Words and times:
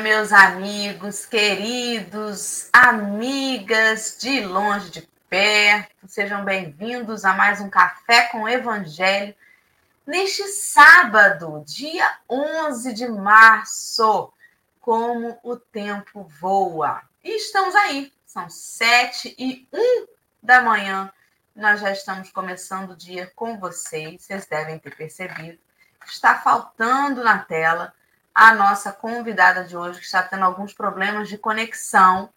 meus 0.00 0.32
amigos, 0.32 1.26
queridos, 1.26 2.70
amigas 2.72 4.16
de 4.18 4.40
longe, 4.40 4.90
de 4.90 5.02
perto. 5.28 6.08
Sejam 6.08 6.42
bem-vindos 6.42 7.22
a 7.22 7.34
mais 7.34 7.60
um 7.60 7.68
Café 7.68 8.22
com 8.28 8.48
Evangelho. 8.48 9.34
Neste 10.06 10.42
sábado, 10.44 11.62
dia 11.66 12.16
11 12.28 12.94
de 12.94 13.08
março, 13.08 14.32
como 14.80 15.38
o 15.42 15.56
tempo 15.56 16.26
voa. 16.40 17.02
E 17.22 17.36
estamos 17.36 17.74
aí, 17.74 18.10
são 18.24 18.48
sete 18.48 19.34
e 19.38 19.68
um 19.70 20.06
da 20.42 20.62
manhã. 20.62 21.12
Nós 21.54 21.78
já 21.78 21.90
estamos 21.90 22.30
começando 22.30 22.92
o 22.92 22.96
dia 22.96 23.30
com 23.36 23.58
vocês, 23.58 24.22
vocês 24.22 24.46
devem 24.46 24.78
ter 24.78 24.96
percebido. 24.96 25.58
Está 26.06 26.36
faltando 26.36 27.22
na 27.22 27.38
tela 27.40 27.92
a 28.34 28.54
nossa 28.54 28.92
convidada 28.92 29.64
de 29.64 29.76
hoje, 29.76 30.00
que 30.00 30.06
está 30.06 30.22
tendo 30.22 30.44
alguns 30.44 30.72
problemas 30.72 31.28
de 31.28 31.36
conexão, 31.36 32.30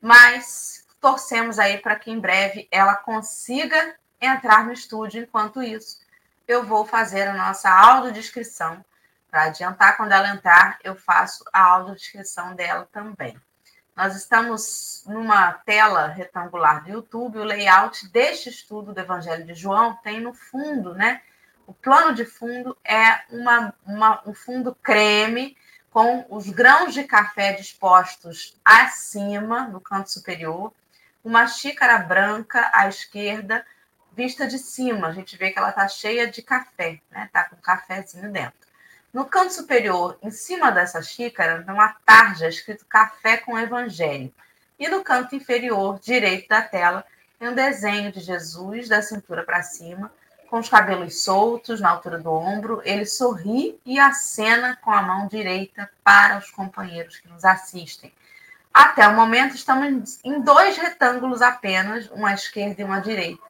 mas 0.00 0.86
torcemos 1.00 1.58
aí 1.58 1.78
para 1.78 1.96
que 1.96 2.10
em 2.10 2.20
breve 2.20 2.68
ela 2.70 2.94
consiga 2.94 3.94
entrar 4.20 4.64
no 4.64 4.72
estúdio. 4.72 5.22
Enquanto 5.22 5.62
isso, 5.62 6.00
eu 6.46 6.64
vou 6.64 6.84
fazer 6.84 7.28
a 7.28 7.34
nossa 7.34 7.70
audiodescrição. 7.70 8.84
Para 9.30 9.44
adiantar, 9.44 9.96
quando 9.96 10.12
ela 10.12 10.28
entrar, 10.28 10.78
eu 10.82 10.96
faço 10.96 11.44
a 11.52 11.60
audiodescrição 11.62 12.54
dela 12.54 12.88
também. 12.92 13.40
Nós 13.96 14.16
estamos 14.16 15.04
numa 15.06 15.52
tela 15.52 16.06
retangular 16.06 16.82
do 16.82 16.90
YouTube. 16.90 17.38
O 17.38 17.44
layout 17.44 18.08
deste 18.08 18.48
estudo 18.48 18.92
do 18.92 19.00
Evangelho 19.00 19.44
de 19.44 19.54
João 19.54 19.94
tem 20.02 20.20
no 20.20 20.32
fundo, 20.32 20.94
né? 20.94 21.20
O 21.70 21.74
plano 21.74 22.12
de 22.12 22.24
fundo 22.24 22.76
é 22.84 23.20
uma, 23.30 23.72
uma, 23.86 24.20
um 24.26 24.34
fundo 24.34 24.74
creme 24.82 25.56
com 25.88 26.26
os 26.28 26.50
grãos 26.50 26.92
de 26.92 27.04
café 27.04 27.52
dispostos 27.52 28.58
acima, 28.64 29.68
no 29.68 29.80
canto 29.80 30.10
superior, 30.10 30.72
uma 31.22 31.46
xícara 31.46 31.96
branca 31.98 32.68
à 32.74 32.88
esquerda, 32.88 33.64
vista 34.16 34.48
de 34.48 34.58
cima. 34.58 35.06
A 35.06 35.12
gente 35.12 35.36
vê 35.36 35.52
que 35.52 35.60
ela 35.60 35.70
está 35.70 35.86
cheia 35.86 36.28
de 36.28 36.42
café, 36.42 37.00
né? 37.08 37.26
Está 37.26 37.44
com 37.44 37.54
cafezinho 37.54 38.32
dentro. 38.32 38.66
No 39.12 39.24
canto 39.26 39.54
superior, 39.54 40.18
em 40.20 40.32
cima 40.32 40.72
dessa 40.72 41.00
xícara, 41.00 41.62
tem 41.62 41.72
uma 41.72 41.94
tarja 42.04 42.48
escrito 42.48 42.84
Café 42.84 43.36
com 43.36 43.56
Evangelho. 43.56 44.34
E 44.76 44.88
no 44.88 45.04
canto 45.04 45.36
inferior 45.36 46.00
direito 46.00 46.48
da 46.48 46.62
tela, 46.62 47.04
tem 47.38 47.48
um 47.48 47.54
desenho 47.54 48.10
de 48.10 48.18
Jesus 48.18 48.88
da 48.88 49.00
cintura 49.00 49.44
para 49.44 49.62
cima, 49.62 50.12
com 50.50 50.58
os 50.58 50.68
cabelos 50.68 51.22
soltos 51.22 51.80
na 51.80 51.90
altura 51.90 52.18
do 52.18 52.32
ombro, 52.32 52.82
ele 52.84 53.06
sorri 53.06 53.80
e 53.86 54.00
acena 54.00 54.76
com 54.82 54.90
a 54.90 55.00
mão 55.00 55.28
direita 55.28 55.88
para 56.02 56.38
os 56.38 56.50
companheiros 56.50 57.18
que 57.18 57.28
nos 57.28 57.44
assistem. 57.44 58.12
Até 58.74 59.06
o 59.06 59.14
momento, 59.14 59.54
estamos 59.54 60.18
em 60.24 60.40
dois 60.40 60.76
retângulos 60.76 61.40
apenas, 61.40 62.10
uma 62.10 62.30
à 62.30 62.34
esquerda 62.34 62.82
e 62.82 62.84
uma 62.84 62.96
à 62.96 63.00
direita. 63.00 63.42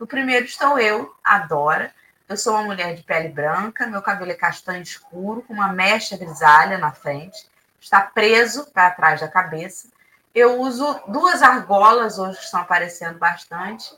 No 0.00 0.06
primeiro 0.06 0.46
estou 0.46 0.78
eu, 0.80 1.14
a 1.22 1.38
Dora. 1.38 1.92
Eu 2.28 2.36
sou 2.36 2.54
uma 2.54 2.64
mulher 2.64 2.94
de 2.94 3.02
pele 3.04 3.28
branca, 3.28 3.86
meu 3.86 4.02
cabelo 4.02 4.32
é 4.32 4.34
castanho 4.34 4.82
escuro, 4.82 5.42
com 5.42 5.54
uma 5.54 5.72
mecha 5.72 6.16
grisalha 6.16 6.76
na 6.76 6.90
frente, 6.90 7.48
está 7.80 8.00
preso 8.00 8.66
para 8.72 8.90
trás 8.90 9.20
da 9.20 9.28
cabeça. 9.28 9.88
Eu 10.34 10.60
uso 10.60 11.00
duas 11.06 11.40
argolas, 11.40 12.18
hoje 12.18 12.38
estão 12.40 12.60
aparecendo 12.60 13.18
bastante, 13.18 13.96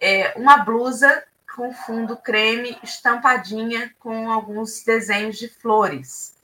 é, 0.00 0.34
uma 0.36 0.58
blusa 0.58 1.24
com 1.54 1.72
fundo 1.72 2.16
creme 2.16 2.78
estampadinha 2.82 3.94
com 3.98 4.30
alguns 4.30 4.82
desenhos 4.82 5.38
de 5.38 5.48
flores. 5.48 6.34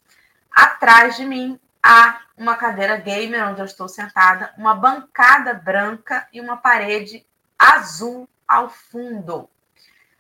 Atrás 0.51 1.17
de 1.17 1.25
mim 1.25 1.59
há 1.83 2.21
uma 2.37 2.57
cadeira 2.57 2.97
gamer 2.97 3.49
onde 3.49 3.61
eu 3.61 3.65
estou 3.65 3.89
sentada, 3.89 4.53
uma 4.57 4.75
bancada 4.75 5.55
branca 5.55 6.29
e 6.33 6.41
uma 6.41 6.57
parede 6.57 7.27
azul 7.59 8.29
ao 8.47 8.69
fundo. 8.69 9.49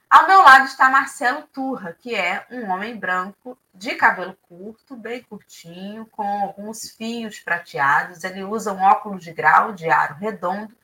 Ao 0.08 0.26
meu 0.26 0.40
lado 0.40 0.64
está 0.64 0.88
Marcelo 0.88 1.42
Turra, 1.42 1.92
que 1.92 2.14
é 2.14 2.46
um 2.50 2.70
homem 2.70 2.96
branco 2.96 3.58
de 3.74 3.94
cabelo 3.94 4.34
curto, 4.48 4.96
bem 4.96 5.22
curtinho, 5.22 6.06
com 6.06 6.22
alguns 6.22 6.90
fios 6.92 7.38
prateados. 7.40 8.24
Ele 8.24 8.42
usa 8.42 8.72
um 8.72 8.80
óculos 8.80 9.22
de 9.22 9.34
grau 9.34 9.74
de 9.74 9.90
aro 9.90 10.14
redondo, 10.14 10.74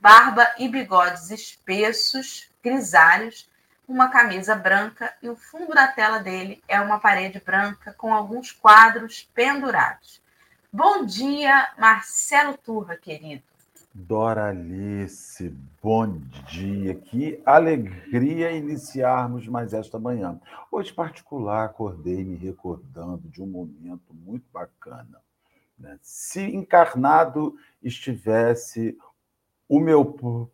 barba 0.00 0.50
e 0.58 0.66
bigodes 0.66 1.30
espessos, 1.30 2.50
grisalhos, 2.62 3.49
uma 3.90 4.08
camisa 4.08 4.54
branca 4.54 5.12
e 5.20 5.28
o 5.28 5.34
fundo 5.34 5.74
da 5.74 5.88
tela 5.88 6.20
dele 6.20 6.62
é 6.68 6.80
uma 6.80 7.00
parede 7.00 7.42
branca 7.44 7.92
com 7.92 8.14
alguns 8.14 8.52
quadros 8.52 9.28
pendurados. 9.34 10.22
Bom 10.72 11.04
dia, 11.04 11.72
Marcelo 11.76 12.56
Turra, 12.56 12.96
querido. 12.96 13.42
Doralice, 13.92 15.52
bom 15.82 16.06
dia. 16.46 16.94
Que 16.94 17.42
alegria 17.44 18.52
iniciarmos 18.52 19.48
mais 19.48 19.74
esta 19.74 19.98
manhã. 19.98 20.40
Hoje, 20.70 20.92
particular, 20.92 21.64
acordei 21.64 22.24
me 22.24 22.36
recordando 22.36 23.28
de 23.28 23.42
um 23.42 23.46
momento 23.46 24.14
muito 24.14 24.46
bacana. 24.52 25.20
Né? 25.76 25.98
Se 26.00 26.42
encarnado 26.42 27.56
estivesse 27.82 28.96
o 29.68 29.80
meu 29.80 30.48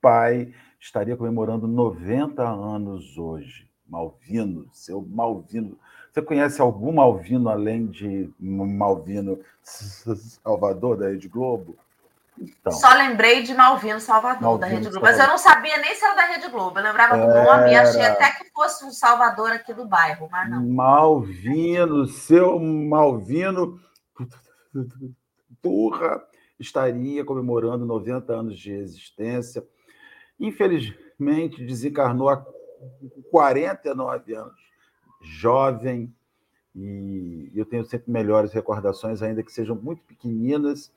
pai 0.00 0.52
estaria 0.82 1.16
comemorando 1.16 1.68
90 1.68 2.42
anos 2.42 3.16
hoje. 3.16 3.70
Malvino, 3.88 4.68
seu 4.72 5.00
Malvino. 5.00 5.78
Você 6.10 6.20
conhece 6.20 6.60
algum 6.60 6.92
Malvino 6.92 7.48
além 7.48 7.86
de 7.86 8.28
Malvino 8.38 9.38
Salvador, 9.62 10.96
da 10.96 11.08
Rede 11.08 11.28
Globo? 11.28 11.76
Então, 12.38 12.72
Só 12.72 12.92
lembrei 12.94 13.42
de 13.42 13.54
Malvino 13.54 14.00
Salvador, 14.00 14.42
Malvino, 14.42 14.60
da 14.60 14.66
Rede 14.66 14.88
Globo. 14.88 15.06
Salvador. 15.06 15.18
Mas 15.18 15.26
eu 15.26 15.30
não 15.30 15.38
sabia 15.38 15.78
nem 15.78 15.94
se 15.94 16.04
era 16.04 16.14
da 16.14 16.24
Rede 16.24 16.48
Globo. 16.48 16.78
Eu 16.78 16.82
lembrava 16.82 17.16
do 17.16 17.30
era... 17.30 17.44
nome 17.44 17.72
e 17.72 17.76
achei 17.76 18.04
até 18.04 18.32
que 18.32 18.50
fosse 18.50 18.84
um 18.84 18.90
Salvador 18.90 19.52
aqui 19.52 19.72
do 19.72 19.86
bairro, 19.86 20.28
mas 20.32 20.50
não. 20.50 20.66
Malvino, 20.66 22.06
seu 22.06 22.58
Malvino 22.58 23.78
Turra 25.62 26.22
estaria 26.58 27.24
comemorando 27.24 27.84
90 27.84 28.32
anos 28.32 28.58
de 28.58 28.72
existência 28.72 29.62
Infelizmente, 30.42 31.64
desencarnou 31.64 32.28
há 32.28 32.44
49 33.30 34.34
anos, 34.34 34.60
jovem, 35.20 36.12
e 36.74 37.48
eu 37.54 37.64
tenho 37.64 37.84
sempre 37.84 38.10
melhores 38.10 38.52
recordações, 38.52 39.22
ainda 39.22 39.42
que 39.44 39.52
sejam 39.52 39.76
muito 39.76 40.02
pequeninas, 40.02 40.92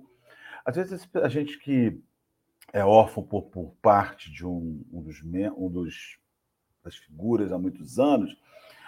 Às 0.65 0.77
vezes 0.77 1.09
a 1.23 1.29
gente 1.29 1.59
que 1.59 2.03
é 2.73 2.85
órfão 2.85 3.23
por, 3.23 3.43
por 3.43 3.71
parte 3.81 4.33
de 4.33 4.45
um, 4.45 4.83
um, 4.93 5.01
dos, 5.03 5.23
um 5.57 5.71
dos 5.71 6.19
das 6.83 6.97
figuras 6.97 7.53
há 7.53 7.59
muitos 7.59 7.99
anos, 7.99 8.37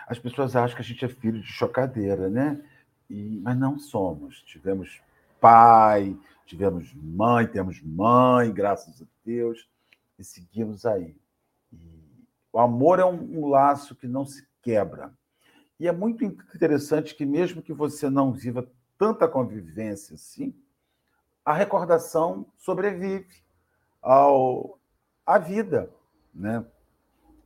as 0.07 0.19
pessoas 0.19 0.57
acham 0.57 0.77
que 0.77 0.83
a 0.83 0.85
gente 0.85 1.05
é 1.05 1.09
filho 1.09 1.41
de 1.41 1.47
chocadeira, 1.47 2.29
né? 2.29 2.61
E, 3.09 3.41
mas 3.43 3.57
não 3.57 3.79
somos. 3.79 4.43
Tivemos 4.43 5.01
pai, 5.41 6.15
tivemos 6.45 6.93
mãe, 6.95 7.47
temos 7.47 7.81
mãe, 7.81 8.53
graças 8.53 9.01
a 9.01 9.07
Deus 9.25 9.67
e 10.19 10.25
seguimos 10.25 10.85
aí. 10.87 11.17
E 11.73 12.27
o 12.53 12.59
amor 12.59 12.99
é 12.99 13.05
um, 13.05 13.41
um 13.41 13.49
laço 13.49 13.95
que 13.95 14.07
não 14.07 14.25
se 14.25 14.47
quebra. 14.63 15.13
E 15.79 15.87
é 15.87 15.93
muito 15.93 16.25
interessante 16.25 17.15
que, 17.15 17.27
mesmo 17.27 17.63
que 17.63 17.73
você 17.73 18.09
não 18.09 18.33
viva 18.33 18.67
tanta 18.97 19.29
convivência 19.29 20.15
assim, 20.15 20.55
a 21.45 21.53
recordação 21.53 22.47
sobrevive 22.57 23.45
ao, 24.01 24.79
à 25.25 25.39
vida. 25.39 25.91
Né? 26.35 26.65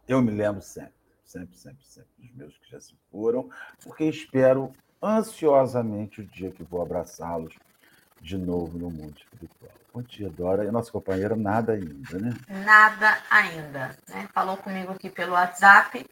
Eu 0.06 0.23
me 0.23 0.31
lembro 0.31 0.62
sempre, 0.62 0.94
sempre, 1.25 1.58
sempre, 1.58 1.84
sempre 1.84 2.11
dos 2.19 2.32
meus 2.32 2.56
que 2.58 2.70
já 2.70 2.81
se 2.81 2.94
foram, 3.11 3.50
porque 3.82 4.05
espero 4.05 4.73
ansiosamente 5.02 6.20
o 6.20 6.26
dia 6.26 6.50
que 6.50 6.62
vou 6.62 6.82
abraçá-los 6.82 7.58
de 8.20 8.37
novo 8.37 8.78
no 8.78 8.90
mundo 8.90 9.17
espiritual. 9.19 9.72
Bom 9.93 10.02
dia, 10.02 10.28
Dora. 10.31 10.64
E 10.64 10.69
a 10.69 10.72
nossa 10.72 10.93
companheira, 10.93 11.34
nada 11.34 11.72
ainda, 11.72 12.19
né? 12.19 12.34
Nada 12.64 13.19
ainda. 13.31 13.96
Né? 14.08 14.28
Falou 14.32 14.56
comigo 14.56 14.93
aqui 14.93 15.11
pelo 15.11 15.32
WhatsApp, 15.32 16.06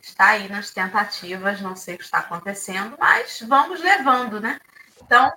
está 0.00 0.28
aí 0.30 0.48
nas 0.48 0.70
tentativas, 0.70 1.60
não 1.60 1.74
sei 1.74 1.94
o 1.94 1.98
que 1.98 2.04
está 2.04 2.18
acontecendo, 2.18 2.96
mas 2.98 3.40
vamos 3.48 3.80
levando, 3.80 4.40
né? 4.40 4.58
Então, 5.02 5.32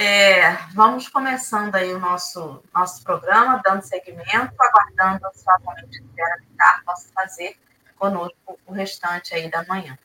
É, 0.00 0.52
vamos 0.74 1.08
começando 1.08 1.74
aí 1.74 1.92
o 1.92 1.98
nosso, 1.98 2.62
nosso 2.72 3.02
programa, 3.02 3.60
dando 3.64 3.82
seguimento, 3.82 4.54
aguardando 4.60 5.26
ansiosamente 5.26 6.04
que 6.14 6.22
a 6.22 6.36
Vera 6.36 6.82
possa 6.86 7.08
fazer 7.12 7.56
conosco 7.98 8.60
o 8.64 8.72
restante 8.72 9.34
aí 9.34 9.50
da 9.50 9.64
manhã. 9.64 9.98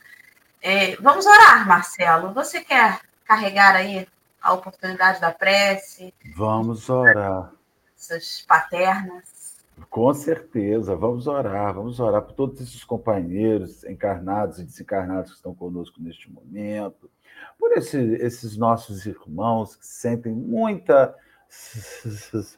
É, 0.62 0.96
vamos 0.96 1.28
orar, 1.28 1.68
Marcelo. 1.68 2.34
Você 2.34 2.62
quer 2.62 3.02
carregar 3.24 3.76
aí 3.76 4.08
a 4.44 4.54
oportunidade 4.54 5.22
da 5.22 5.32
prece? 5.32 6.14
Vamos 6.36 6.90
orar. 6.90 7.54
Essas 7.98 8.42
paternas. 8.42 9.64
Com 9.90 10.14
certeza, 10.14 10.96
vamos 10.96 11.26
orar, 11.26 11.74
vamos 11.74 12.00
orar 12.00 12.22
por 12.22 12.34
todos 12.34 12.60
esses 12.62 12.84
companheiros 12.84 13.84
encarnados 13.86 14.60
e 14.60 14.66
desencarnados 14.66 15.32
que 15.32 15.38
estão 15.38 15.56
conosco 15.56 16.02
neste 16.02 16.32
momento, 16.32 17.10
por 17.58 17.72
esse, 17.72 17.98
esses 18.16 18.56
nossos 18.56 19.06
irmãos 19.06 19.76
que 19.76 19.88
sentem 19.88 20.34
muita 20.34 21.16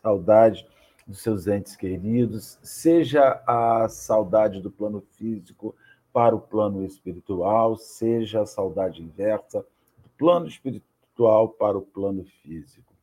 saudade 0.01 0.67
dos 1.07 1.21
seus 1.21 1.47
entes 1.47 1.75
queridos, 1.75 2.59
seja 2.63 3.41
a 3.47 3.87
saudade 3.87 4.59
do 4.59 4.71
plano 4.71 5.01
físico 5.11 5.75
para 6.11 6.35
o 6.35 6.41
plano 6.41 6.83
espiritual, 6.83 7.77
seja 7.77 8.41
a 8.41 8.45
saudade 8.45 9.01
inversa 9.01 9.59
do 10.03 10.09
plano 10.17 10.47
espiritual 10.47 10.94
para 11.57 11.77
o 11.77 11.81
plano 11.81 12.25
físico. 12.43 12.93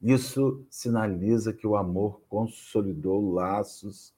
Isso 0.00 0.64
sinaliza 0.70 1.52
que 1.52 1.66
o 1.66 1.76
amor 1.76 2.20
consolidou 2.28 3.32
laços 3.32 4.14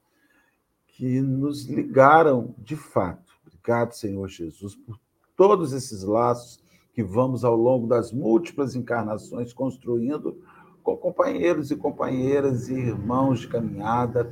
que 0.86 1.20
nos 1.20 1.64
ligaram 1.64 2.54
de 2.58 2.76
fato. 2.76 3.32
Obrigado, 3.46 3.92
Senhor 3.92 4.28
Jesus, 4.28 4.74
por 4.74 4.98
todos 5.36 5.72
esses 5.72 6.02
laços 6.02 6.62
que 6.92 7.02
vamos 7.02 7.44
ao 7.44 7.56
longo 7.56 7.86
das 7.86 8.12
múltiplas 8.12 8.74
encarnações 8.74 9.52
construindo 9.52 10.42
com 10.82 10.96
companheiros 10.96 11.70
e 11.70 11.76
companheiras 11.76 12.68
e 12.68 12.74
irmãos 12.74 13.40
de 13.40 13.48
caminhada 13.48 14.30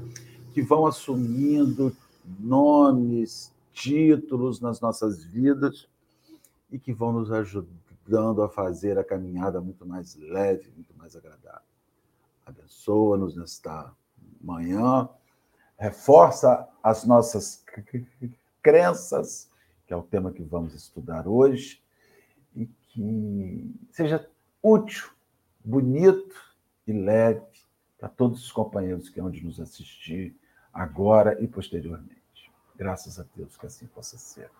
que 0.52 0.60
vão 0.60 0.87
assumindo 0.87 1.96
nomes, 2.38 3.55
títulos 3.72 4.60
nas 4.60 4.81
nossas 4.81 5.22
vidas 5.22 5.88
e 6.70 6.78
que 6.78 6.93
vão 6.93 7.12
nos 7.12 7.31
ajudando 8.08 8.43
a 8.43 8.49
fazer 8.49 8.99
a 8.99 9.05
caminhada 9.05 9.60
muito 9.60 9.84
mais 9.84 10.16
leve, 10.16 10.70
muito 10.75 10.96
mais 10.96 11.14
agradável. 11.14 11.60
Abençoa-nos 12.46 13.37
nesta 13.37 13.93
manhã, 14.40 15.08
reforça 15.78 16.66
as 16.82 17.05
nossas 17.05 17.62
crenças, 18.62 19.50
que 19.87 19.93
é 19.93 19.96
o 19.96 20.02
tema 20.02 20.32
que 20.32 20.43
vamos 20.43 20.75
estudar 20.75 21.28
hoje, 21.28 21.82
e 22.56 22.66
que 22.66 23.75
seja 23.90 24.26
útil 24.62 25.10
bonito 25.62 26.34
e 26.87 26.93
leve 26.93 27.43
para 27.99 28.08
todos 28.08 28.43
os 28.43 28.50
companheiros 28.50 29.10
que 29.10 29.20
hão 29.20 29.31
de 29.31 29.44
nos 29.44 29.60
assistir 29.60 30.34
agora 30.72 31.38
e 31.43 31.46
posteriormente. 31.46 32.16
Graças 32.75 33.20
a 33.20 33.25
Deus 33.37 33.56
que 33.56 33.66
assim 33.66 33.87
possa 33.87 34.16
ser. 34.16 34.50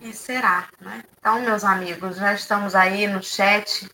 E 0.00 0.14
será, 0.14 0.66
né? 0.80 1.04
Então, 1.18 1.42
meus 1.42 1.62
amigos, 1.62 2.16
já 2.16 2.32
estamos 2.32 2.74
aí 2.74 3.06
no 3.06 3.22
chat 3.22 3.86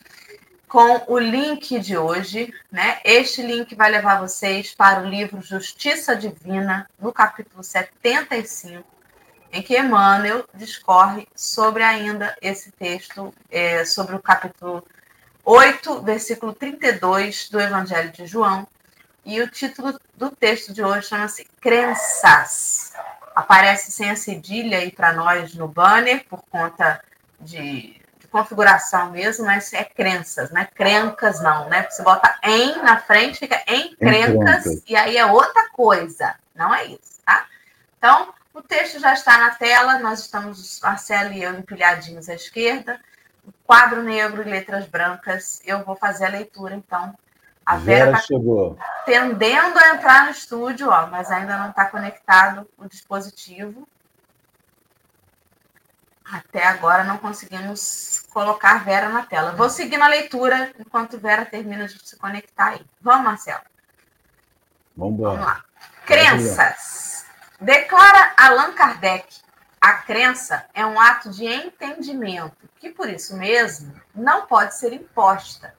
com 0.65 1.03
o 1.07 1.19
link 1.19 1.77
de 1.79 1.97
hoje, 1.97 2.53
né? 2.71 2.99
Este 3.03 3.41
link 3.41 3.75
vai 3.75 3.91
levar 3.91 4.21
vocês 4.21 4.73
para 4.73 5.01
o 5.01 5.05
livro 5.05 5.41
Justiça 5.41 6.15
Divina, 6.15 6.89
no 6.97 7.11
capítulo 7.11 7.61
75, 7.61 8.85
em 9.51 9.61
que 9.61 9.77
Emmanuel 9.77 10.45
discorre 10.53 11.27
sobre 11.35 11.83
ainda 11.83 12.33
esse 12.41 12.71
texto, 12.71 13.33
é, 13.51 13.83
sobre 13.83 14.15
o 14.15 14.21
capítulo 14.21 14.85
8, 15.43 16.03
versículo 16.03 16.53
32 16.53 17.49
do 17.49 17.59
Evangelho 17.59 18.13
de 18.13 18.25
João. 18.25 18.65
E 19.25 19.41
o 19.41 19.51
título 19.51 19.99
do 20.15 20.29
texto 20.29 20.73
de 20.73 20.81
hoje 20.81 21.09
chama-se 21.09 21.45
Crenças. 21.59 22.93
Aparece 23.37 23.91
sem 23.91 24.09
a 24.09 24.15
cedilha 24.15 24.79
aí 24.79 24.91
para 24.91 25.13
nós 25.13 25.53
no 25.53 25.67
banner, 25.67 26.25
por 26.27 26.41
conta 26.49 26.99
de, 27.39 28.01
de, 28.19 28.27
configuração 28.31 29.11
mesmo, 29.11 29.45
mas 29.45 29.71
é 29.73 29.83
crenças, 29.83 30.49
né? 30.49 30.67
Crencas 30.73 31.39
não, 31.39 31.69
né? 31.69 31.85
Você 31.87 32.01
bota 32.01 32.35
em 32.41 32.81
na 32.81 32.97
frente, 32.97 33.37
fica 33.37 33.63
em 33.67 33.95
crencas, 33.95 34.81
e 34.87 34.95
aí 34.95 35.17
é 35.17 35.25
outra 35.27 35.69
coisa, 35.69 36.33
não 36.55 36.73
é 36.73 36.85
isso, 36.85 37.21
tá? 37.23 37.45
Então, 37.99 38.33
o 38.55 38.61
texto 38.63 38.99
já 38.99 39.13
está 39.13 39.37
na 39.37 39.51
tela, 39.51 39.99
nós 39.99 40.21
estamos, 40.21 40.79
Marcelo 40.81 41.31
e 41.31 41.43
eu, 41.43 41.53
empilhadinhos 41.53 42.27
à 42.29 42.33
esquerda. 42.33 42.99
O 43.45 43.53
quadro 43.67 44.01
negro 44.01 44.41
e 44.41 44.49
letras 44.49 44.87
brancas. 44.87 45.61
Eu 45.63 45.85
vou 45.85 45.95
fazer 45.95 46.25
a 46.25 46.29
leitura, 46.29 46.73
então. 46.73 47.15
A 47.67 47.75
Vera, 47.75 48.05
Vera 48.05 48.17
tá 48.17 48.23
chegou. 48.23 48.79
tendendo 49.05 49.77
a 49.77 49.89
entrar 49.89 50.23
no 50.23 50.31
estúdio, 50.31 50.89
ó, 50.89 51.07
mas 51.07 51.29
ainda 51.29 51.57
não 51.57 51.69
está 51.69 51.83
conectado 51.83 52.65
o 52.77 52.87
dispositivo. 52.87 53.85
Até 56.23 56.65
agora 56.65 57.03
não 57.03 57.17
conseguimos 57.17 58.25
colocar 58.31 58.85
Vera 58.85 59.09
na 59.09 59.25
tela. 59.25 59.51
Vou 59.51 59.69
seguir 59.69 59.97
na 59.97 60.07
leitura 60.07 60.71
enquanto 60.79 61.19
Vera 61.19 61.45
termina 61.45 61.85
de 61.85 61.99
se 62.07 62.15
conectar 62.15 62.67
aí. 62.67 62.85
Vamos, 63.01 63.25
Marcelo? 63.25 63.63
Vamos 64.95 65.19
lá. 65.19 65.61
Crenças. 66.05 67.25
Declara 67.59 68.33
Allan 68.37 68.71
Kardec: 68.71 69.41
a 69.81 69.91
crença 69.91 70.65
é 70.73 70.85
um 70.85 70.97
ato 70.97 71.29
de 71.31 71.45
entendimento, 71.45 72.69
que 72.79 72.91
por 72.91 73.09
isso 73.09 73.35
mesmo 73.35 73.93
não 74.15 74.45
pode 74.45 74.73
ser 74.75 74.93
imposta. 74.93 75.75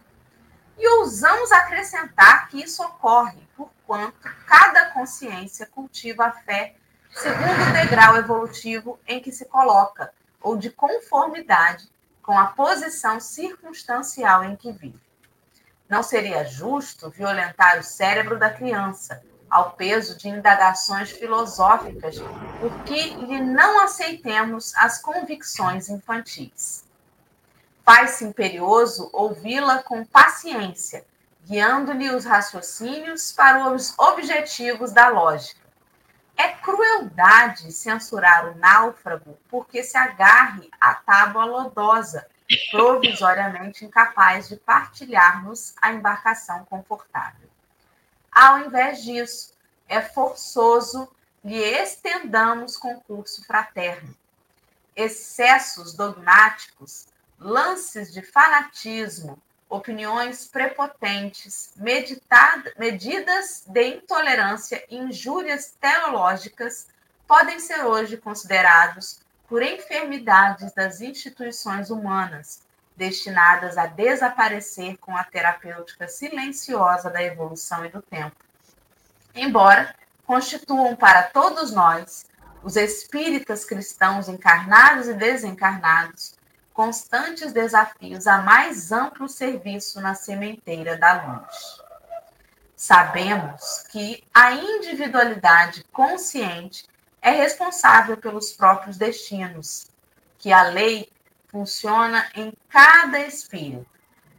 E 0.78 0.88
ousamos 0.98 1.50
acrescentar 1.50 2.48
que 2.48 2.62
isso 2.62 2.82
ocorre 2.82 3.40
porquanto 3.56 4.28
cada 4.46 4.90
consciência 4.90 5.66
cultiva 5.66 6.26
a 6.26 6.32
fé 6.32 6.76
segundo 7.10 7.68
o 7.68 7.72
degrau 7.72 8.16
evolutivo 8.16 8.98
em 9.06 9.20
que 9.20 9.32
se 9.32 9.46
coloca, 9.46 10.12
ou 10.40 10.56
de 10.56 10.70
conformidade 10.70 11.88
com 12.22 12.38
a 12.38 12.46
posição 12.46 13.18
circunstancial 13.18 14.44
em 14.44 14.54
que 14.54 14.70
vive. 14.70 15.00
Não 15.88 16.02
seria 16.02 16.44
justo 16.44 17.10
violentar 17.10 17.78
o 17.78 17.82
cérebro 17.82 18.38
da 18.38 18.50
criança, 18.50 19.22
ao 19.50 19.72
peso 19.72 20.16
de 20.18 20.28
indagações 20.28 21.10
filosóficas, 21.10 22.16
porque 22.60 23.14
lhe 23.14 23.40
não 23.40 23.80
aceitemos 23.80 24.74
as 24.76 25.00
convicções 25.00 25.88
infantis. 25.88 26.84
Faz-se 27.88 28.22
imperioso 28.22 29.08
ouvi-la 29.14 29.82
com 29.82 30.04
paciência, 30.04 31.06
guiando-lhe 31.46 32.10
os 32.10 32.26
raciocínios 32.26 33.32
para 33.32 33.70
os 33.72 33.98
objetivos 33.98 34.92
da 34.92 35.08
lógica. 35.08 35.66
É 36.36 36.48
crueldade 36.48 37.72
censurar 37.72 38.50
o 38.50 38.58
náufrago 38.58 39.38
porque 39.48 39.82
se 39.82 39.96
agarre 39.96 40.68
à 40.78 40.96
tábua 40.96 41.46
lodosa, 41.46 42.28
provisoriamente 42.70 43.86
incapaz 43.86 44.50
de 44.50 44.56
partilhar-nos 44.56 45.74
a 45.80 45.90
embarcação 45.90 46.66
confortável. 46.66 47.48
Ao 48.30 48.58
invés 48.58 49.02
disso, 49.02 49.54
é 49.88 50.02
forçoso 50.02 51.10
lhe 51.42 51.58
estendamos 51.58 52.76
concurso 52.76 53.42
fraterno. 53.46 54.14
Excessos 54.94 55.94
dogmáticos, 55.94 57.06
lances 57.38 58.12
de 58.12 58.22
fanatismo, 58.22 59.38
opiniões 59.68 60.46
prepotentes, 60.46 61.72
medidas 61.76 63.64
de 63.66 63.96
intolerância 63.96 64.84
e 64.88 64.96
injúrias 64.96 65.74
teológicas 65.80 66.88
podem 67.26 67.60
ser 67.60 67.84
hoje 67.84 68.16
considerados 68.16 69.20
por 69.46 69.62
enfermidades 69.62 70.72
das 70.72 71.00
instituições 71.00 71.90
humanas, 71.90 72.62
destinadas 72.96 73.78
a 73.78 73.86
desaparecer 73.86 74.96
com 74.98 75.16
a 75.16 75.24
terapêutica 75.24 76.08
silenciosa 76.08 77.10
da 77.10 77.22
evolução 77.22 77.84
e 77.84 77.88
do 77.88 78.02
tempo. 78.02 78.36
Embora 79.34 79.94
constituam 80.26 80.96
para 80.96 81.22
todos 81.24 81.70
nós, 81.70 82.26
os 82.62 82.76
espíritas 82.76 83.64
cristãos 83.64 84.28
encarnados 84.28 85.06
e 85.06 85.14
desencarnados, 85.14 86.37
constantes 86.78 87.52
desafios 87.52 88.28
a 88.28 88.38
mais 88.38 88.92
amplo 88.92 89.28
serviço 89.28 90.00
na 90.00 90.14
sementeira 90.14 90.96
da 90.96 91.24
luz. 91.26 91.82
Sabemos 92.76 93.82
que 93.90 94.22
a 94.32 94.52
individualidade 94.52 95.82
consciente 95.90 96.86
é 97.20 97.30
responsável 97.30 98.16
pelos 98.16 98.52
próprios 98.52 98.96
destinos, 98.96 99.90
que 100.38 100.52
a 100.52 100.68
lei 100.68 101.10
funciona 101.48 102.30
em 102.32 102.52
cada 102.68 103.18
espírito, 103.22 103.84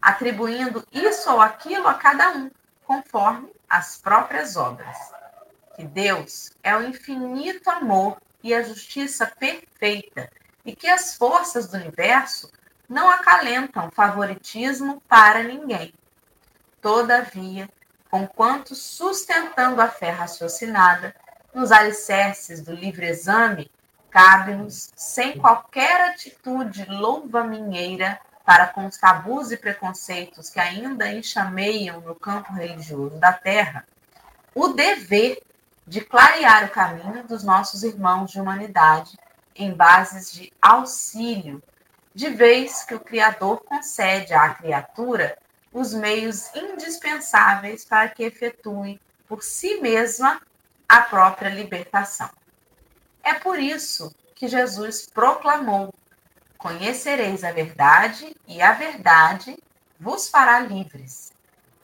atribuindo 0.01 0.87
isso 0.93 1.29
ou 1.29 1.41
aquilo 1.41 1.89
a 1.89 1.95
cada 1.95 2.31
um, 2.31 2.49
conforme 2.85 3.51
as 3.69 3.97
próprias 3.97 4.55
obras. 4.55 4.97
Que 5.75 5.83
Deus 5.83 6.53
é 6.63 6.73
o 6.73 6.83
infinito 6.83 7.69
amor 7.69 8.17
e 8.41 8.53
a 8.53 8.63
justiça 8.63 9.27
perfeita, 9.27 10.31
e 10.69 10.75
que 10.75 10.87
as 10.87 11.15
forças 11.15 11.67
do 11.67 11.77
universo 11.77 12.51
não 12.87 13.09
acalentam 13.09 13.89
favoritismo 13.89 15.01
para 15.07 15.41
ninguém. 15.41 15.91
Todavia, 16.79 17.67
conquanto 18.09 18.75
sustentando 18.75 19.81
a 19.81 19.87
fé 19.87 20.11
raciocinada, 20.11 21.15
nos 21.55 21.71
alicerces 21.71 22.61
do 22.61 22.71
livre 22.71 23.07
exame, 23.07 23.71
cabe-nos, 24.11 24.91
sem 24.95 25.39
qualquer 25.39 26.11
atitude 26.11 26.85
louva-minheira 26.85 28.19
para 28.45 28.67
com 28.67 28.85
os 28.85 28.97
tabus 28.97 29.51
e 29.51 29.57
preconceitos 29.57 30.51
que 30.51 30.59
ainda 30.59 31.11
enxameiam 31.11 31.99
no 32.01 32.13
campo 32.13 32.53
religioso 32.53 33.17
da 33.17 33.33
terra, 33.33 33.87
o 34.53 34.67
dever 34.67 35.41
de 35.87 36.01
clarear 36.01 36.65
o 36.65 36.69
caminho 36.69 37.23
dos 37.23 37.43
nossos 37.43 37.81
irmãos 37.81 38.29
de 38.29 38.39
humanidade 38.39 39.17
em 39.59 39.73
bases 39.73 40.31
de 40.31 40.51
auxílio, 40.61 41.61
de 42.15 42.29
vez 42.29 42.83
que 42.83 42.95
o 42.95 42.99
Criador 42.99 43.61
concede 43.65 44.33
à 44.33 44.49
criatura 44.53 45.37
os 45.71 45.93
meios 45.93 46.49
indispensáveis 46.55 47.85
para 47.85 48.07
que 48.09 48.23
efetue 48.23 48.99
por 49.27 49.43
si 49.43 49.79
mesma 49.81 50.41
a 50.87 51.01
própria 51.01 51.49
libertação. 51.49 52.29
É 53.21 53.33
por 53.33 53.59
isso 53.59 54.15
que 54.33 54.47
Jesus 54.47 55.05
proclamou: 55.05 55.93
Conhecereis 56.57 57.43
a 57.43 57.51
verdade, 57.51 58.35
e 58.47 58.61
a 58.61 58.71
verdade 58.71 59.57
vos 59.99 60.29
fará 60.29 60.61
livres. 60.61 61.31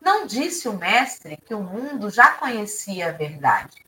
Não 0.01 0.25
disse 0.25 0.69
o 0.69 0.73
Mestre 0.73 1.37
que 1.37 1.53
o 1.53 1.61
mundo 1.61 2.09
já 2.09 2.31
conhecia 2.31 3.09
a 3.09 3.11
verdade, 3.11 3.85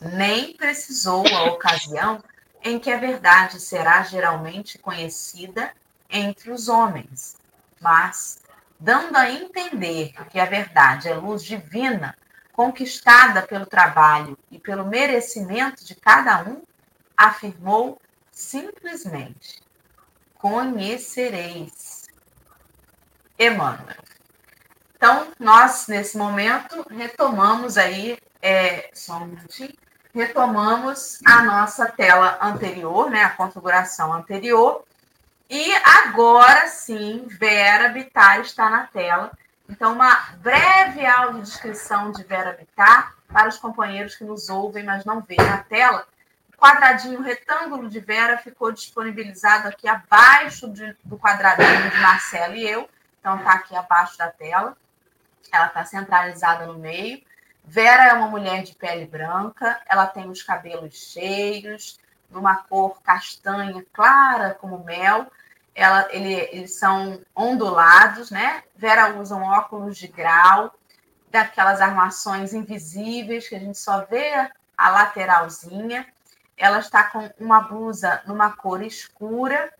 nem 0.00 0.56
precisou 0.56 1.24
a 1.26 1.44
ocasião 1.44 2.22
em 2.62 2.78
que 2.78 2.90
a 2.90 2.96
verdade 2.96 3.60
será 3.60 4.02
geralmente 4.02 4.78
conhecida 4.78 5.72
entre 6.08 6.50
os 6.50 6.68
homens, 6.68 7.36
mas, 7.80 8.40
dando 8.78 9.16
a 9.16 9.30
entender 9.30 10.12
que 10.30 10.38
a 10.38 10.44
verdade 10.44 11.08
é 11.08 11.14
luz 11.14 11.42
divina, 11.42 12.16
conquistada 12.52 13.42
pelo 13.42 13.66
trabalho 13.66 14.38
e 14.50 14.58
pelo 14.58 14.86
merecimento 14.86 15.84
de 15.84 15.94
cada 15.94 16.42
um, 16.44 16.62
afirmou 17.16 18.00
simplesmente: 18.30 19.62
Conhecereis. 20.38 22.02
Emmanuel. 23.38 23.96
Então, 24.94 25.32
nós, 25.38 25.88
nesse 25.88 26.16
momento, 26.16 26.86
retomamos 26.88 27.76
aí, 27.76 28.18
é, 28.40 28.88
só 28.94 29.16
um 29.18 29.26
minutinho, 29.26 29.74
retomamos 30.14 31.20
a 31.24 31.42
nossa 31.42 31.86
tela 31.86 32.38
anterior, 32.40 33.10
né, 33.10 33.22
a 33.22 33.30
configuração 33.30 34.12
anterior, 34.12 34.84
e 35.48 35.74
agora 36.06 36.68
sim, 36.68 37.26
Vera 37.28 37.88
Bittar 37.88 38.40
está 38.40 38.70
na 38.70 38.86
tela. 38.86 39.32
Então, 39.68 39.92
uma 39.92 40.30
breve 40.38 41.04
audiodescrição 41.04 42.10
de 42.10 42.22
Vera 42.24 42.52
Bittar 42.52 43.14
para 43.28 43.48
os 43.48 43.58
companheiros 43.58 44.14
que 44.14 44.24
nos 44.24 44.48
ouvem, 44.48 44.84
mas 44.84 45.04
não 45.04 45.20
veem 45.20 45.40
a 45.40 45.58
tela. 45.58 46.06
O 46.52 46.56
quadradinho 46.58 47.20
retângulo 47.20 47.88
de 47.88 48.00
Vera 48.00 48.38
ficou 48.38 48.72
disponibilizado 48.72 49.68
aqui 49.68 49.88
abaixo 49.88 50.68
de, 50.68 50.96
do 51.04 51.18
quadradinho 51.18 51.90
de 51.90 52.00
Marcelo 52.00 52.54
e 52.54 52.68
eu. 52.68 52.88
Então, 53.20 53.36
está 53.36 53.52
aqui 53.52 53.76
abaixo 53.76 54.16
da 54.18 54.28
tela. 54.28 54.76
Ela 55.50 55.66
está 55.66 55.84
centralizada 55.84 56.66
no 56.66 56.78
meio. 56.78 57.22
Vera 57.64 58.08
é 58.08 58.12
uma 58.14 58.28
mulher 58.28 58.62
de 58.62 58.74
pele 58.74 59.06
branca, 59.06 59.80
ela 59.88 60.06
tem 60.06 60.28
os 60.28 60.42
cabelos 60.42 60.94
cheios, 60.94 61.98
numa 62.30 62.56
cor 62.56 63.00
castanha 63.02 63.84
clara 63.92 64.54
como 64.60 64.84
mel. 64.84 65.26
Ela, 65.74 66.06
ele, 66.10 66.34
eles 66.52 66.78
são 66.78 67.20
ondulados, 67.34 68.30
né? 68.30 68.62
Vera 68.76 69.14
usa 69.18 69.36
um 69.36 69.42
óculos 69.42 69.96
de 69.96 70.08
grau, 70.08 70.74
daquelas 71.30 71.80
armações 71.80 72.52
invisíveis 72.52 73.48
que 73.48 73.54
a 73.54 73.58
gente 73.58 73.78
só 73.78 74.04
vê 74.04 74.50
a 74.76 74.90
lateralzinha. 74.90 76.06
Ela 76.56 76.78
está 76.78 77.04
com 77.04 77.30
uma 77.40 77.62
blusa 77.62 78.22
numa 78.26 78.50
cor 78.50 78.82
escura, 78.82 79.72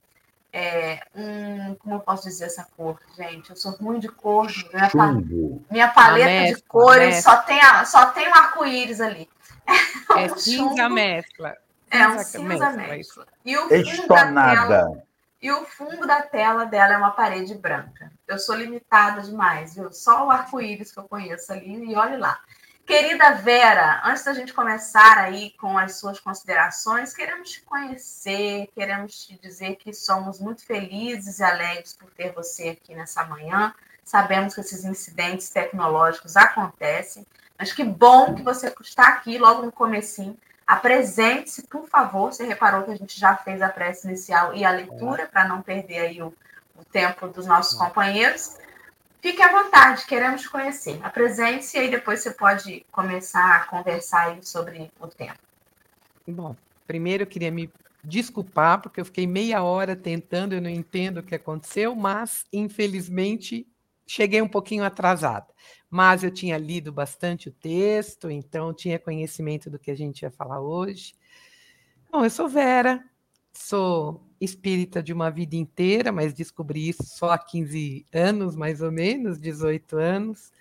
é, 0.52 1.00
um, 1.14 1.74
como 1.76 1.94
eu 1.94 2.00
posso 2.00 2.24
dizer 2.24 2.44
essa 2.44 2.66
cor, 2.76 2.98
gente? 3.16 3.50
Eu 3.50 3.56
sou 3.56 3.72
ruim 3.72 3.98
de 3.98 4.08
cor. 4.08 4.48
Minha, 4.72 4.90
pa, 4.90 5.12
minha 5.70 5.88
paleta 5.88 6.26
mescla, 6.26 6.56
de 6.56 6.62
cores 6.64 7.14
mescla. 7.14 7.32
só 7.32 7.42
tem, 7.42 7.60
a, 7.60 7.84
só 7.86 8.06
tem 8.06 8.28
um 8.28 8.34
arco-íris 8.34 9.00
ali. 9.00 9.28
É, 10.14 10.30
um 10.30 10.36
cinza 10.36 10.88
mescla. 10.90 11.56
É 11.90 12.06
um 12.06 12.18
cinza 12.18 12.70
mescla. 12.70 12.72
mescla. 12.72 13.26
E 13.46 13.56
o 13.56 13.66
fundo 13.66 14.08
da 14.08 14.26
tela, 14.26 15.04
e 15.40 15.50
o 15.50 15.64
fundo 15.64 16.06
da 16.06 16.20
tela 16.20 16.66
dela 16.66 16.92
é 16.92 16.96
uma 16.98 17.12
parede 17.12 17.54
branca. 17.54 18.12
Eu 18.28 18.38
sou 18.38 18.54
limitada 18.54 19.22
demais, 19.22 19.74
viu? 19.74 19.90
Só 19.90 20.26
o 20.26 20.30
arco-íris 20.30 20.92
que 20.92 20.98
eu 20.98 21.04
conheço 21.04 21.50
ali 21.50 21.90
e 21.90 21.94
olhe 21.94 22.18
lá. 22.18 22.38
Querida 22.86 23.32
Vera, 23.36 24.02
antes 24.04 24.24
da 24.24 24.34
gente 24.34 24.52
começar 24.52 25.16
aí 25.18 25.50
com 25.52 25.78
as 25.78 25.96
suas 25.96 26.18
considerações, 26.18 27.14
queremos 27.14 27.50
te 27.50 27.62
conhecer, 27.62 28.68
queremos 28.74 29.24
te 29.24 29.38
dizer 29.38 29.76
que 29.76 29.94
somos 29.94 30.40
muito 30.40 30.64
felizes 30.64 31.38
e 31.38 31.44
alegres 31.44 31.94
por 31.94 32.10
ter 32.10 32.32
você 32.32 32.70
aqui 32.70 32.94
nessa 32.94 33.24
manhã. 33.24 33.72
Sabemos 34.04 34.54
que 34.54 34.60
esses 34.60 34.84
incidentes 34.84 35.48
tecnológicos 35.48 36.36
acontecem, 36.36 37.24
mas 37.56 37.72
que 37.72 37.84
bom 37.84 38.34
que 38.34 38.42
você 38.42 38.74
está 38.80 39.08
aqui 39.08 39.38
logo 39.38 39.62
no 39.62 39.72
comecinho. 39.72 40.36
Apresente-se, 40.66 41.62
por 41.68 41.88
favor. 41.88 42.32
Você 42.32 42.44
reparou 42.44 42.82
que 42.82 42.90
a 42.90 42.96
gente 42.96 43.18
já 43.18 43.36
fez 43.36 43.62
a 43.62 43.68
prece 43.68 44.08
inicial 44.08 44.54
e 44.54 44.64
a 44.64 44.70
leitura, 44.70 45.26
para 45.26 45.46
não 45.46 45.62
perder 45.62 46.00
aí 46.00 46.22
o, 46.22 46.34
o 46.76 46.84
tempo 46.84 47.28
dos 47.28 47.46
nossos 47.46 47.78
companheiros. 47.78 48.56
Fique 49.22 49.40
à 49.40 49.52
vontade, 49.52 50.04
queremos 50.04 50.48
conhecer. 50.48 50.98
Apresente-se 51.00 51.76
e 51.76 51.80
aí 51.80 51.88
depois 51.88 52.20
você 52.20 52.32
pode 52.32 52.84
começar 52.90 53.54
a 53.54 53.64
conversar 53.66 54.36
sobre 54.42 54.90
o 54.98 55.06
tema. 55.06 55.36
Bom, 56.26 56.56
primeiro 56.88 57.22
eu 57.22 57.26
queria 57.28 57.52
me 57.52 57.70
desculpar, 58.02 58.82
porque 58.82 59.00
eu 59.00 59.04
fiquei 59.04 59.24
meia 59.24 59.62
hora 59.62 59.94
tentando, 59.94 60.54
eu 60.54 60.60
não 60.60 60.68
entendo 60.68 61.18
o 61.18 61.22
que 61.22 61.36
aconteceu, 61.36 61.94
mas 61.94 62.44
infelizmente 62.52 63.64
cheguei 64.04 64.42
um 64.42 64.48
pouquinho 64.48 64.82
atrasada. 64.82 65.46
Mas 65.88 66.24
eu 66.24 66.30
tinha 66.32 66.58
lido 66.58 66.90
bastante 66.90 67.48
o 67.48 67.52
texto, 67.52 68.28
então 68.28 68.74
tinha 68.74 68.98
conhecimento 68.98 69.70
do 69.70 69.78
que 69.78 69.92
a 69.92 69.96
gente 69.96 70.22
ia 70.22 70.32
falar 70.32 70.60
hoje. 70.60 71.14
Bom, 72.10 72.24
eu 72.24 72.30
sou 72.30 72.48
Vera, 72.48 73.04
sou 73.52 74.26
espírita 74.40 75.02
de 75.02 75.12
uma 75.12 75.30
vida 75.30 75.56
inteira, 75.56 76.10
mas 76.10 76.34
descobri 76.34 76.88
isso 76.88 77.04
só 77.04 77.30
há 77.30 77.38
15 77.38 78.06
anos, 78.12 78.56
mais 78.56 78.80
ou 78.82 78.90
menos, 78.90 79.40
18 79.40 79.96
anos. 79.96 80.52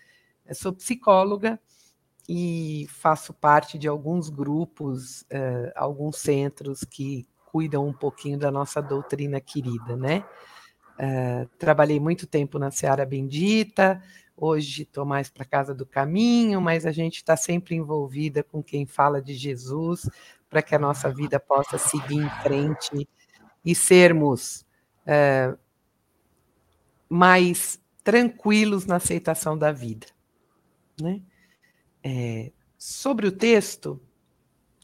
Eu 0.46 0.56
sou 0.56 0.74
psicóloga 0.74 1.60
e 2.28 2.86
faço 2.90 3.34
parte 3.34 3.78
de 3.78 3.88
alguns 3.88 4.30
grupos, 4.30 5.22
uh, 5.24 5.72
alguns 5.76 6.18
centros 6.18 6.84
que 6.84 7.28
cuidam 7.46 7.88
um 7.88 7.94
pouquinho 7.94 8.38
da 8.38 8.52
nossa 8.52 8.82
doutrina 8.82 9.42
querida, 9.42 9.96
né? 9.98 10.24
Uh, 11.00 11.48
trabalhei 11.58 12.00
muito 12.00 12.28
tempo 12.28 12.60
na 12.60 12.70
Seara 12.70 13.06
Bendita, 13.06 14.02
hoje 14.42 14.82
estou 14.82 15.06
mais 15.06 15.30
para 15.30 15.46
Casa 15.46 15.74
do 15.74 15.86
Caminho, 15.86 16.60
mas 16.60 16.86
a 16.86 16.92
gente 16.92 17.18
está 17.18 17.38
sempre 17.38 17.76
envolvida 17.76 18.44
com 18.44 18.64
quem 18.64 18.88
fala 18.88 19.22
de 19.22 19.36
Jesus, 19.36 20.10
para 20.50 20.64
que 20.64 20.74
a 20.74 20.80
nossa 20.80 21.10
vida 21.14 21.40
possa 21.40 21.78
seguir 21.78 22.18
em 22.18 22.30
frente 22.42 23.08
e 23.64 23.76
sermos 23.76 24.66
é, 25.06 25.56
mais 27.08 27.80
tranquilos 28.04 28.88
na 28.88 28.96
aceitação 28.96 29.56
da 29.56 29.72
vida. 29.72 30.08
Né? 31.00 31.22
É, 32.04 32.52
sobre 32.78 33.28
o 33.28 33.32
texto, 33.32 34.02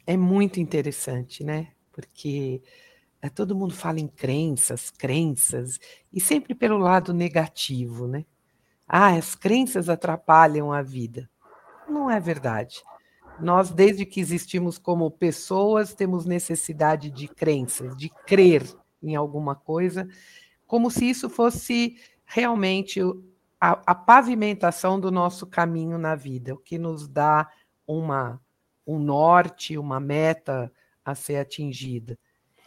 é 0.06 0.16
muito 0.16 0.60
interessante, 0.60 1.44
né? 1.44 1.72
Porque 1.92 2.62
é, 3.20 3.28
todo 3.28 3.56
mundo 3.56 3.74
fala 3.74 4.00
em 4.00 4.08
crenças, 4.08 4.92
crenças, 4.92 5.80
e 6.14 6.22
sempre 6.22 6.54
pelo 6.54 6.78
lado 6.78 7.12
negativo, 7.12 8.08
né? 8.08 8.24
Ah, 8.88 9.16
as 9.16 9.36
crenças 9.36 9.90
atrapalham 9.90 10.72
a 10.72 10.82
vida. 10.82 11.30
Não 11.90 12.10
é 12.10 12.20
verdade. 12.20 12.82
Nós, 13.40 13.70
desde 13.70 14.06
que 14.06 14.20
existimos 14.20 14.78
como 14.78 15.12
pessoas, 15.12 15.94
temos 15.94 16.26
necessidade 16.26 17.10
de 17.12 17.28
crenças, 17.28 17.96
de 17.96 18.10
crer 18.26 18.64
em 19.02 19.16
alguma 19.16 19.56
coisa, 19.56 20.08
como 20.66 20.90
se 20.90 21.10
isso 21.10 21.30
fosse 21.30 21.98
realmente 22.26 23.00
a, 23.60 23.80
a 23.86 23.96
pavimentação 23.96 25.00
do 25.00 25.12
nosso 25.12 25.46
caminho 25.46 25.98
na 25.98 26.16
vida, 26.16 26.54
o 26.54 26.58
que 26.58 26.78
nos 26.78 27.08
dá 27.08 27.50
uma, 27.86 28.42
um 28.86 29.00
norte, 29.00 29.78
uma 29.78 30.00
meta 30.00 30.72
a 31.06 31.14
ser 31.14 31.38
atingida. 31.38 32.18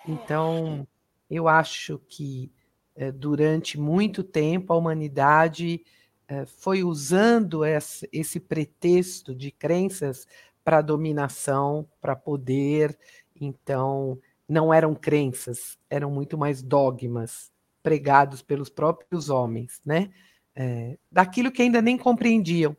Então, 0.07 0.87
eu 1.29 1.47
acho 1.47 1.99
que 2.09 2.51
eh, 2.97 3.13
durante 3.13 3.79
muito 3.79 4.23
tempo 4.23 4.73
a 4.73 4.77
humanidade 4.77 5.85
foi 6.47 6.83
usando 6.83 7.65
esse, 7.65 8.41
pretexto 8.41 9.35
de 9.35 9.51
crenças 9.51 10.27
para 10.65 10.81
dominação, 10.81 11.89
para 12.01 12.15
poder. 12.15 12.99
Então, 13.41 14.19
não 14.49 14.73
eram 14.73 14.95
crenças, 14.95 15.79
eram 15.89 16.11
muito 16.11 16.37
mais 16.37 16.63
dogmas, 16.63 17.51
pregados 17.83 18.43
pelos 18.43 18.69
próprios 18.69 19.31
homens, 19.31 19.81
né? 19.85 20.11
É, 20.55 20.99
daquilo 21.11 21.51
que 21.51 21.63
ainda 21.63 21.81
nem 21.81 21.97
compreendiam. 21.97 22.77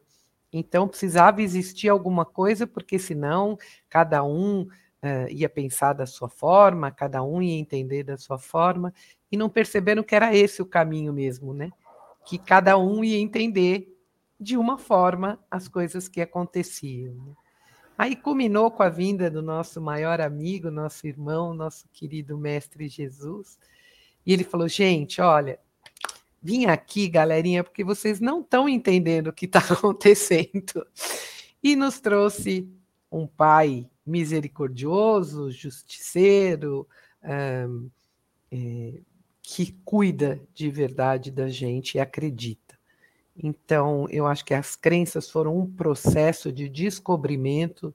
Então 0.53 0.88
precisava 0.88 1.41
existir 1.41 1.88
alguma 1.88 2.25
coisa, 2.25 2.67
porque 2.67 3.00
senão 3.00 3.58
cada 3.89 4.24
um 4.24 4.63
uh, 4.63 5.29
ia 5.29 5.50
pensar 5.50 5.93
da 5.93 6.05
sua 6.05 6.29
forma, 6.29 6.91
cada 6.91 7.24
um 7.24 7.41
ia 7.41 7.58
entender 7.58 8.03
da 8.03 8.17
sua 8.17 8.38
forma, 8.38 8.93
e 9.31 9.38
não 9.38 9.50
perceberam 9.50 10.03
que 10.03 10.13
era 10.13 10.36
esse 10.36 10.62
o 10.62 10.65
caminho 10.65 11.13
mesmo, 11.13 11.53
né? 11.53 11.72
Que 12.25 12.38
cada 12.38 12.78
um 12.78 13.04
ia 13.04 13.18
entender 13.18 13.98
de 14.40 14.58
uma 14.58 14.78
forma 14.78 15.40
as 15.50 15.68
coisas 15.68 16.08
que 16.08 16.22
aconteciam. 16.22 17.13
Né? 17.16 17.34
Aí 17.98 18.16
culminou 18.16 18.72
com 18.72 18.82
a 18.82 18.90
vinda 18.90 19.30
do 19.30 19.44
nosso 19.44 19.80
maior 19.80 20.20
amigo, 20.20 20.72
nosso 20.72 21.06
irmão, 21.06 21.54
nosso 21.54 21.88
querido 21.94 22.38
Mestre 22.38 22.88
Jesus. 22.88 23.60
E 24.25 24.34
ele 24.34 24.44
falou: 24.44 24.68
gente, 24.68 25.22
olha, 25.22 25.60
vim 26.42 26.66
aqui, 26.66 27.08
galerinha, 27.08 27.63
porque 27.63 27.84
vocês 27.84 28.20
não 28.20 28.42
estão 28.42 28.68
entendendo 28.68 29.28
o 29.28 29.34
que 29.34 29.46
está 29.46 29.60
acontecendo. 29.72 30.88
E 31.63 31.75
nos 31.75 32.00
trouxe 32.00 32.68
um 33.12 33.28
pai 33.28 33.88
misericordioso, 34.04 35.51
justiceiro, 35.51 36.88
um, 37.24 37.90
é, 38.51 39.01
que 39.53 39.74
cuida 39.84 40.39
de 40.53 40.70
verdade 40.70 41.29
da 41.29 41.50
gente 41.50 41.96
e 41.96 42.00
acredita. 42.00 42.79
Então, 43.36 44.08
eu 44.10 44.25
acho 44.25 44.46
que 44.46 44.53
as 44.53 44.77
crenças 44.77 45.29
foram 45.29 45.58
um 45.58 45.70
processo 45.70 46.53
de 46.53 46.70
descobrimento 46.70 47.93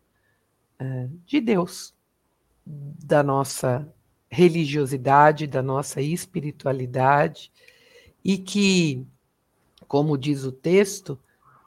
uh, 0.78 1.08
de 1.25 1.40
Deus, 1.40 1.94
da 2.66 3.22
nossa 3.22 3.90
religiosidade, 4.28 5.46
da 5.46 5.62
nossa 5.62 6.02
espiritualidade, 6.02 7.50
e 8.22 8.36
que, 8.36 9.06
como 9.88 10.18
diz 10.18 10.44
o 10.44 10.52
texto, 10.52 11.18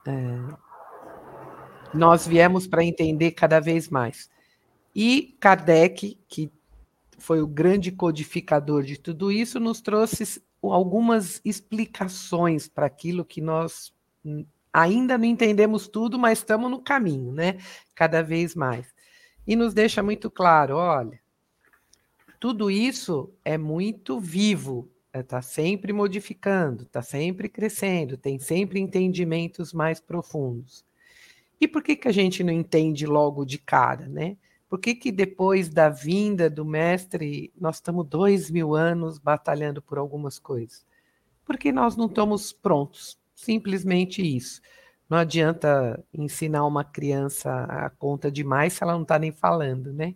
é, 0.06 0.12
nós 1.96 2.28
viemos 2.28 2.68
para 2.68 2.84
entender 2.84 3.32
cada 3.32 3.60
vez 3.60 3.90
mais. 3.90 4.30
E 4.94 5.36
Kardec, 5.40 6.20
que 6.28 6.52
foi 7.20 7.42
o 7.42 7.48
grande 7.48 7.92
codificador 7.92 8.84
de 8.84 8.98
tudo 8.98 9.32
isso, 9.32 9.60
nos 9.60 9.82
trouxe 9.82 10.42
algumas 10.62 11.42
explicações 11.46 12.68
para 12.68 12.86
aquilo 12.86 13.24
que 13.24 13.42
nós 13.42 13.94
ainda 14.74 15.18
não 15.18 15.26
entendemos 15.26 15.88
tudo, 15.88 16.18
mas 16.18 16.40
estamos 16.40 16.70
no 16.70 16.82
caminho, 16.82 17.32
né? 17.32 17.58
Cada 17.96 18.22
vez 18.22 18.56
mais. 18.56 18.88
E 19.46 19.56
nos 19.56 19.74
deixa 19.74 20.04
muito 20.04 20.30
claro, 20.30 20.76
olha, 20.76 21.20
tudo 22.40 22.70
isso 22.72 23.34
é 23.44 23.58
muito 23.58 24.20
vivo, 24.20 24.90
está 25.14 25.42
sempre 25.42 25.92
modificando, 25.92 26.84
está 26.84 27.02
sempre 27.02 27.50
crescendo, 27.50 28.16
tem 28.16 28.40
sempre 28.40 28.80
entendimentos 28.80 29.74
mais 29.74 30.00
profundos. 30.00 30.86
E 31.60 31.68
por 31.68 31.84
que, 31.84 31.96
que 31.96 32.08
a 32.08 32.12
gente 32.12 32.44
não 32.44 32.54
entende 32.54 33.06
logo 33.06 33.44
de 33.44 33.58
cara, 33.58 34.08
né? 34.08 34.38
Por 34.70 34.80
que, 34.80 34.94
que 34.94 35.12
depois 35.12 35.68
da 35.68 35.90
vinda 35.90 36.48
do 36.48 36.64
mestre 36.64 37.52
nós 37.60 37.78
estamos 37.78 38.06
dois 38.08 38.52
mil 38.52 38.76
anos 38.76 39.18
batalhando 39.18 39.82
por 39.82 39.98
algumas 39.98 40.38
coisas? 40.38 40.86
Porque 41.44 41.72
nós 41.72 41.98
não 41.98 42.06
estamos 42.06 42.54
prontos, 42.54 43.20
simplesmente 43.34 44.22
isso. 44.22 44.62
Não 45.10 45.18
adianta 45.18 46.04
ensinar 46.14 46.68
uma 46.68 46.84
criança 46.84 47.64
a 47.64 47.90
conta 47.90 48.32
demais 48.32 48.74
se 48.74 48.84
ela 48.84 48.94
não 48.94 49.02
está 49.02 49.18
nem 49.18 49.32
falando, 49.32 49.92
né? 49.92 50.14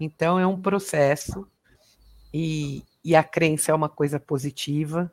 Então 0.00 0.38
é 0.38 0.46
um 0.46 0.58
processo 0.58 1.46
e, 2.32 2.82
e 3.04 3.14
a 3.14 3.22
crença 3.22 3.70
é 3.70 3.74
uma 3.74 3.90
coisa 3.90 4.18
positiva, 4.18 5.12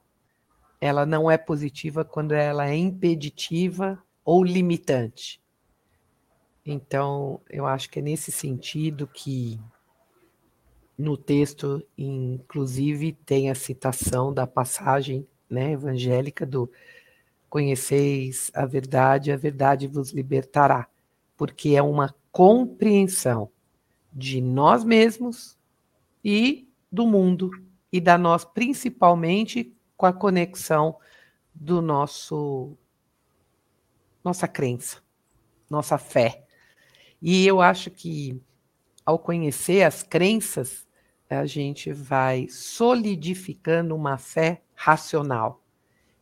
ela 0.79 1.05
não 1.05 1.29
é 1.29 1.37
positiva 1.37 2.05
quando 2.05 2.31
ela 2.31 2.69
é 2.69 2.75
impeditiva 2.77 4.01
ou 4.23 4.43
limitante. 4.45 5.41
Então, 6.65 7.41
eu 7.49 7.65
acho 7.65 7.89
que 7.89 7.99
é 7.99 8.01
nesse 8.01 8.31
sentido 8.31 9.07
que 9.07 9.59
no 10.97 11.17
texto, 11.17 11.85
inclusive, 11.97 13.13
tem 13.25 13.49
a 13.49 13.55
citação 13.55 14.33
da 14.33 14.45
passagem 14.45 15.27
né, 15.49 15.71
evangélica 15.71 16.45
do 16.45 16.71
Conheceis 17.51 18.49
a 18.53 18.65
verdade, 18.65 19.29
a 19.29 19.35
verdade 19.35 19.85
vos 19.85 20.11
libertará, 20.11 20.87
porque 21.35 21.71
é 21.75 21.81
uma 21.81 22.15
compreensão 22.31 23.51
de 24.13 24.39
nós 24.39 24.85
mesmos 24.85 25.57
e 26.23 26.65
do 26.89 27.05
mundo 27.05 27.51
e 27.91 27.99
da 27.99 28.17
nós, 28.17 28.45
principalmente 28.45 29.75
com 29.97 30.05
a 30.05 30.13
conexão 30.13 30.97
do 31.53 31.81
nosso 31.81 32.77
nossa 34.23 34.47
crença, 34.47 35.03
nossa 35.69 35.97
fé. 35.97 36.45
E 37.21 37.45
eu 37.45 37.61
acho 37.61 37.91
que 37.91 38.41
ao 39.05 39.19
conhecer 39.19 39.83
as 39.83 40.03
crenças, 40.03 40.87
a 41.29 41.45
gente 41.45 41.93
vai 41.93 42.47
solidificando 42.49 43.95
uma 43.95 44.17
fé 44.17 44.61
racional. 44.75 45.61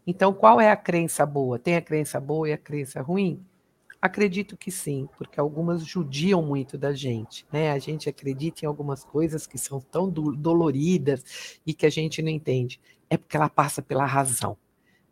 Então, 0.05 0.33
qual 0.33 0.59
é 0.59 0.71
a 0.71 0.77
crença 0.77 1.25
boa? 1.25 1.59
Tem 1.59 1.75
a 1.75 1.81
crença 1.81 2.19
boa 2.19 2.49
e 2.49 2.53
a 2.53 2.57
crença 2.57 3.01
ruim? 3.01 3.43
Acredito 4.01 4.55
que 4.55 4.71
sim, 4.71 5.09
porque 5.17 5.39
algumas 5.39 5.85
judiam 5.85 6.41
muito 6.41 6.77
da 6.77 6.93
gente, 6.93 7.45
né? 7.51 7.71
A 7.71 7.79
gente 7.79 8.07
acredita 8.07 8.63
em 8.63 8.67
algumas 8.67 9.03
coisas 9.03 9.45
que 9.45 9.57
são 9.57 9.81
tão 9.81 10.09
do 10.09 10.35
doloridas 10.35 11.59
e 11.65 11.73
que 11.73 11.85
a 11.85 11.89
gente 11.89 12.21
não 12.21 12.29
entende. 12.29 12.79
É 13.09 13.17
porque 13.17 13.35
ela 13.35 13.49
passa 13.49 13.81
pela 13.81 14.05
razão. 14.05 14.57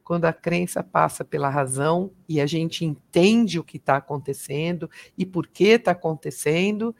Quando 0.07 0.25
a 0.25 0.31
crença 0.31 0.81
passa 0.81 1.25
pela 1.25 1.49
razão 1.49 2.11
e 2.29 2.39
a 2.39 2.45
gente 2.45 2.85
entende 2.85 3.59
o 3.59 3.63
que 3.63 3.77
está 3.77 3.97
acontecendo 3.97 4.89
e 5.17 5.25
por 5.25 5.47
que 5.47 5.65
está 5.65 5.91
acontecendo, 5.91 6.95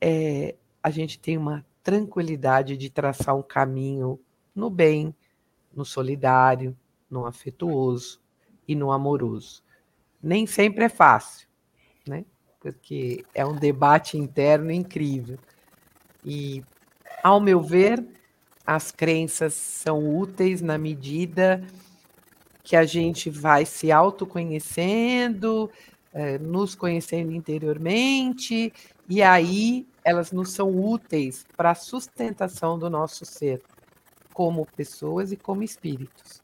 é, 0.00 0.56
a 0.82 0.90
gente 0.90 1.18
tem 1.18 1.38
uma 1.38 1.64
tranquilidade 1.82 2.76
de 2.76 2.90
traçar 2.90 3.34
um 3.34 3.42
caminho 3.42 4.20
no 4.54 4.68
bem, 4.68 5.14
no 5.74 5.84
solidário, 5.84 6.76
no 7.08 7.24
afetuoso 7.24 8.20
e 8.68 8.74
no 8.74 8.92
amoroso 8.92 9.64
nem 10.26 10.44
sempre 10.44 10.84
é 10.84 10.88
fácil, 10.88 11.46
né? 12.06 12.24
Porque 12.58 13.24
é 13.32 13.46
um 13.46 13.54
debate 13.54 14.18
interno 14.18 14.72
incrível. 14.72 15.38
E, 16.24 16.64
ao 17.22 17.40
meu 17.40 17.60
ver, 17.60 18.04
as 18.66 18.90
crenças 18.90 19.54
são 19.54 20.18
úteis 20.18 20.60
na 20.60 20.76
medida 20.76 21.62
que 22.66 22.74
a 22.74 22.84
gente 22.84 23.30
vai 23.30 23.64
se 23.64 23.92
autoconhecendo, 23.92 25.70
é, 26.12 26.36
nos 26.36 26.74
conhecendo 26.74 27.30
interiormente, 27.30 28.72
e 29.08 29.22
aí 29.22 29.86
elas 30.04 30.32
nos 30.32 30.50
são 30.50 30.76
úteis 30.76 31.46
para 31.56 31.70
a 31.70 31.74
sustentação 31.76 32.76
do 32.76 32.90
nosso 32.90 33.24
ser, 33.24 33.62
como 34.34 34.66
pessoas 34.76 35.30
e 35.30 35.36
como 35.36 35.62
espíritos. 35.62 36.42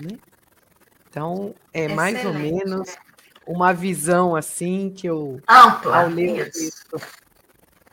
Né? 0.00 0.18
Então, 1.10 1.54
é 1.70 1.80
Excelente. 1.80 1.96
mais 1.96 2.24
ou 2.24 2.32
menos 2.32 2.96
uma 3.46 3.74
visão 3.74 4.34
assim 4.34 4.88
que 4.88 5.06
eu 5.06 5.38
ampla 5.46 6.04
ao 6.04 6.08
ler 6.08 6.48
isso. 6.48 6.68
isso. 6.68 7.06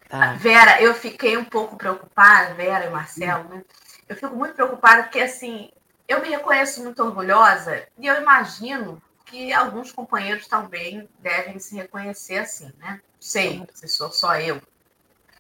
Tá. 0.08 0.32
Vera, 0.36 0.82
eu 0.82 0.94
fiquei 0.94 1.36
um 1.36 1.44
pouco 1.44 1.76
preocupada, 1.76 2.54
Vera 2.54 2.86
e 2.86 2.90
Marcelo, 2.90 3.50
né? 3.50 3.66
Eu 4.08 4.16
fico 4.16 4.34
muito 4.34 4.56
preocupada 4.56 5.04
porque 5.04 5.20
assim, 5.20 5.70
eu 6.10 6.20
me 6.22 6.30
reconheço 6.30 6.84
muito 6.84 7.04
orgulhosa 7.04 7.88
e 8.00 8.08
eu 8.08 8.20
imagino 8.20 9.00
que 9.26 9.54
alguns 9.54 9.92
companheiros 9.92 10.48
também 10.48 11.08
devem 11.20 11.60
se 11.60 11.76
reconhecer 11.76 12.40
assim, 12.40 12.74
né? 12.80 13.00
Sei, 13.20 13.64
se 13.76 13.88
sou 13.88 14.12
só 14.12 14.36
eu. 14.40 14.60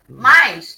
Mas 0.07 0.77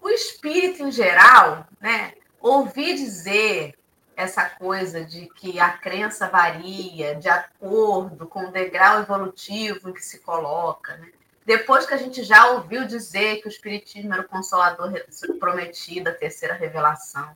o 0.00 0.08
espírito 0.08 0.82
em 0.82 0.90
geral, 0.90 1.64
né? 1.80 2.14
Ouvi 2.40 2.94
dizer 2.94 3.78
essa 4.16 4.48
coisa 4.48 5.04
de 5.04 5.26
que 5.26 5.60
a 5.60 5.70
crença 5.70 6.28
varia 6.28 7.14
de 7.14 7.28
acordo 7.28 8.26
com 8.26 8.46
o 8.46 8.50
degrau 8.50 9.00
evolutivo 9.00 9.90
em 9.90 9.92
que 9.92 10.04
se 10.04 10.18
coloca. 10.18 10.96
Né? 10.96 11.12
Depois 11.46 11.86
que 11.86 11.94
a 11.94 11.98
gente 11.98 12.24
já 12.24 12.50
ouviu 12.50 12.84
dizer 12.84 13.40
que 13.40 13.46
o 13.46 13.48
Espiritismo 13.48 14.12
era 14.12 14.22
o 14.22 14.28
consolador 14.28 14.92
prometido, 15.38 16.10
a 16.10 16.14
terceira 16.14 16.54
revelação, 16.54 17.34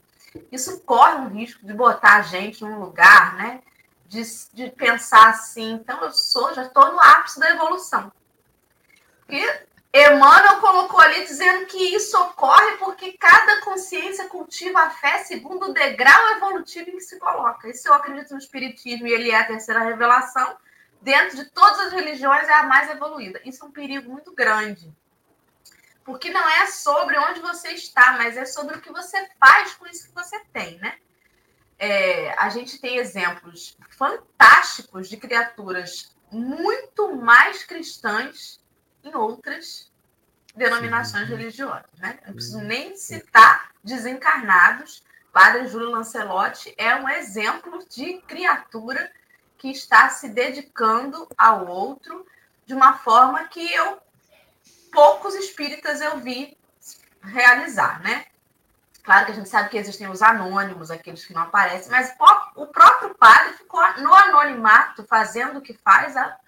isso 0.51 0.81
corre 0.81 1.17
um 1.17 1.29
risco 1.29 1.65
de 1.67 1.73
botar 1.73 2.17
a 2.17 2.23
gente 2.23 2.65
num 2.65 2.81
lugar 2.81 3.37
né, 3.37 3.63
de, 4.07 4.23
de 4.53 4.71
pensar 4.71 5.31
assim, 5.31 5.73
então 5.73 6.03
eu 6.03 6.11
sou, 6.11 6.55
já 6.55 6.63
estou 6.63 6.93
no 6.93 7.01
ápice 7.01 7.41
da 7.41 7.51
evolução. 7.51 8.13
E 9.29 9.41
Emmanuel 9.93 10.61
colocou 10.61 10.99
ali 10.99 11.25
dizendo 11.25 11.67
que 11.67 11.79
isso 11.79 12.21
ocorre 12.21 12.77
porque 12.79 13.13
cada 13.13 13.61
consciência 13.61 14.29
cultiva 14.29 14.81
a 14.81 14.91
fé 14.91 15.19
segundo 15.19 15.67
o 15.67 15.73
degrau 15.73 16.37
evolutivo 16.37 16.91
em 16.91 16.97
que 16.97 17.01
se 17.01 17.19
coloca. 17.19 17.73
Se 17.73 17.89
eu 17.89 17.95
acredito 17.95 18.33
no 18.33 18.39
Espiritismo 18.39 19.07
e 19.07 19.13
ele 19.13 19.31
é 19.31 19.39
a 19.39 19.47
terceira 19.47 19.81
revelação, 19.81 20.57
dentro 21.01 21.37
de 21.37 21.45
todas 21.51 21.79
as 21.81 21.93
religiões 21.93 22.49
é 22.49 22.55
a 22.55 22.65
mais 22.65 22.91
evoluída. 22.91 23.41
Isso 23.45 23.65
é 23.65 23.69
um 23.69 23.71
perigo 23.71 24.11
muito 24.11 24.35
grande. 24.35 24.93
Porque 26.05 26.31
não 26.31 26.47
é 26.49 26.67
sobre 26.67 27.19
onde 27.19 27.41
você 27.41 27.69
está, 27.69 28.13
mas 28.19 28.37
é 28.37 28.45
sobre 28.45 28.77
o 28.77 28.81
que 28.81 28.93
você 28.93 29.29
faz 29.41 29.75
com 29.75 29.87
isso 29.87 30.09
que 30.09 30.15
você 30.15 30.39
tem, 30.53 30.79
né? 30.79 30.97
É, 31.79 32.33
a 32.39 32.49
gente 32.51 32.79
tem 32.79 32.99
exemplos 32.99 33.77
fantásticos 33.91 35.09
de 35.09 35.17
criaturas 35.17 36.15
muito 36.31 37.15
mais 37.17 37.65
cristãs 37.65 38.61
em 39.03 39.15
outras 39.15 39.91
denominações 40.55 41.29
religiosas. 41.29 41.91
Né? 41.99 42.19
Não 42.27 42.35
preciso 42.35 42.61
nem 42.61 42.97
citar 42.97 43.71
desencarnados. 43.83 45.03
Padre 45.33 45.67
Júlio 45.67 45.91
Lancelotti 45.91 46.73
é 46.77 46.95
um 46.95 47.09
exemplo 47.09 47.85
de 47.89 48.19
criatura 48.23 49.11
que 49.59 49.69
está 49.71 50.09
se 50.09 50.29
dedicando 50.29 51.27
ao 51.37 51.67
outro 51.67 52.27
de 52.67 52.75
uma 52.75 52.99
forma 52.99 53.49
que 53.49 53.73
eu 53.73 53.99
poucos 54.95 55.35
espíritas 55.35 56.01
eu 56.01 56.19
vi 56.19 56.57
realizar, 57.23 58.01
né? 58.03 58.27
Claro 59.03 59.27
que 59.27 59.33
a 59.33 59.35
gente 59.35 59.51
sabe 59.51 59.69
que 59.69 59.77
existem 59.77 60.09
os 60.09 60.23
anônimos, 60.23 60.91
aqueles 60.91 61.27
que 61.27 61.35
não 61.35 61.43
aparecem, 61.43 61.91
mas 61.91 62.15
o 62.57 62.67
próprio 62.67 63.15
padre 63.15 63.53
ficou 63.53 63.81
no 63.99 64.15
anonimato 64.15 65.05
fazendo 65.05 65.59
o 65.59 65.61
que 65.61 65.75
faz 65.75 66.17
há, 66.17 66.39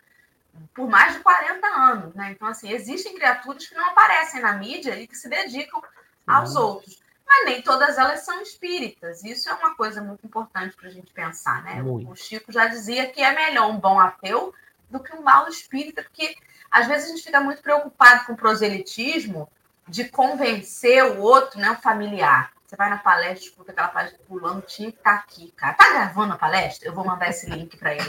por 0.75 0.89
mais 0.89 1.13
de 1.13 1.21
40 1.21 1.67
anos, 1.67 2.15
né? 2.15 2.31
Então, 2.31 2.49
assim, 2.49 2.71
existem 2.73 3.15
criaturas 3.15 3.67
que 3.67 3.75
não 3.75 3.91
aparecem 3.91 4.41
na 4.41 4.55
mídia 4.55 4.99
e 4.99 5.07
que 5.07 5.15
se 5.15 5.29
dedicam 5.29 5.83
aos 6.27 6.55
uhum. 6.55 6.63
outros. 6.63 6.99
Mas 7.27 7.45
nem 7.45 7.61
todas 7.61 7.99
elas 7.99 8.21
são 8.25 8.41
espíritas. 8.41 9.23
Isso 9.23 9.51
é 9.51 9.53
uma 9.53 9.75
coisa 9.75 10.01
muito 10.01 10.25
importante 10.25 10.75
para 10.77 10.89
a 10.89 10.93
gente 10.93 11.13
pensar, 11.13 11.63
né? 11.63 11.83
Muito. 11.83 12.11
O 12.11 12.17
Chico 12.17 12.51
já 12.51 12.67
dizia 12.69 13.11
que 13.11 13.21
é 13.21 13.35
melhor 13.35 13.69
um 13.69 13.79
bom 13.79 14.01
ateu 14.01 14.55
do 14.89 15.01
que 15.01 15.15
um 15.15 15.21
mau 15.21 15.47
espírita, 15.49 16.03
porque 16.05 16.37
às 16.77 16.87
vezes 16.87 17.07
a 17.07 17.09
gente 17.09 17.23
fica 17.23 17.41
muito 17.41 17.63
preocupado 17.63 18.27
com 18.27 18.35
o 18.35 18.37
proselitismo 18.37 19.49
de 19.89 20.05
convencer 20.05 21.03
o 21.05 21.23
outro, 21.23 21.59
né, 21.59 21.71
o 21.71 21.77
familiar. 21.77 22.53
Você 22.67 22.77
vai 22.77 22.91
na 22.91 22.99
palestra, 22.99 23.49
escuta 23.49 23.73
aquela 23.73 23.89
palestra 23.89 24.21
pulando, 24.29 24.61
tinha 24.61 24.93
que 24.93 24.99
estar 24.99 25.15
tá 25.15 25.19
aqui, 25.21 25.53
cara. 25.53 25.73
Tá 25.73 25.91
gravando 25.91 26.35
a 26.35 26.37
palestra? 26.37 26.87
Eu 26.87 26.93
vou 26.93 27.03
mandar 27.03 27.31
esse 27.31 27.49
link 27.49 27.79
para 27.79 27.95
ele. 27.95 28.05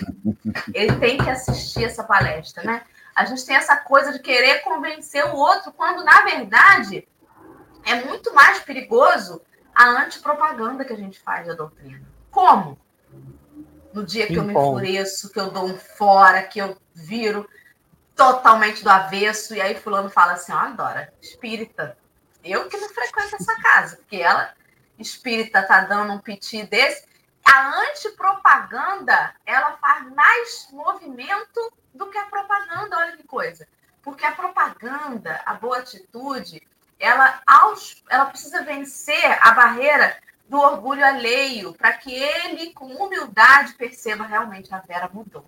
Ele 0.73 0.95
tem 0.97 1.17
que 1.17 1.29
assistir 1.29 1.85
essa 1.85 2.03
palestra, 2.03 2.61
né? 2.63 2.81
A 3.15 3.23
gente 3.23 3.45
tem 3.45 3.55
essa 3.55 3.77
coisa 3.77 4.11
de 4.11 4.19
querer 4.19 4.59
convencer 4.63 5.25
o 5.27 5.37
outro, 5.37 5.71
quando, 5.71 6.03
na 6.03 6.23
verdade, 6.23 7.07
é 7.85 8.03
muito 8.03 8.33
mais 8.33 8.59
perigoso 8.59 9.41
a 9.73 9.87
antipropaganda 10.03 10.83
que 10.83 10.91
a 10.91 10.97
gente 10.97 11.19
faz 11.21 11.47
da 11.47 11.53
doutrina. 11.53 12.01
Como? 12.29 12.77
No 13.93 14.05
dia 14.05 14.27
que, 14.27 14.33
que 14.33 14.39
eu 14.39 14.43
me 14.43 14.51
enfureço, 14.51 15.31
que 15.31 15.39
eu 15.39 15.51
dou 15.51 15.67
um 15.67 15.77
fora, 15.77 16.43
que 16.43 16.59
eu 16.59 16.75
viro 16.93 17.47
totalmente 18.17 18.83
do 18.83 18.89
avesso, 18.89 19.53
e 19.55 19.61
aí 19.61 19.75
fulano 19.75 20.09
fala 20.09 20.33
assim, 20.33 20.51
ó, 20.51 20.65
oh, 20.65 20.73
Dora, 20.73 21.13
espírita, 21.21 21.95
eu 22.43 22.67
que 22.67 22.75
não 22.75 22.89
frequento 22.89 23.35
essa 23.35 23.55
casa, 23.61 23.97
porque 23.97 24.17
ela, 24.17 24.53
espírita, 24.97 25.61
tá 25.61 25.81
dando 25.81 26.13
um 26.13 26.19
piti 26.19 26.63
desse, 26.63 27.05
a 27.45 27.69
antipropaganda, 27.79 29.35
ela 29.45 29.77
faz 29.77 30.11
mais 30.13 30.67
movimento 30.73 31.71
do 31.93 32.07
que 32.07 32.17
a 32.17 32.25
propaganda, 32.25 32.97
olha 32.97 33.15
que 33.15 33.23
coisa. 33.23 33.67
Porque 34.01 34.25
a 34.25 34.31
propaganda, 34.31 35.41
a 35.45 35.53
boa 35.53 35.77
atitude, 35.77 36.61
ela, 36.99 37.41
aos, 37.45 38.03
ela 38.09 38.25
precisa 38.25 38.63
vencer 38.63 39.37
a 39.41 39.51
barreira 39.51 40.17
do 40.49 40.59
orgulho 40.59 41.05
alheio, 41.05 41.73
para 41.73 41.93
que 41.93 42.13
ele, 42.13 42.73
com 42.73 42.87
humildade, 42.87 43.75
perceba 43.75 44.25
realmente 44.25 44.73
a 44.73 44.79
Vera 44.79 45.09
mudou 45.13 45.45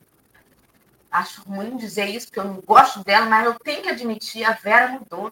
acho 1.12 1.42
ruim 1.44 1.78
dizer 1.78 2.06
isso, 2.06 2.28
porque 2.28 2.40
eu 2.40 2.46
não 2.46 2.62
gosto 2.62 3.04
dela, 3.04 3.26
mas 3.26 3.46
eu 3.46 3.58
tenho 3.60 3.82
que 3.84 3.90
admitir, 3.90 4.44
a 4.44 4.54
Vera 4.54 4.88
mudou. 4.90 5.32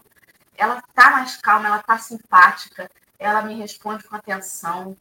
Ela 0.57 0.81
tá 0.93 1.11
mais 1.11 1.37
calma, 1.37 1.67
ela 1.67 1.83
tá 1.83 1.97
simpática, 1.97 2.89
ela 3.19 3.41
me 3.41 3.55
responde 3.55 4.03
com 4.03 4.15
atenção. 4.15 4.97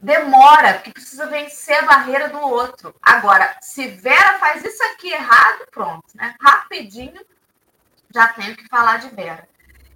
Demora, 0.00 0.74
porque 0.74 0.92
precisa 0.92 1.26
vencer 1.26 1.76
a 1.78 1.86
barreira 1.86 2.28
do 2.28 2.40
outro. 2.40 2.94
Agora, 3.02 3.56
se 3.60 3.88
Vera 3.88 4.38
faz 4.38 4.64
isso 4.64 4.82
aqui 4.84 5.10
errado, 5.12 5.66
pronto, 5.70 6.06
né? 6.14 6.34
Rapidinho 6.40 7.20
já 8.14 8.28
tenho 8.28 8.56
que 8.56 8.68
falar 8.68 8.98
de 8.98 9.08
Vera. 9.08 9.48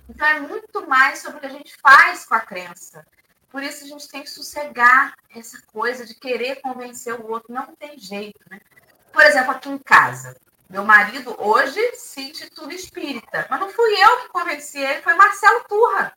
Então 0.08 0.26
é 0.26 0.40
muito 0.40 0.86
mais 0.88 1.20
sobre 1.20 1.38
o 1.38 1.40
que 1.40 1.46
a 1.46 1.50
gente 1.50 1.76
faz 1.80 2.24
com 2.24 2.34
a 2.34 2.40
crença. 2.40 3.06
Por 3.50 3.62
isso 3.62 3.84
a 3.84 3.88
gente 3.88 4.08
tem 4.08 4.22
que 4.22 4.30
sossegar 4.30 5.14
essa 5.34 5.60
coisa 5.66 6.04
de 6.04 6.14
querer 6.14 6.60
convencer 6.60 7.14
o 7.14 7.30
outro. 7.30 7.52
Não 7.52 7.74
tem 7.76 7.98
jeito, 7.98 8.40
né? 8.50 8.60
Por 9.12 9.22
exemplo, 9.24 9.52
aqui 9.52 9.68
em 9.68 9.78
casa, 9.78 10.34
meu 10.68 10.84
marido 10.84 11.34
hoje 11.38 11.80
se 11.94 12.22
intitula 12.22 12.72
espírita, 12.72 13.46
mas 13.50 13.60
não 13.60 13.68
fui 13.68 13.92
eu 14.02 14.22
que 14.22 14.28
convenci 14.28 14.78
ele, 14.78 15.02
foi 15.02 15.14
Marcelo 15.14 15.64
Turra, 15.68 16.12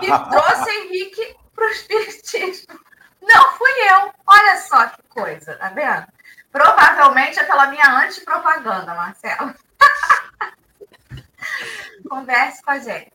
que 0.00 0.06
trouxe 0.30 0.70
Henrique 0.70 1.36
para 1.54 1.66
o 1.66 1.70
espiritismo. 1.70 2.78
Não 3.20 3.52
fui 3.56 3.70
eu. 3.90 4.12
Olha 4.26 4.56
só 4.60 4.86
que 4.86 5.02
coisa, 5.08 5.54
tá 5.56 5.68
vendo? 5.68 6.06
Provavelmente 6.50 7.38
é 7.38 7.44
pela 7.44 7.66
minha 7.66 8.04
antipropaganda, 8.04 8.94
Marcelo. 8.94 9.54
Converse 12.08 12.62
com 12.62 12.70
a 12.70 12.78
gente. 12.78 13.12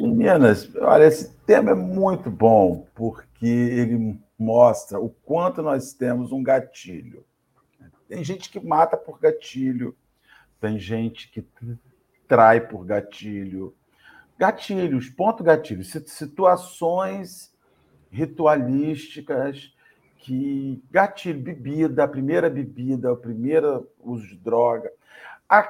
Meninas, 0.00 0.68
olha, 0.76 1.04
esse 1.04 1.30
tema 1.46 1.70
é 1.70 1.74
muito 1.74 2.30
bom, 2.30 2.86
porque 2.94 3.22
ele 3.48 4.18
mostra 4.38 5.00
o 5.00 5.10
quanto 5.10 5.62
nós 5.62 5.92
temos 5.92 6.32
um 6.32 6.42
gatilho. 6.42 7.24
Tem 8.08 8.22
gente 8.22 8.50
que 8.50 8.60
mata 8.60 8.96
por 8.96 9.18
gatilho, 9.18 9.96
tem 10.60 10.78
gente 10.78 11.30
que 11.30 11.44
trai 12.28 12.60
por 12.60 12.84
gatilho. 12.84 13.74
Gatilhos, 14.38 15.08
ponto 15.08 15.42
gatilho, 15.42 15.84
situações 15.84 17.52
ritualísticas 18.10 19.74
que 20.18 20.82
gatilho, 20.90 21.40
bebida, 21.40 22.04
a 22.04 22.08
primeira 22.08 22.48
bebida, 22.48 23.12
o 23.12 23.16
primeiro 23.16 23.90
uso 23.98 24.28
de 24.28 24.36
droga. 24.36 24.92
A 25.48 25.62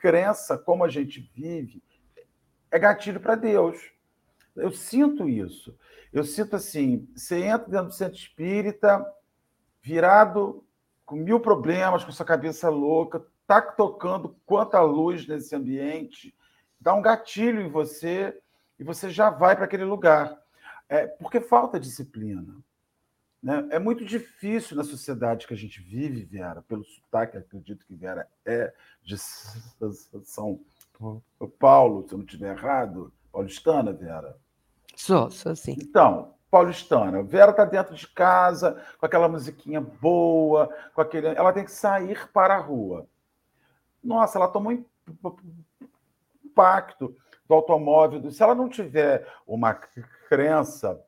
crença, 0.00 0.56
como 0.56 0.84
a 0.84 0.88
gente 0.88 1.30
vive, 1.34 1.82
é 2.70 2.78
gatilho 2.78 3.18
para 3.18 3.34
Deus. 3.34 3.78
Eu 4.54 4.70
sinto 4.70 5.28
isso. 5.28 5.76
Eu 6.12 6.24
sinto 6.24 6.56
assim: 6.56 7.08
você 7.14 7.42
entra 7.44 7.68
dentro 7.70 7.86
do 7.86 7.94
centro 7.94 8.18
espírita, 8.18 9.04
virado 9.80 10.64
com 11.04 11.16
mil 11.16 11.40
problemas, 11.40 12.04
com 12.04 12.12
sua 12.12 12.26
cabeça 12.26 12.68
louca, 12.68 13.24
tá 13.46 13.60
tocando 13.60 14.36
quanta 14.46 14.80
luz 14.80 15.26
nesse 15.26 15.54
ambiente, 15.54 16.34
dá 16.80 16.94
um 16.94 17.02
gatilho 17.02 17.60
em 17.60 17.70
você 17.70 18.38
e 18.78 18.84
você 18.84 19.10
já 19.10 19.30
vai 19.30 19.54
para 19.56 19.64
aquele 19.64 19.84
lugar. 19.84 20.40
É, 20.88 21.06
porque 21.06 21.40
falta 21.40 21.80
disciplina. 21.80 22.56
Né? 23.42 23.66
É 23.70 23.78
muito 23.78 24.04
difícil 24.04 24.76
na 24.76 24.84
sociedade 24.84 25.46
que 25.46 25.54
a 25.54 25.56
gente 25.56 25.80
vive, 25.80 26.24
Vera, 26.24 26.62
pelo 26.62 26.84
sotaque, 26.84 27.36
acredito 27.36 27.84
que 27.84 27.94
Vera 27.94 28.28
é 28.44 28.72
de 29.02 29.16
São 29.18 30.60
Paulo, 31.58 32.06
se 32.06 32.14
eu 32.14 32.18
não 32.18 32.24
estiver 32.24 32.56
errado, 32.56 33.12
paulistana, 33.32 33.92
Vera. 33.92 34.36
Sou, 34.96 35.30
sou 35.30 35.54
sim. 35.56 35.76
Então, 35.80 36.34
paulistana, 36.50 37.22
Vera 37.22 37.50
está 37.50 37.64
dentro 37.64 37.94
de 37.94 38.06
casa, 38.06 38.82
com 38.98 39.06
aquela 39.06 39.28
musiquinha 39.28 39.80
boa, 39.80 40.68
com 40.94 41.00
aquele. 41.00 41.28
Ela 41.28 41.52
tem 41.52 41.64
que 41.64 41.72
sair 41.72 42.28
para 42.30 42.56
a 42.56 42.60
rua. 42.60 43.06
Nossa, 44.02 44.38
ela 44.38 44.48
tomou 44.48 44.72
impacto 46.44 47.16
do 47.48 47.54
automóvel. 47.54 48.30
Se 48.30 48.42
ela 48.42 48.54
não 48.54 48.68
tiver 48.68 49.26
uma 49.46 49.74
crença, 49.74 51.02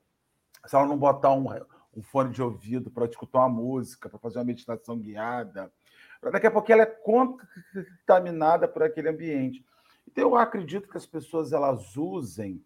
se 0.64 0.74
ela 0.74 0.86
não 0.86 0.96
botar 0.96 1.32
um, 1.32 1.46
um 1.94 2.02
fone 2.02 2.30
de 2.30 2.42
ouvido 2.42 2.90
para 2.90 3.04
escutar 3.04 3.40
uma 3.40 3.48
música, 3.48 4.08
para 4.08 4.18
fazer 4.18 4.38
uma 4.38 4.44
meditação 4.44 4.98
guiada, 4.98 5.70
daqui 6.32 6.46
a 6.46 6.50
pouco 6.50 6.72
ela 6.72 6.82
é 6.82 6.86
contaminada 8.06 8.66
por 8.66 8.82
aquele 8.82 9.10
ambiente. 9.10 9.64
Então, 10.06 10.30
eu 10.30 10.36
acredito 10.36 10.88
que 10.88 10.96
as 10.96 11.06
pessoas 11.06 11.52
elas 11.52 11.96
usem 11.96 12.64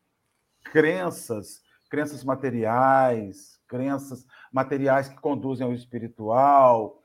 crenças, 0.64 1.62
crenças 1.88 2.22
materiais, 2.24 3.60
crenças 3.66 4.26
materiais 4.52 5.08
que 5.08 5.16
conduzem 5.16 5.66
ao 5.66 5.72
espiritual, 5.72 7.02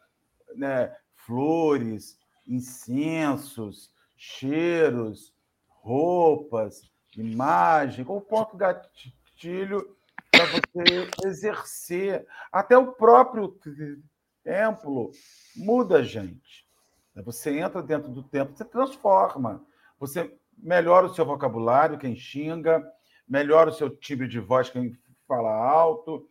né? 0.55 0.95
flores, 1.15 2.19
incensos, 2.47 3.91
cheiros, 4.17 5.33
roupas, 5.67 6.91
imagem, 7.15 8.05
como 8.05 8.21
ponto 8.21 8.57
gatilho 8.57 9.95
para 10.31 10.45
você 10.45 11.27
exercer. 11.27 12.25
Até 12.51 12.77
o 12.77 12.93
próprio 12.93 13.57
templo 14.43 15.11
muda 15.55 16.03
gente. 16.03 16.67
Você 17.23 17.59
entra 17.59 17.81
dentro 17.81 18.11
do 18.11 18.23
templo, 18.23 18.55
você 18.55 18.65
transforma. 18.65 19.63
Você 19.99 20.35
melhora 20.57 21.05
o 21.05 21.13
seu 21.13 21.25
vocabulário, 21.25 21.97
quem 21.97 22.15
xinga, 22.15 22.83
melhora 23.27 23.69
o 23.69 23.73
seu 23.73 23.89
timbre 23.89 24.27
de 24.27 24.39
voz, 24.39 24.69
quem 24.69 24.97
fala 25.27 25.51
alto. 25.51 26.27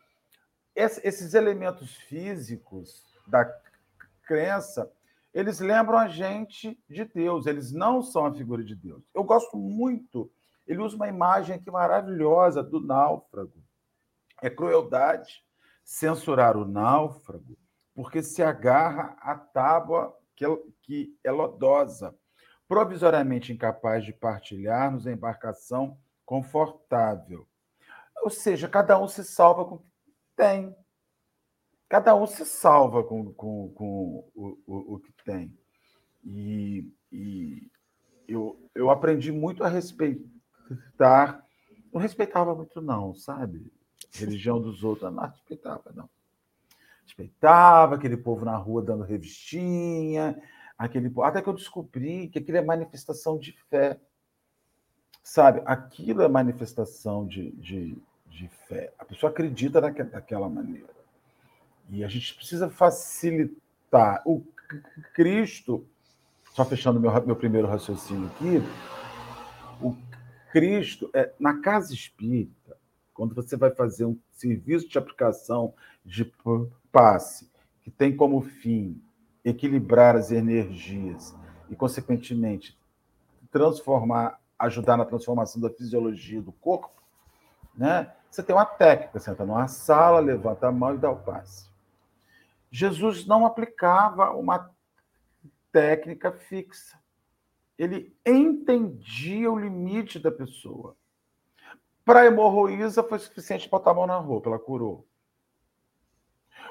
esses 0.75 1.35
elementos 1.35 1.95
físicos 1.97 3.05
da 3.27 3.45
crença, 4.23 4.91
eles 5.35 5.61
lembram 5.61 5.99
a 5.99 6.09
gente 6.09 6.79
de 6.89 7.05
Deus, 7.05 7.47
eles 7.47 7.73
não 7.73 8.03
são 8.03 8.27
a 8.27 8.35
figura 8.35 8.63
de 8.63 8.75
Deus. 8.75 9.03
Eu 9.15 9.25
gosto 9.25 9.57
muito, 9.57 10.31
ele 10.67 10.81
usa 10.81 10.97
uma 10.97 11.09
imagem 11.09 11.57
aqui 11.57 11.71
maravilhosa 11.71 12.63
do 12.63 12.81
náufrago. 12.81 13.63
É 14.43 14.51
crueldade 14.51 15.43
censurar 15.85 16.57
o 16.57 16.67
náufrago, 16.67 17.57
porque 17.95 18.23
se 18.23 18.43
agarra 18.43 19.17
à 19.21 19.37
tábua 19.37 20.17
que 20.35 20.45
é, 20.45 20.49
que 20.83 21.19
é 21.25 21.31
lodosa, 21.31 22.15
provisoriamente 22.67 23.53
incapaz 23.53 24.05
de 24.05 24.13
partilhar-nos 24.13 25.07
a 25.07 25.13
embarcação 25.13 25.99
confortável. 26.33 27.47
Ou 28.23 28.31
seja, 28.31 28.67
cada 28.67 28.99
um 28.99 29.07
se 29.07 29.23
salva 29.23 29.67
com 29.67 29.75
o 29.75 29.79
que 29.81 29.85
tem. 30.35 30.75
Cada 31.91 32.17
um 32.17 32.27
se 32.27 32.47
salva 32.47 33.05
com, 33.05 33.35
com, 33.35 33.71
com 33.75 34.31
o, 34.35 34.59
o, 34.67 34.95
o, 34.95 34.99
que 34.99 35.13
tem. 35.27 35.55
E, 36.25 36.91
e 37.13 37.71
eu, 38.27 38.59
eu 38.75 38.89
aprendi 38.89 39.31
muito 39.31 39.63
a 39.63 39.69
respeitar. 39.69 41.47
Não 41.93 42.01
respeitava 42.01 42.55
muito, 42.55 42.81
não, 42.81 43.15
sabe? 43.15 43.71
religião 44.15 44.59
dos 44.59 44.83
outros. 44.83 45.13
Não 45.13 45.25
respeitava, 45.25 45.93
não. 45.95 46.09
Respeitava 47.05 47.97
aquele 47.97 48.17
povo 48.17 48.47
na 48.47 48.57
rua 48.57 48.81
dando 48.81 49.05
revistinha, 49.05 50.41
aquele 50.79 51.13
até 51.23 51.43
que 51.43 51.49
eu 51.51 51.53
descobri 51.53 52.29
que 52.29 52.39
aquilo 52.39 52.57
é 52.57 52.65
manifestação 52.65 53.39
de 53.39 53.53
fé. 53.69 54.01
Sabe? 55.23 55.63
Aquilo 55.65 56.23
é 56.23 56.29
manifestação 56.29 57.27
de, 57.27 57.53
de, 57.53 57.97
de 58.27 58.49
fé. 58.69 58.93
A 58.99 59.05
pessoa 59.05 59.31
acredita 59.31 59.81
daquela 59.81 60.49
maneira. 60.49 60.91
E 61.89 62.03
a 62.03 62.09
gente 62.09 62.35
precisa 62.35 62.69
facilitar. 62.69 64.23
O 64.25 64.43
Cristo, 65.15 65.87
só 66.55 66.65
fechando 66.65 66.99
meu, 66.99 67.27
meu 67.27 67.37
primeiro 67.37 67.69
raciocínio 67.69 68.29
aqui, 68.29 68.63
o 69.81 69.97
Cristo, 70.51 71.11
é, 71.15 71.33
na 71.39 71.61
casa 71.61 71.93
espírita, 71.93 72.77
quando 73.15 73.35
você 73.35 73.57
vai 73.57 73.71
fazer 73.71 74.05
um 74.05 74.19
serviço 74.31 74.89
de 74.89 74.99
aplicação 74.99 75.75
de 76.05 76.31
passe, 76.91 77.51
que 77.83 77.91
tem 77.91 78.17
como 78.17 78.41
fim 78.41 79.01
equilibrar 79.45 80.17
as 80.17 80.31
energias 80.31 81.35
e, 81.69 81.77
consequentemente, 81.77 82.79
transformar, 83.51 84.41
ajudar 84.63 84.97
na 84.97 85.05
transformação 85.05 85.61
da 85.61 85.71
fisiologia 85.71 86.41
do 86.41 86.53
corpo, 86.53 87.03
né? 87.75 88.13
Você 88.31 88.43
tem 88.43 88.55
uma 88.55 88.65
técnica, 88.65 89.19
você 89.19 89.31
entra 89.31 89.45
numa 89.45 89.69
sala, 89.69 90.21
levanta 90.21 90.69
a 90.69 90.73
mão 90.73 90.95
e 90.95 90.99
dá 90.99 91.11
o 91.11 91.17
passe. 91.17 91.71
Jesus 92.71 93.27
não 93.27 93.45
aplicava 93.45 94.31
uma 94.31 94.71
técnica 95.71 96.33
fixa. 96.33 96.99
Ele 97.77 98.17
entendia 98.25 99.51
o 99.51 99.59
limite 99.59 100.19
da 100.19 100.31
pessoa. 100.31 100.97
Para 102.05 102.21
a 102.21 102.27
hemorroísa 102.27 103.03
foi 103.03 103.19
suficiente 103.19 103.69
botar 103.69 103.91
a 103.91 103.95
mão 103.95 104.07
na 104.07 104.17
roupa, 104.17 104.49
ela 104.49 104.59
curou. 104.59 105.07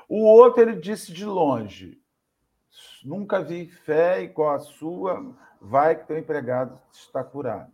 O 0.10 0.26
outro 0.26 0.62
ele 0.62 0.76
disse 0.76 1.14
de 1.14 1.26
longe: 1.26 2.02
Nunca 3.04 3.42
vi 3.42 3.68
fé 3.68 4.24
igual 4.24 4.56
a 4.56 4.60
sua, 4.60 5.36
vai 5.60 5.96
que 5.96 6.08
teu 6.08 6.18
empregado 6.18 6.82
está 6.92 7.24
curado. 7.24 7.72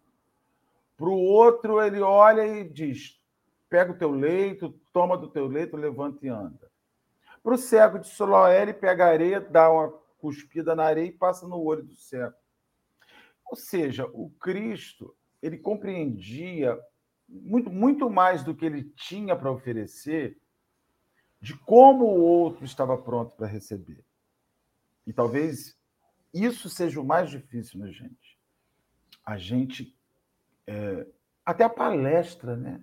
Para 0.97 1.09
o 1.09 1.17
outro, 1.17 1.81
ele 1.81 2.01
olha 2.01 2.45
e 2.45 2.67
diz: 2.67 3.21
pega 3.69 3.91
o 3.91 3.97
teu 3.97 4.11
leito, 4.11 4.71
toma 4.91 5.17
do 5.17 5.29
teu 5.29 5.47
leito, 5.47 5.77
levanta 5.77 6.25
e 6.25 6.29
anda. 6.29 6.69
Para 7.43 7.53
o 7.53 7.57
cego 7.57 7.99
de 7.99 8.07
Soloé, 8.07 8.61
ele 8.63 8.73
pega 8.73 9.05
a 9.05 9.09
areia, 9.09 9.39
dá 9.39 9.71
uma 9.71 9.89
cuspida 10.17 10.75
na 10.75 10.83
areia 10.83 11.07
e 11.07 11.11
passa 11.11 11.47
no 11.47 11.61
olho 11.63 11.83
do 11.83 11.95
cego. 11.95 12.35
Ou 13.45 13.55
seja, 13.55 14.05
o 14.07 14.29
Cristo, 14.31 15.15
ele 15.41 15.57
compreendia 15.57 16.77
muito, 17.27 17.69
muito 17.69 18.09
mais 18.09 18.43
do 18.43 18.55
que 18.55 18.65
ele 18.65 18.83
tinha 18.95 19.35
para 19.35 19.51
oferecer, 19.51 20.37
de 21.39 21.55
como 21.55 22.05
o 22.05 22.21
outro 22.21 22.65
estava 22.65 22.97
pronto 22.97 23.35
para 23.35 23.47
receber. 23.47 24.03
E 25.05 25.13
talvez 25.13 25.77
isso 26.33 26.69
seja 26.69 26.99
o 26.99 27.05
mais 27.05 27.29
difícil, 27.29 27.79
né, 27.79 27.91
gente? 27.91 28.37
A 29.23 29.37
gente. 29.37 29.96
É, 30.67 31.07
até 31.45 31.63
a 31.63 31.69
palestra, 31.69 32.55
né? 32.55 32.81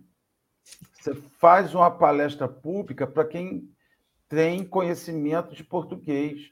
Você 0.95 1.15
faz 1.39 1.75
uma 1.75 1.91
palestra 1.91 2.49
pública 2.49 3.07
para 3.07 3.25
quem 3.25 3.71
tem 4.29 4.65
conhecimento 4.65 5.55
de 5.55 5.63
português. 5.63 6.51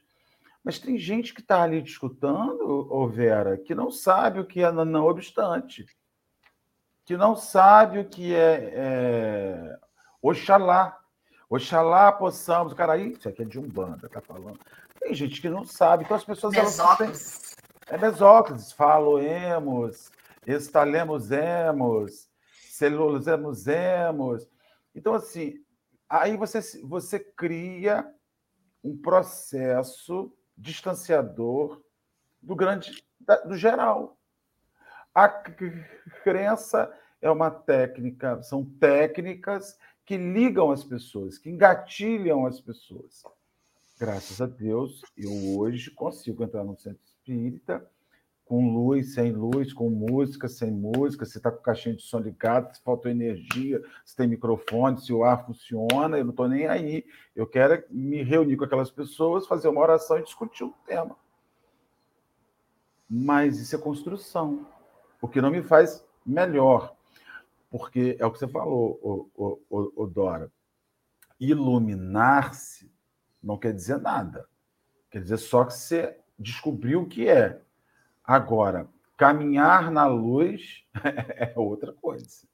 Mas 0.63 0.79
tem 0.79 0.97
gente 0.97 1.33
que 1.33 1.41
está 1.41 1.63
ali 1.63 1.81
discutindo, 1.81 2.87
ô 2.89 3.07
Vera, 3.07 3.57
que 3.57 3.75
não 3.75 3.91
sabe 3.91 4.39
o 4.39 4.45
que 4.45 4.61
é 4.61 4.71
não 4.71 5.05
obstante 5.05 5.85
que 7.05 7.17
não 7.17 7.35
sabe 7.35 7.99
o 7.99 8.05
que 8.05 8.33
é, 8.33 8.71
é 8.73 9.77
Oxalá. 10.21 10.97
Oxalá 11.49 12.11
possamos. 12.11 12.73
Cara, 12.73 12.93
aí, 12.93 13.11
isso 13.11 13.27
aqui 13.27 13.41
é 13.41 13.45
de 13.45 13.59
Umbanda, 13.59 14.09
tá 14.09 14.21
falando. 14.21 14.59
Tem 14.99 15.13
gente 15.13 15.41
que 15.41 15.49
não 15.49 15.65
sabe. 15.65 16.03
Então 16.03 16.15
as 16.15 16.23
pessoas. 16.23 16.53
Têm... 16.97 17.11
É 17.87 17.97
mesócrates. 17.97 18.71
Faloemos, 18.71 20.09
estalemosemos, 20.45 22.29
celulosemos. 22.69 24.47
Então, 24.95 25.13
assim, 25.13 25.63
aí 26.09 26.37
você, 26.37 26.59
você 26.83 27.19
cria 27.19 28.05
um 28.83 28.97
processo 28.97 30.31
distanciador 30.57 31.81
do 32.41 32.55
grande, 32.55 33.03
do 33.45 33.55
geral. 33.55 34.17
A 35.15 35.29
crença 35.29 36.91
é 37.21 37.29
uma 37.29 37.49
técnica, 37.49 38.41
são 38.43 38.65
técnicas 38.65 39.77
que 40.05 40.17
ligam 40.17 40.71
as 40.71 40.83
pessoas, 40.83 41.37
que 41.37 41.49
engatilham 41.49 42.45
as 42.45 42.59
pessoas. 42.59 43.23
Graças 43.97 44.41
a 44.41 44.45
Deus, 44.45 45.01
eu 45.15 45.57
hoje 45.57 45.91
consigo 45.91 46.43
entrar 46.43 46.63
no 46.63 46.75
centro 46.77 46.99
espírita 47.05 47.89
com 48.53 48.71
luz, 48.71 49.15
sem 49.15 49.31
luz, 49.31 49.73
com 49.73 49.89
música, 49.89 50.47
sem 50.47 50.69
música, 50.69 51.25
se 51.25 51.39
está 51.39 51.49
com 51.49 51.57
caixinha 51.63 51.95
de 51.95 52.03
som 52.03 52.19
ligado, 52.19 52.71
se 52.71 52.83
faltou 52.83 53.09
energia, 53.09 53.81
se 54.05 54.15
tem 54.15 54.27
microfone, 54.27 55.01
se 55.01 55.11
o 55.11 55.23
ar 55.23 55.43
funciona, 55.43 56.19
eu 56.19 56.23
não 56.23 56.29
estou 56.29 56.47
nem 56.47 56.67
aí. 56.67 57.03
Eu 57.35 57.47
quero 57.47 57.83
me 57.89 58.21
reunir 58.21 58.55
com 58.55 58.63
aquelas 58.63 58.91
pessoas, 58.91 59.47
fazer 59.47 59.69
uma 59.69 59.81
oração 59.81 60.19
e 60.19 60.23
discutir 60.23 60.63
o 60.65 60.75
tema. 60.85 61.17
Mas 63.09 63.59
isso 63.59 63.75
é 63.75 63.79
construção 63.79 64.67
o 65.19 65.27
que 65.27 65.41
não 65.41 65.49
me 65.49 65.63
faz 65.63 66.05
melhor. 66.23 66.95
Porque 67.71 68.15
é 68.19 68.25
o 68.27 68.31
que 68.31 68.37
você 68.37 68.47
falou, 68.47 68.99
o, 69.35 69.59
o, 69.67 70.03
o 70.03 70.05
Dora. 70.05 70.51
Iluminar-se 71.39 72.93
não 73.41 73.57
quer 73.57 73.73
dizer 73.73 73.97
nada. 73.97 74.47
Quer 75.09 75.23
dizer 75.23 75.37
só 75.37 75.65
que 75.65 75.73
você 75.73 76.19
descobriu 76.37 77.01
o 77.01 77.07
que 77.07 77.27
é. 77.27 77.63
Agora, 78.23 78.89
caminhar 79.17 79.91
na 79.91 80.05
luz 80.05 80.83
é 81.35 81.53
outra 81.55 81.93
coisa. 81.93 82.47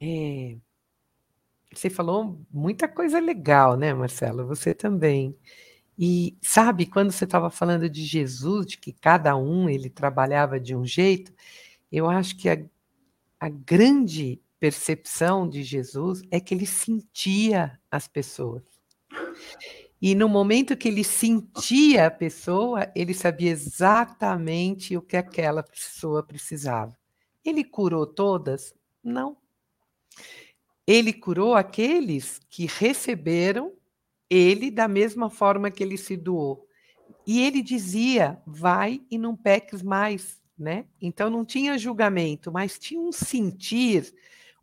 É, 0.00 0.56
você 1.72 1.90
falou 1.90 2.40
muita 2.50 2.86
coisa 2.86 3.18
legal, 3.18 3.76
né, 3.76 3.92
Marcelo? 3.92 4.46
Você 4.46 4.74
também. 4.74 5.36
E 5.98 6.36
sabe, 6.42 6.86
quando 6.86 7.12
você 7.12 7.24
estava 7.24 7.50
falando 7.50 7.88
de 7.88 8.04
Jesus, 8.04 8.66
de 8.66 8.78
que 8.78 8.92
cada 8.92 9.36
um 9.36 9.68
ele 9.68 9.88
trabalhava 9.88 10.58
de 10.58 10.74
um 10.74 10.84
jeito, 10.84 11.32
eu 11.90 12.08
acho 12.08 12.36
que 12.36 12.48
a, 12.48 12.58
a 13.38 13.48
grande 13.48 14.40
percepção 14.58 15.48
de 15.48 15.62
Jesus 15.62 16.22
é 16.30 16.40
que 16.40 16.54
ele 16.54 16.66
sentia 16.66 17.78
as 17.90 18.08
pessoas. 18.08 18.62
E 20.06 20.14
no 20.14 20.28
momento 20.28 20.76
que 20.76 20.86
ele 20.86 21.02
sentia 21.02 22.08
a 22.08 22.10
pessoa, 22.10 22.92
ele 22.94 23.14
sabia 23.14 23.50
exatamente 23.50 24.98
o 24.98 25.00
que 25.00 25.16
aquela 25.16 25.62
pessoa 25.62 26.22
precisava. 26.22 26.94
Ele 27.42 27.64
curou 27.64 28.06
todas? 28.06 28.74
Não. 29.02 29.34
Ele 30.86 31.10
curou 31.10 31.54
aqueles 31.54 32.38
que 32.50 32.66
receberam 32.66 33.72
ele 34.28 34.70
da 34.70 34.86
mesma 34.86 35.30
forma 35.30 35.70
que 35.70 35.82
ele 35.82 35.96
se 35.96 36.18
doou. 36.18 36.68
E 37.26 37.40
ele 37.40 37.62
dizia: 37.62 38.38
vai 38.46 39.00
e 39.10 39.16
não 39.16 39.34
peques 39.34 39.82
mais, 39.82 40.38
né? 40.58 40.84
Então 41.00 41.30
não 41.30 41.46
tinha 41.46 41.78
julgamento, 41.78 42.52
mas 42.52 42.78
tinha 42.78 43.00
um 43.00 43.10
sentir, 43.10 44.14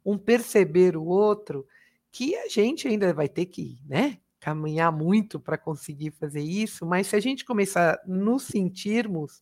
um 0.05 0.19
perceber 0.19 0.95
o 0.95 1.03
outro, 1.03 1.65
que 2.11 2.35
a 2.35 2.47
gente 2.47 2.87
ainda 2.87 3.11
vai 3.11 3.27
ter 3.27 3.47
que, 3.47 3.81
né? 3.87 4.19
Caminhar 4.41 4.91
muito 4.91 5.39
para 5.39 5.57
conseguir 5.57 6.11
fazer 6.11 6.41
isso, 6.41 6.85
mas 6.85 7.07
se 7.07 7.15
a 7.15 7.21
gente 7.21 7.45
começar 7.45 7.93
a 7.93 8.01
nos 8.05 8.43
sentirmos 8.43 9.41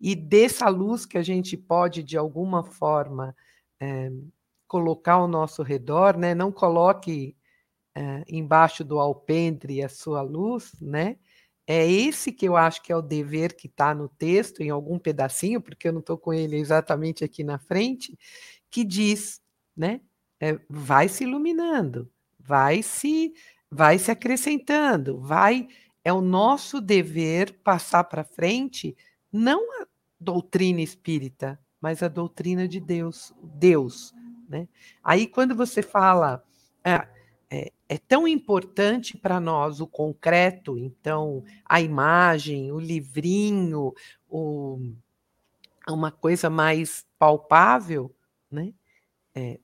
e 0.00 0.14
dessa 0.14 0.68
luz 0.68 1.04
que 1.04 1.18
a 1.18 1.22
gente 1.22 1.56
pode, 1.56 2.04
de 2.04 2.16
alguma 2.16 2.62
forma, 2.62 3.34
é, 3.80 4.12
colocar 4.66 5.14
ao 5.14 5.28
nosso 5.28 5.62
redor, 5.62 6.16
né? 6.16 6.34
Não 6.34 6.52
coloque 6.52 7.36
uh, 7.96 8.24
embaixo 8.28 8.84
do 8.84 8.98
alpendre 8.98 9.82
a 9.82 9.88
sua 9.88 10.22
luz, 10.22 10.72
né? 10.80 11.16
É 11.66 11.84
esse 11.90 12.30
que 12.30 12.46
eu 12.46 12.56
acho 12.56 12.82
que 12.82 12.92
é 12.92 12.96
o 12.96 13.02
dever 13.02 13.56
que 13.56 13.66
está 13.66 13.92
no 13.92 14.08
texto, 14.08 14.62
em 14.62 14.70
algum 14.70 14.98
pedacinho, 14.98 15.60
porque 15.60 15.88
eu 15.88 15.92
não 15.92 16.00
estou 16.00 16.16
com 16.16 16.32
ele 16.32 16.56
exatamente 16.56 17.24
aqui 17.24 17.42
na 17.42 17.58
frente, 17.58 18.16
que 18.70 18.84
diz, 18.84 19.40
né? 19.76 20.00
É, 20.40 20.58
vai 20.68 21.08
se 21.08 21.24
iluminando, 21.24 22.10
vai 22.38 22.82
se, 22.82 23.32
vai 23.70 23.98
se 23.98 24.10
acrescentando, 24.10 25.18
vai. 25.20 25.68
É 26.04 26.12
o 26.12 26.20
nosso 26.20 26.80
dever 26.80 27.52
passar 27.64 28.04
para 28.04 28.24
frente, 28.24 28.96
não 29.32 29.82
a 29.82 29.86
doutrina 30.20 30.80
espírita, 30.80 31.58
mas 31.80 32.02
a 32.02 32.08
doutrina 32.08 32.68
de 32.68 32.80
Deus, 32.80 33.34
Deus, 33.42 34.14
né? 34.48 34.68
Aí 35.02 35.26
quando 35.26 35.54
você 35.54 35.82
fala 35.82 36.44
é, 36.84 37.08
é, 37.50 37.72
é 37.88 37.98
tão 37.98 38.26
importante 38.26 39.16
para 39.16 39.40
nós 39.40 39.80
o 39.80 39.86
concreto, 39.86 40.78
então 40.78 41.44
a 41.64 41.80
imagem, 41.80 42.70
o 42.70 42.78
livrinho, 42.78 43.92
o, 44.28 44.78
uma 45.88 46.10
coisa 46.10 46.48
mais 46.48 47.04
palpável, 47.18 48.14
né? 48.50 48.72
É, 49.34 49.58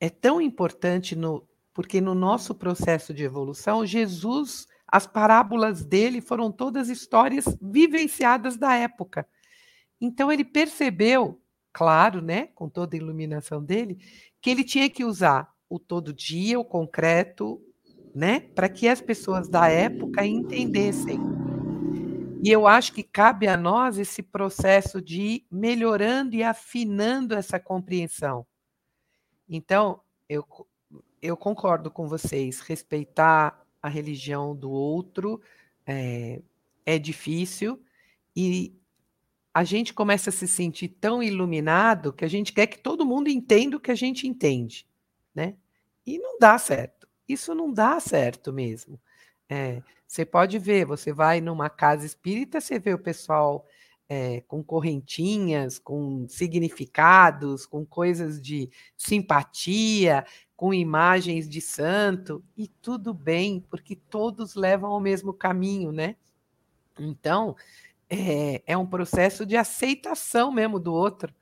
é 0.00 0.10
tão 0.10 0.40
importante 0.40 1.16
no, 1.16 1.46
porque 1.74 2.00
no 2.00 2.14
nosso 2.14 2.54
processo 2.54 3.12
de 3.12 3.24
evolução, 3.24 3.84
Jesus, 3.84 4.68
as 4.86 5.08
parábolas 5.08 5.84
dele 5.84 6.20
foram 6.20 6.52
todas 6.52 6.88
histórias 6.88 7.44
vivenciadas 7.60 8.56
da 8.56 8.74
época. 8.74 9.26
Então 10.00 10.30
ele 10.30 10.44
percebeu, 10.44 11.42
claro, 11.72 12.22
né, 12.22 12.46
com 12.54 12.68
toda 12.68 12.94
a 12.94 12.98
iluminação 12.98 13.62
dele, 13.62 13.98
que 14.40 14.48
ele 14.48 14.62
tinha 14.62 14.88
que 14.88 15.04
usar 15.04 15.52
o 15.68 15.80
todo 15.80 16.12
dia, 16.12 16.60
o 16.60 16.64
concreto, 16.64 17.60
né, 18.14 18.38
para 18.38 18.68
que 18.68 18.86
as 18.86 19.00
pessoas 19.00 19.48
da 19.48 19.68
época 19.68 20.24
entendessem. 20.24 21.18
E 22.44 22.50
eu 22.50 22.66
acho 22.68 22.92
que 22.92 23.02
cabe 23.02 23.48
a 23.48 23.56
nós 23.56 23.98
esse 23.98 24.22
processo 24.22 25.02
de 25.02 25.20
ir 25.20 25.46
melhorando 25.50 26.36
e 26.36 26.42
afinando 26.44 27.34
essa 27.34 27.58
compreensão. 27.58 28.46
Então, 29.48 30.00
eu, 30.28 30.44
eu 31.24 31.38
concordo 31.38 31.90
com 31.90 32.06
vocês, 32.06 32.60
respeitar 32.60 33.66
a 33.82 33.88
religião 33.88 34.54
do 34.54 34.70
outro 34.70 35.40
é, 35.86 36.42
é 36.84 36.98
difícil 36.98 37.82
e 38.36 38.78
a 39.54 39.64
gente 39.64 39.94
começa 39.94 40.28
a 40.28 40.32
se 40.32 40.46
sentir 40.46 40.88
tão 40.88 41.22
iluminado 41.22 42.12
que 42.12 42.26
a 42.26 42.28
gente 42.28 42.52
quer 42.52 42.66
que 42.66 42.78
todo 42.78 43.06
mundo 43.06 43.30
entenda 43.30 43.78
o 43.78 43.80
que 43.80 43.90
a 43.90 43.94
gente 43.94 44.28
entende, 44.28 44.86
né? 45.34 45.56
E 46.04 46.18
não 46.18 46.38
dá 46.38 46.58
certo. 46.58 47.08
Isso 47.26 47.54
não 47.54 47.72
dá 47.72 47.98
certo 48.00 48.52
mesmo. 48.52 49.00
É, 49.48 49.82
você 50.06 50.26
pode 50.26 50.58
ver, 50.58 50.84
você 50.84 51.10
vai 51.10 51.40
numa 51.40 51.70
casa 51.70 52.04
espírita, 52.04 52.60
você 52.60 52.78
vê 52.78 52.92
o 52.92 52.98
pessoal 52.98 53.64
é, 54.08 54.42
com 54.42 54.62
correntinhas, 54.62 55.78
com 55.78 56.26
significados, 56.28 57.64
com 57.64 57.84
coisas 57.86 58.40
de 58.40 58.70
simpatia, 58.96 60.24
com 60.56 60.72
imagens 60.72 61.48
de 61.48 61.60
santo, 61.60 62.44
e 62.56 62.68
tudo 62.68 63.12
bem, 63.12 63.60
porque 63.68 63.96
todos 63.96 64.54
levam 64.54 64.90
ao 64.92 65.00
mesmo 65.00 65.32
caminho, 65.32 65.90
né? 65.90 66.16
Então, 66.98 67.56
é, 68.08 68.62
é 68.66 68.76
um 68.76 68.86
processo 68.86 69.44
de 69.44 69.56
aceitação 69.56 70.52
mesmo 70.52 70.78
do 70.78 70.92
outro. 70.92 71.34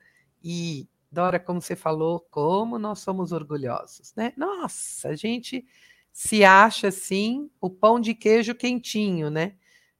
E, 0.43 0.87
Dora, 1.11 1.39
como 1.39 1.61
você 1.61 1.75
falou, 1.75 2.19
como 2.31 2.79
nós 2.79 2.99
somos 2.99 3.31
orgulhosos, 3.31 4.13
né? 4.15 4.33
Nossa, 4.35 5.09
a 5.09 5.15
gente 5.15 5.65
se 6.11 6.43
acha 6.43 6.87
assim 6.87 7.49
o 7.61 7.69
pão 7.69 7.99
de 7.99 8.13
queijo 8.13 8.55
quentinho, 8.55 9.29
né? 9.29 9.53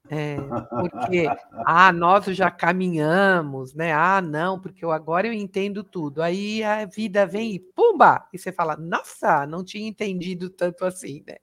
É, 0.10 0.36
porque, 0.70 1.26
ah, 1.66 1.92
nós 1.94 2.26
já 2.26 2.52
caminhamos, 2.52 3.74
né? 3.74 3.94
Ah, 3.94 4.22
não, 4.22 4.60
porque 4.60 4.84
eu, 4.84 4.92
agora 4.92 5.28
eu 5.28 5.34
entendo 5.34 5.84
tudo. 5.84 6.22
Aí 6.22 6.62
a 6.64 6.86
vida 6.86 7.26
vem 7.26 7.54
e 7.56 7.60
pumba! 7.60 8.28
E 8.34 8.38
você 8.38 8.52
fala, 8.52 8.76
nossa, 8.76 9.48
não 9.48 9.64
tinha 9.64 9.88
entendido 9.88 10.50
tanto 10.50 10.84
assim, 10.86 11.24
né? 11.26 11.38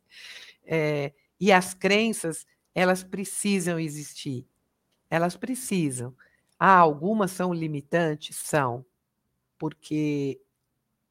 É, 0.66 1.12
e 1.40 1.53
as 1.53 1.75
crenças, 1.75 2.46
elas 2.75 3.03
precisam 3.05 3.79
existir. 3.81 4.46
Elas 5.11 5.37
precisam. 5.37 6.14
Ah, 6.59 6.79
algumas 6.79 7.31
são 7.33 7.55
limitantes? 7.55 8.37
São. 8.37 8.85
Porque 9.59 10.40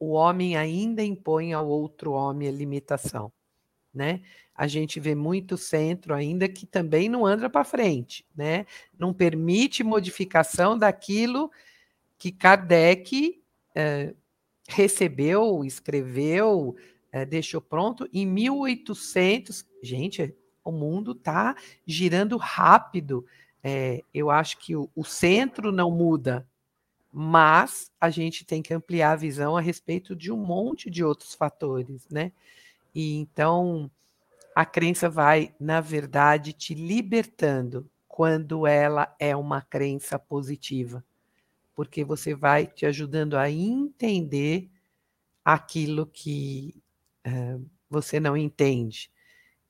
o 0.00 0.12
homem 0.12 0.56
ainda 0.56 1.02
impõe 1.04 1.52
ao 1.54 1.68
outro 1.68 2.12
homem 2.12 2.48
a 2.48 2.52
limitação, 2.52 3.32
né? 3.94 4.22
A 4.60 4.66
gente 4.66 5.00
vê 5.00 5.14
muito 5.14 5.56
centro 5.56 6.12
ainda 6.12 6.46
que 6.46 6.66
também 6.66 7.08
não 7.08 7.24
anda 7.24 7.48
para 7.48 7.64
frente, 7.64 8.26
né? 8.36 8.66
Não 8.98 9.10
permite 9.10 9.82
modificação 9.82 10.76
daquilo 10.76 11.50
que 12.18 12.30
Kardec 12.30 13.42
eh, 13.74 14.14
recebeu, 14.68 15.64
escreveu, 15.64 16.76
eh, 17.10 17.24
deixou 17.24 17.62
pronto 17.62 18.06
em 18.12 18.26
1800. 18.26 19.64
Gente, 19.82 20.34
o 20.62 20.70
mundo 20.70 21.12
está 21.12 21.56
girando 21.86 22.36
rápido. 22.36 23.24
É, 23.64 24.04
eu 24.12 24.30
acho 24.30 24.58
que 24.58 24.76
o, 24.76 24.90
o 24.94 25.04
centro 25.06 25.72
não 25.72 25.90
muda, 25.90 26.46
mas 27.10 27.90
a 27.98 28.10
gente 28.10 28.44
tem 28.44 28.60
que 28.60 28.74
ampliar 28.74 29.12
a 29.12 29.16
visão 29.16 29.56
a 29.56 29.60
respeito 29.62 30.14
de 30.14 30.30
um 30.30 30.36
monte 30.36 30.90
de 30.90 31.02
outros 31.02 31.32
fatores, 31.34 32.06
né? 32.10 32.30
E 32.94 33.14
então 33.14 33.90
a 34.60 34.66
crença 34.66 35.08
vai, 35.08 35.54
na 35.58 35.80
verdade, 35.80 36.52
te 36.52 36.74
libertando 36.74 37.90
quando 38.06 38.66
ela 38.66 39.16
é 39.18 39.34
uma 39.34 39.62
crença 39.62 40.18
positiva, 40.18 41.02
porque 41.74 42.04
você 42.04 42.34
vai 42.34 42.66
te 42.66 42.84
ajudando 42.84 43.38
a 43.38 43.50
entender 43.50 44.70
aquilo 45.42 46.06
que 46.06 46.74
uh, 47.26 47.64
você 47.88 48.20
não 48.20 48.36
entende. 48.36 49.10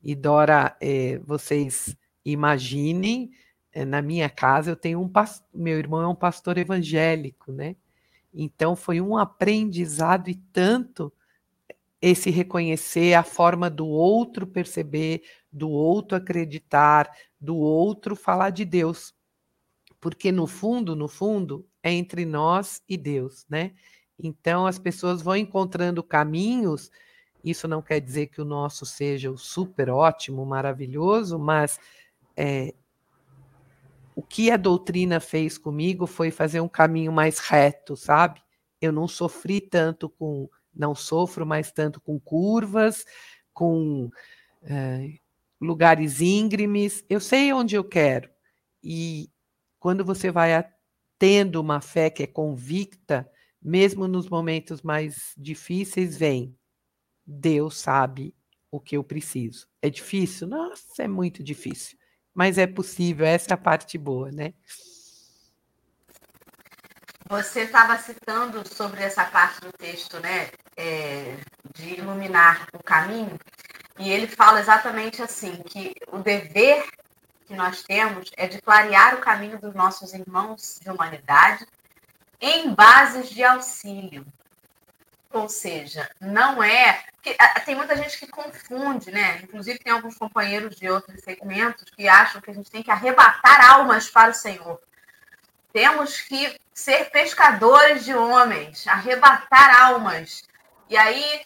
E 0.02 0.16
Dora, 0.16 0.76
eh, 0.80 1.20
vocês 1.24 1.96
imaginem 2.24 3.30
eh, 3.72 3.84
na 3.84 4.02
minha 4.02 4.28
casa 4.28 4.72
eu 4.72 4.76
tenho 4.76 5.00
um 5.00 5.08
pastor, 5.08 5.46
meu 5.54 5.78
irmão 5.78 6.02
é 6.02 6.08
um 6.08 6.16
pastor 6.16 6.58
evangélico, 6.58 7.52
né? 7.52 7.76
Então 8.34 8.74
foi 8.74 9.00
um 9.00 9.16
aprendizado 9.16 10.28
e 10.28 10.34
tanto 10.34 11.12
esse 12.00 12.30
reconhecer 12.30 13.14
a 13.14 13.22
forma 13.22 13.68
do 13.68 13.86
outro 13.86 14.46
perceber, 14.46 15.22
do 15.52 15.68
outro 15.68 16.16
acreditar, 16.16 17.10
do 17.38 17.56
outro 17.56 18.16
falar 18.16 18.50
de 18.50 18.64
Deus. 18.64 19.14
Porque 20.00 20.32
no 20.32 20.46
fundo, 20.46 20.96
no 20.96 21.08
fundo, 21.08 21.66
é 21.82 21.92
entre 21.92 22.24
nós 22.24 22.82
e 22.88 22.96
Deus, 22.96 23.44
né? 23.48 23.72
Então 24.18 24.66
as 24.66 24.78
pessoas 24.78 25.20
vão 25.20 25.36
encontrando 25.36 26.02
caminhos. 26.02 26.90
Isso 27.44 27.68
não 27.68 27.82
quer 27.82 28.00
dizer 28.00 28.28
que 28.28 28.40
o 28.40 28.44
nosso 28.44 28.86
seja 28.86 29.30
o 29.30 29.36
super 29.36 29.90
ótimo, 29.90 30.44
maravilhoso, 30.44 31.38
mas 31.38 31.78
é, 32.36 32.74
o 34.14 34.22
que 34.22 34.50
a 34.50 34.56
doutrina 34.56 35.20
fez 35.20 35.56
comigo 35.56 36.06
foi 36.06 36.30
fazer 36.30 36.60
um 36.60 36.68
caminho 36.68 37.12
mais 37.12 37.38
reto, 37.38 37.96
sabe? 37.96 38.42
Eu 38.80 38.92
não 38.92 39.08
sofri 39.08 39.60
tanto 39.60 40.08
com, 40.08 40.48
não 40.74 40.94
sofro 40.94 41.46
mais 41.46 41.72
tanto 41.72 42.00
com 42.00 42.18
curvas, 42.18 43.04
com 43.52 44.10
é, 44.62 45.14
lugares 45.60 46.20
íngremes. 46.20 47.04
Eu 47.08 47.20
sei 47.20 47.52
onde 47.52 47.74
eu 47.76 47.84
quero. 47.84 48.30
E 48.82 49.30
quando 49.78 50.04
você 50.04 50.30
vai 50.30 50.52
tendo 51.18 51.60
uma 51.60 51.80
fé 51.80 52.10
que 52.10 52.22
é 52.22 52.26
convicta, 52.26 53.30
mesmo 53.62 54.08
nos 54.08 54.28
momentos 54.28 54.82
mais 54.82 55.34
difíceis, 55.36 56.16
vem. 56.16 56.56
Deus 57.26 57.78
sabe 57.78 58.34
o 58.70 58.80
que 58.80 58.96
eu 58.96 59.04
preciso. 59.04 59.68
É 59.82 59.90
difícil? 59.90 60.48
Nossa, 60.48 61.02
é 61.02 61.08
muito 61.08 61.42
difícil 61.42 62.00
mas 62.34 62.58
é 62.58 62.66
possível, 62.66 63.26
essa 63.26 63.50
é 63.50 63.54
a 63.54 63.56
parte 63.56 63.98
boa, 63.98 64.30
né? 64.30 64.54
Você 67.30 67.60
estava 67.60 67.96
citando 67.96 68.66
sobre 68.66 69.04
essa 69.04 69.24
parte 69.24 69.60
do 69.60 69.72
texto, 69.72 70.18
né, 70.18 70.50
é, 70.76 71.36
de 71.72 71.90
iluminar 71.94 72.66
o 72.72 72.82
caminho, 72.82 73.38
e 74.00 74.10
ele 74.10 74.26
fala 74.26 74.58
exatamente 74.58 75.22
assim, 75.22 75.62
que 75.62 75.94
o 76.08 76.18
dever 76.18 76.84
que 77.46 77.54
nós 77.54 77.84
temos 77.84 78.32
é 78.36 78.48
de 78.48 78.60
clarear 78.60 79.14
o 79.14 79.20
caminho 79.20 79.60
dos 79.60 79.72
nossos 79.72 80.12
irmãos 80.12 80.80
de 80.82 80.90
humanidade 80.90 81.64
em 82.40 82.74
bases 82.74 83.30
de 83.30 83.44
auxílio. 83.44 84.26
Ou 85.32 85.48
seja, 85.48 86.10
não 86.20 86.60
é. 86.60 87.04
Tem 87.64 87.76
muita 87.76 87.94
gente 87.94 88.18
que 88.18 88.26
confunde, 88.26 89.12
né? 89.12 89.38
Inclusive, 89.44 89.78
tem 89.78 89.92
alguns 89.92 90.18
companheiros 90.18 90.74
de 90.74 90.90
outros 90.90 91.20
segmentos 91.20 91.84
que 91.90 92.08
acham 92.08 92.40
que 92.40 92.50
a 92.50 92.54
gente 92.54 92.72
tem 92.72 92.82
que 92.82 92.90
arrebatar 92.90 93.70
almas 93.70 94.10
para 94.10 94.32
o 94.32 94.34
Senhor. 94.34 94.80
Temos 95.72 96.20
que 96.22 96.58
ser 96.80 97.10
pescadores 97.10 98.04
de 98.04 98.14
homens, 98.14 98.86
arrebatar 98.86 99.82
almas. 99.82 100.42
E 100.88 100.96
aí 100.96 101.44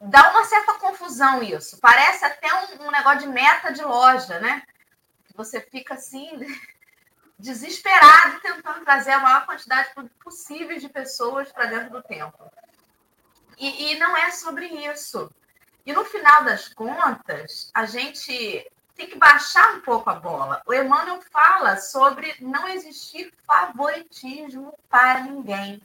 dá 0.00 0.30
uma 0.30 0.44
certa 0.44 0.74
confusão 0.74 1.42
isso. 1.42 1.78
Parece 1.80 2.24
até 2.24 2.48
um, 2.54 2.86
um 2.86 2.90
negócio 2.90 3.20
de 3.20 3.28
meta 3.28 3.72
de 3.72 3.82
loja, 3.82 4.40
né? 4.40 4.62
Você 5.36 5.60
fica 5.60 5.94
assim, 5.94 6.30
desesperado, 7.38 8.40
tentando 8.40 8.84
trazer 8.84 9.12
a 9.12 9.20
maior 9.20 9.46
quantidade 9.46 9.90
possível 10.22 10.76
de 10.78 10.88
pessoas 10.88 11.50
para 11.52 11.66
dentro 11.66 11.90
do 11.90 12.02
templo. 12.02 12.50
E, 13.56 13.92
e 13.92 13.98
não 13.98 14.16
é 14.16 14.30
sobre 14.30 14.66
isso. 14.66 15.30
E 15.86 15.92
no 15.92 16.04
final 16.04 16.44
das 16.44 16.68
contas, 16.68 17.70
a 17.72 17.86
gente 17.86 18.66
tem 19.00 19.08
que 19.08 19.18
baixar 19.18 19.76
um 19.76 19.80
pouco 19.80 20.10
a 20.10 20.14
bola. 20.14 20.60
O 20.66 20.74
Emmanuel 20.74 21.22
fala 21.32 21.78
sobre 21.78 22.34
não 22.38 22.68
existir 22.68 23.32
favoritismo 23.46 24.78
para 24.90 25.20
ninguém. 25.20 25.80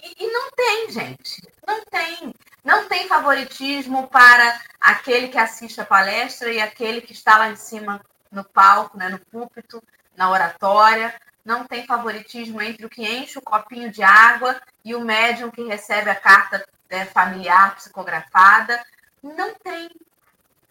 E, 0.00 0.24
e, 0.24 0.30
não 0.30 0.50
tem, 0.52 0.90
gente. 0.90 1.42
Não 1.66 1.84
tem. 1.86 2.32
Não 2.62 2.88
tem 2.88 3.08
favoritismo 3.08 4.06
para 4.06 4.60
aquele 4.80 5.28
que 5.28 5.36
assiste 5.36 5.80
a 5.80 5.84
palestra 5.84 6.52
e 6.52 6.60
aquele 6.60 7.00
que 7.00 7.12
está 7.12 7.36
lá 7.36 7.50
em 7.50 7.56
cima 7.56 8.00
no 8.30 8.44
palco, 8.44 8.96
né, 8.96 9.08
no 9.08 9.18
púlpito, 9.18 9.82
na 10.16 10.30
oratória. 10.30 11.20
Não 11.44 11.64
tem 11.64 11.84
favoritismo 11.84 12.62
entre 12.62 12.86
o 12.86 12.90
que 12.90 13.02
enche 13.02 13.38
o 13.38 13.42
copinho 13.42 13.90
de 13.90 14.04
água 14.04 14.60
e 14.84 14.94
o 14.94 15.00
médium 15.00 15.50
que 15.50 15.64
recebe 15.64 16.08
a 16.08 16.14
carta 16.14 16.64
né, 16.88 17.06
familiar 17.06 17.74
psicografada. 17.74 18.80
Não 19.20 19.52
tem. 19.56 19.90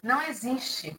Não 0.04 0.20
existe. 0.20 0.94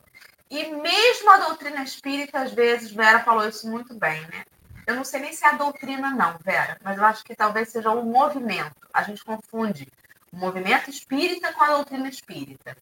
E 0.49 0.65
mesmo 0.65 1.29
a 1.29 1.37
doutrina 1.37 1.83
espírita, 1.83 2.39
às 2.39 2.51
vezes, 2.51 2.91
Vera 2.91 3.19
falou 3.19 3.47
isso 3.47 3.69
muito 3.69 3.93
bem, 3.93 4.19
né? 4.21 4.43
Eu 4.87 4.95
não 4.95 5.03
sei 5.03 5.19
nem 5.19 5.31
se 5.31 5.45
é 5.45 5.49
a 5.49 5.57
doutrina, 5.57 6.09
não, 6.09 6.39
Vera, 6.43 6.77
mas 6.83 6.97
eu 6.97 7.05
acho 7.05 7.23
que 7.23 7.35
talvez 7.35 7.69
seja 7.69 7.91
o 7.91 8.03
movimento. 8.03 8.75
A 8.91 9.03
gente 9.03 9.23
confunde 9.23 9.87
o 10.33 10.37
movimento 10.37 10.89
espírita 10.89 11.53
com 11.53 11.63
a 11.63 11.75
doutrina 11.75 12.09
espírita. 12.09 12.75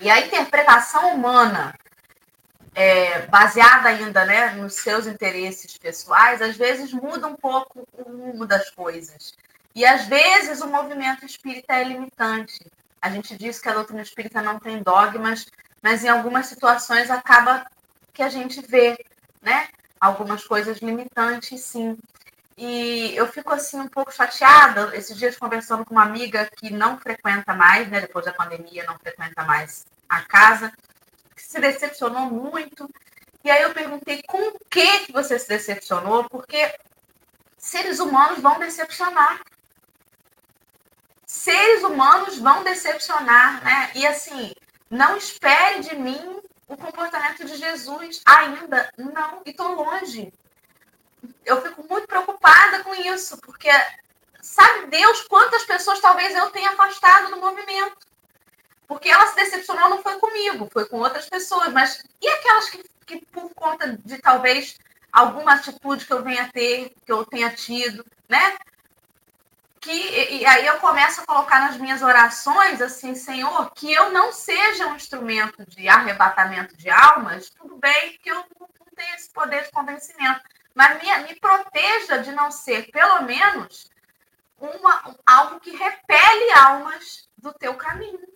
E 0.00 0.10
a 0.10 0.20
interpretação 0.20 1.14
humana, 1.14 1.78
é, 2.74 3.22
baseada 3.28 3.88
ainda 3.88 4.24
né, 4.24 4.50
nos 4.50 4.74
seus 4.74 5.06
interesses 5.06 5.78
pessoais, 5.78 6.42
às 6.42 6.56
vezes 6.56 6.92
muda 6.92 7.28
um 7.28 7.36
pouco 7.36 7.86
o 7.92 8.02
rumo 8.02 8.46
das 8.46 8.68
coisas. 8.70 9.32
E 9.76 9.86
às 9.86 10.06
vezes 10.06 10.60
o 10.60 10.66
movimento 10.66 11.24
espírita 11.24 11.74
é 11.74 11.84
limitante. 11.84 12.66
A 13.06 13.10
gente 13.10 13.36
diz 13.36 13.60
que 13.60 13.68
a 13.68 13.74
doutrina 13.74 14.02
espírita 14.02 14.42
não 14.42 14.58
tem 14.58 14.82
dogmas, 14.82 15.46
mas 15.82 16.04
em 16.04 16.08
algumas 16.08 16.46
situações 16.46 17.10
acaba 17.10 17.64
que 18.12 18.22
a 18.22 18.28
gente 18.28 18.60
vê, 18.60 18.98
né? 19.40 19.68
algumas 20.00 20.44
coisas 20.44 20.78
limitantes, 20.78 21.62
sim. 21.62 21.96
E 22.56 23.14
eu 23.14 23.26
fico 23.26 23.52
assim 23.52 23.78
um 23.78 23.88
pouco 23.88 24.12
chateada. 24.12 24.96
Esses 24.96 25.16
dias 25.16 25.36
conversando 25.36 25.84
com 25.84 25.92
uma 25.92 26.04
amiga 26.04 26.48
que 26.56 26.70
não 26.70 26.98
frequenta 26.98 27.54
mais, 27.54 27.88
né, 27.88 28.00
depois 28.00 28.24
da 28.24 28.32
pandemia, 28.32 28.84
não 28.84 28.98
frequenta 28.98 29.44
mais 29.44 29.86
a 30.08 30.22
casa, 30.22 30.72
que 31.34 31.42
se 31.42 31.60
decepcionou 31.60 32.30
muito. 32.30 32.88
E 33.44 33.50
aí 33.50 33.62
eu 33.62 33.74
perguntei 33.74 34.22
com 34.26 34.38
o 34.48 34.58
que, 34.70 35.12
você 35.12 35.38
se 35.38 35.48
decepcionou, 35.48 36.24
porque 36.24 36.74
seres 37.58 37.98
humanos 38.00 38.40
vão 38.40 38.58
decepcionar. 38.58 39.40
Seres 41.36 41.84
humanos 41.84 42.38
vão 42.38 42.64
decepcionar, 42.64 43.62
né? 43.62 43.90
E 43.94 44.06
assim, 44.06 44.54
não 44.90 45.18
espere 45.18 45.80
de 45.80 45.94
mim 45.94 46.40
o 46.66 46.76
comportamento 46.78 47.44
de 47.44 47.56
Jesus 47.56 48.22
ainda 48.24 48.90
não, 48.96 49.42
e 49.44 49.50
estou 49.50 49.68
longe. 49.74 50.32
Eu 51.44 51.60
fico 51.60 51.86
muito 51.88 52.08
preocupada 52.08 52.82
com 52.82 52.94
isso, 52.94 53.36
porque 53.42 53.68
sabe 54.40 54.86
Deus 54.86 55.22
quantas 55.28 55.62
pessoas 55.64 56.00
talvez 56.00 56.34
eu 56.34 56.50
tenha 56.50 56.70
afastado 56.70 57.30
do 57.30 57.40
movimento. 57.40 57.98
Porque 58.88 59.10
ela 59.10 59.26
se 59.26 59.36
decepcionou 59.36 59.90
não 59.90 60.02
foi 60.02 60.18
comigo, 60.18 60.70
foi 60.72 60.86
com 60.86 60.98
outras 61.00 61.28
pessoas. 61.28 61.70
Mas 61.70 62.02
e 62.20 62.28
aquelas 62.28 62.70
que, 62.70 62.82
que 63.04 63.26
por 63.26 63.52
conta 63.54 63.98
de 64.02 64.18
talvez 64.18 64.78
alguma 65.12 65.52
atitude 65.52 66.06
que 66.06 66.12
eu 66.12 66.22
venha 66.22 66.50
ter, 66.50 66.94
que 67.04 67.12
eu 67.12 67.26
tenha 67.26 67.50
tido, 67.50 68.04
né? 68.26 68.56
Que 69.86 70.34
e 70.34 70.44
aí 70.44 70.66
eu 70.66 70.78
começo 70.78 71.20
a 71.20 71.26
colocar 71.26 71.60
nas 71.60 71.76
minhas 71.76 72.02
orações 72.02 72.82
assim, 72.82 73.14
Senhor, 73.14 73.70
que 73.70 73.92
eu 73.92 74.10
não 74.10 74.32
seja 74.32 74.88
um 74.88 74.96
instrumento 74.96 75.64
de 75.64 75.88
arrebatamento 75.88 76.76
de 76.76 76.90
almas, 76.90 77.50
tudo 77.50 77.76
bem 77.76 78.18
que 78.20 78.28
eu 78.28 78.44
não 78.58 78.68
tenho 78.96 79.14
esse 79.14 79.30
poder 79.30 79.62
de 79.62 79.70
convencimento, 79.70 80.40
mas 80.74 81.00
me, 81.00 81.28
me 81.28 81.38
proteja 81.38 82.18
de 82.18 82.32
não 82.32 82.50
ser, 82.50 82.90
pelo 82.90 83.22
menos, 83.22 83.88
uma, 84.58 85.14
algo 85.24 85.60
que 85.60 85.70
repele 85.70 86.50
almas 86.52 87.28
do 87.38 87.52
teu 87.52 87.74
caminho. 87.74 88.26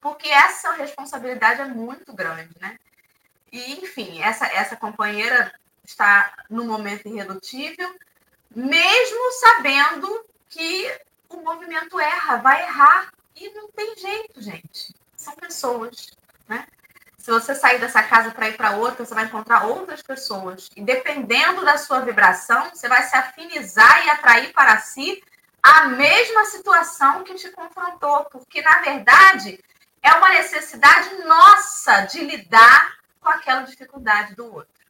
Porque 0.00 0.28
essa 0.28 0.72
responsabilidade 0.72 1.60
é 1.60 1.64
muito 1.64 2.12
grande, 2.12 2.54
né? 2.60 2.78
E, 3.50 3.80
enfim, 3.82 4.22
essa, 4.22 4.46
essa 4.46 4.76
companheira 4.76 5.52
está 5.84 6.32
no 6.48 6.64
momento 6.64 7.08
irredutível, 7.08 7.94
mesmo 8.54 9.32
sabendo 9.32 10.24
que 10.52 11.00
o 11.30 11.38
movimento 11.38 11.98
erra, 11.98 12.36
vai 12.36 12.62
errar. 12.62 13.10
E 13.34 13.48
não 13.54 13.68
tem 13.72 13.96
jeito, 13.96 14.40
gente. 14.40 14.94
São 15.16 15.34
pessoas, 15.34 16.10
né? 16.46 16.66
Se 17.16 17.30
você 17.30 17.54
sair 17.54 17.80
dessa 17.80 18.02
casa 18.02 18.32
para 18.32 18.48
ir 18.48 18.56
para 18.56 18.76
outra, 18.76 19.04
você 19.04 19.14
vai 19.14 19.24
encontrar 19.24 19.64
outras 19.64 20.02
pessoas. 20.02 20.68
E 20.76 20.82
dependendo 20.82 21.64
da 21.64 21.78
sua 21.78 22.00
vibração, 22.00 22.70
você 22.70 22.88
vai 22.88 23.02
se 23.04 23.16
afinizar 23.16 24.04
e 24.04 24.10
atrair 24.10 24.52
para 24.52 24.78
si 24.78 25.22
a 25.62 25.88
mesma 25.88 26.44
situação 26.46 27.24
que 27.24 27.34
te 27.34 27.50
confrontou. 27.52 28.24
Porque, 28.26 28.60
na 28.60 28.80
verdade, 28.80 29.58
é 30.02 30.12
uma 30.14 30.30
necessidade 30.30 31.14
nossa 31.24 32.02
de 32.02 32.24
lidar 32.24 32.98
com 33.20 33.28
aquela 33.30 33.62
dificuldade 33.62 34.34
do 34.34 34.52
outro. 34.52 34.82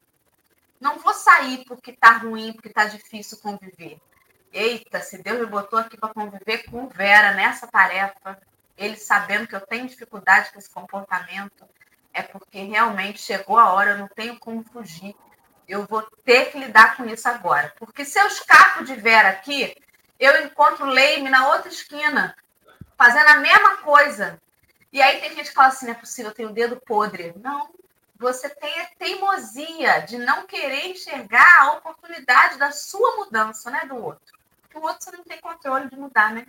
Não 0.80 0.98
vou 0.98 1.14
sair 1.14 1.64
porque 1.66 1.92
está 1.92 2.12
ruim, 2.12 2.52
porque 2.54 2.68
está 2.68 2.86
difícil 2.86 3.38
conviver 3.38 4.00
eita, 4.52 5.00
se 5.00 5.18
Deus 5.22 5.40
me 5.40 5.46
botou 5.46 5.78
aqui 5.78 5.96
para 5.96 6.12
conviver 6.12 6.64
com 6.70 6.88
Vera 6.88 7.32
nessa 7.32 7.66
tarefa, 7.66 8.38
ele 8.76 8.96
sabendo 8.96 9.46
que 9.46 9.54
eu 9.54 9.60
tenho 9.60 9.86
dificuldade 9.86 10.52
com 10.52 10.58
esse 10.58 10.70
comportamento, 10.70 11.66
é 12.12 12.22
porque 12.22 12.62
realmente 12.62 13.20
chegou 13.20 13.58
a 13.58 13.72
hora, 13.72 13.92
eu 13.92 13.98
não 13.98 14.08
tenho 14.08 14.38
como 14.38 14.62
fugir. 14.62 15.16
Eu 15.66 15.86
vou 15.86 16.02
ter 16.24 16.50
que 16.50 16.58
lidar 16.58 16.96
com 16.96 17.04
isso 17.06 17.26
agora. 17.28 17.72
Porque 17.78 18.04
se 18.04 18.18
eu 18.18 18.26
escapo 18.26 18.84
de 18.84 18.94
Vera 18.94 19.30
aqui, 19.30 19.74
eu 20.18 20.44
encontro 20.44 20.84
Leime 20.84 21.30
na 21.30 21.48
outra 21.48 21.68
esquina, 21.68 22.36
fazendo 22.98 23.28
a 23.28 23.36
mesma 23.38 23.78
coisa. 23.78 24.40
E 24.92 25.00
aí 25.00 25.20
tem 25.20 25.34
gente 25.34 25.48
que 25.48 25.54
fala 25.54 25.68
assim, 25.68 25.86
não 25.86 25.92
é 25.92 25.96
possível, 25.96 26.30
eu 26.30 26.34
tenho 26.34 26.50
o 26.50 26.52
dedo 26.52 26.80
podre. 26.84 27.32
Não, 27.36 27.70
você 28.18 28.50
tem 28.50 28.80
a 28.80 28.90
teimosia 28.98 30.00
de 30.00 30.18
não 30.18 30.46
querer 30.46 30.88
enxergar 30.88 31.62
a 31.62 31.72
oportunidade 31.72 32.58
da 32.58 32.70
sua 32.70 33.16
mudança, 33.16 33.70
né, 33.70 33.86
do 33.86 33.96
outro 33.96 34.41
que 34.72 34.78
o 34.78 34.82
outro 34.82 35.04
você 35.04 35.16
não 35.16 35.24
tem 35.24 35.38
controle 35.40 35.88
de 35.90 35.96
mudar, 35.96 36.32
né? 36.32 36.46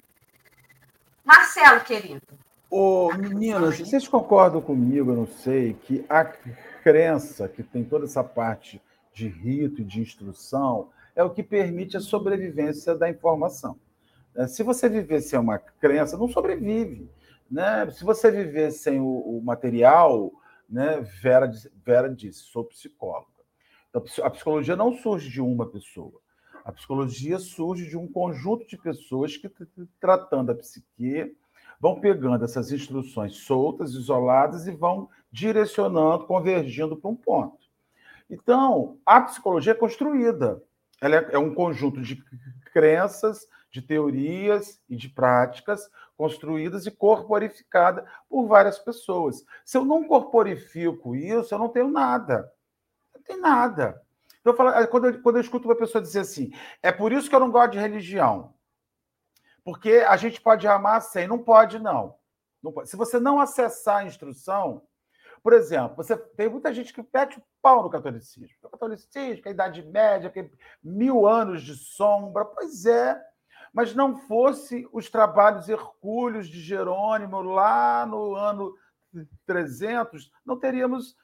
Marcelo, 1.25 1.81
querido. 1.81 2.21
Ô, 2.69 3.13
meninas, 3.13 3.77
vocês 3.77 4.07
concordam 4.07 4.61
comigo, 4.61 5.11
eu 5.11 5.15
não 5.15 5.27
sei, 5.27 5.73
que 5.73 6.05
a 6.09 6.23
crença 6.23 7.47
que 7.47 7.61
tem 7.61 7.83
toda 7.83 8.05
essa 8.05 8.23
parte 8.23 8.81
de 9.13 9.27
rito 9.27 9.81
e 9.81 9.83
de 9.83 10.01
instrução 10.01 10.89
é 11.15 11.23
o 11.23 11.29
que 11.29 11.43
permite 11.43 11.95
a 11.97 11.99
sobrevivência 11.99 12.95
da 12.95 13.09
informação. 13.09 13.77
É, 14.35 14.47
se 14.47 14.63
você 14.63 14.89
viver 14.89 15.21
sem 15.21 15.37
uma 15.37 15.59
crença, 15.59 16.17
não 16.17 16.27
sobrevive. 16.27 17.07
Né? 17.51 17.89
Se 17.91 18.03
você 18.03 18.31
viver 18.31 18.71
sem 18.71 18.99
o, 18.99 19.05
o 19.05 19.41
material, 19.43 20.31
né? 20.67 21.01
Vera, 21.21 21.51
Vera 21.85 22.09
disse, 22.09 22.39
sou 22.45 22.63
psicóloga. 22.63 23.27
A 24.23 24.29
psicologia 24.31 24.75
não 24.75 24.91
surge 24.97 25.29
de 25.29 25.39
uma 25.39 25.67
pessoa. 25.69 26.22
A 26.63 26.71
psicologia 26.71 27.39
surge 27.39 27.89
de 27.89 27.97
um 27.97 28.07
conjunto 28.07 28.65
de 28.65 28.77
pessoas 28.77 29.35
que, 29.35 29.51
tratando 29.99 30.51
a 30.51 30.55
psique, 30.55 31.35
vão 31.79 31.99
pegando 31.99 32.45
essas 32.45 32.71
instruções 32.71 33.35
soltas, 33.37 33.91
isoladas, 33.91 34.65
e 34.67 34.71
vão 34.71 35.09
direcionando, 35.31 36.25
convergindo 36.25 36.95
para 36.95 37.09
um 37.09 37.15
ponto. 37.15 37.57
Então, 38.29 38.97
a 39.05 39.19
psicologia 39.21 39.73
é 39.73 39.75
construída. 39.75 40.63
Ela 41.01 41.17
é, 41.17 41.29
é 41.33 41.37
um 41.37 41.53
conjunto 41.53 42.01
de 42.01 42.23
crenças, 42.71 43.45
de 43.69 43.81
teorias 43.81 44.81
e 44.87 44.95
de 44.95 45.09
práticas 45.09 45.89
construídas 46.15 46.85
e 46.85 46.91
corporificada 46.91 48.05
por 48.29 48.47
várias 48.47 48.79
pessoas. 48.79 49.43
Se 49.65 49.77
eu 49.77 49.83
não 49.83 50.07
corporifico 50.07 51.15
isso, 51.15 51.53
eu 51.53 51.59
não 51.59 51.67
tenho 51.67 51.89
nada. 51.89 52.49
Não 53.13 53.21
tem 53.21 53.39
nada. 53.39 54.01
Então, 54.43 54.51
eu 54.51 54.57
falo, 54.57 54.69
eh, 54.71 54.87
quando, 54.87 55.05
eu, 55.05 55.21
quando 55.21 55.37
eu 55.37 55.41
escuto 55.41 55.69
uma 55.69 55.75
pessoa 55.75 56.01
dizer 56.01 56.19
assim, 56.19 56.51
é 56.81 56.91
por 56.91 57.13
isso 57.13 57.29
que 57.29 57.35
eu 57.35 57.39
não 57.39 57.49
gosto 57.49 57.71
de 57.71 57.79
religião. 57.79 58.53
Porque 59.63 60.03
a 60.05 60.17
gente 60.17 60.41
pode 60.41 60.67
amar 60.67 61.01
sem, 61.01 61.25
não 61.27 61.39
pode, 61.39 61.79
não. 61.79 62.17
não 62.61 62.73
pode. 62.73 62.89
Se 62.89 62.97
você 62.97 63.21
não 63.21 63.39
acessar 63.39 63.99
a 63.99 64.03
instrução, 64.03 64.85
por 65.41 65.53
exemplo, 65.53 65.95
você 65.95 66.17
tem 66.17 66.49
muita 66.49 66.73
gente 66.73 66.93
que 66.93 67.01
pede 67.01 67.37
o 67.37 67.43
pau 67.61 67.83
no 67.83 67.89
catolicismo. 67.89 68.49
O 68.63 68.69
catolicismo, 68.69 69.43
a 69.45 69.49
Idade 69.49 69.81
Média, 69.81 70.31
mil 70.83 71.25
anos 71.25 71.63
de 71.63 71.75
sombra. 71.75 72.43
Pois 72.43 72.85
é. 72.85 73.17
mas 73.71 73.95
não 73.95 74.17
fosse 74.27 74.85
os 74.91 75.09
trabalhos 75.09 75.69
hercúleos 75.69 76.49
de 76.49 76.59
Jerônimo 76.59 77.41
lá 77.41 78.05
no 78.05 78.35
ano 78.35 78.75
300, 79.45 80.31
não 80.45 80.59
teríamos 80.59 81.15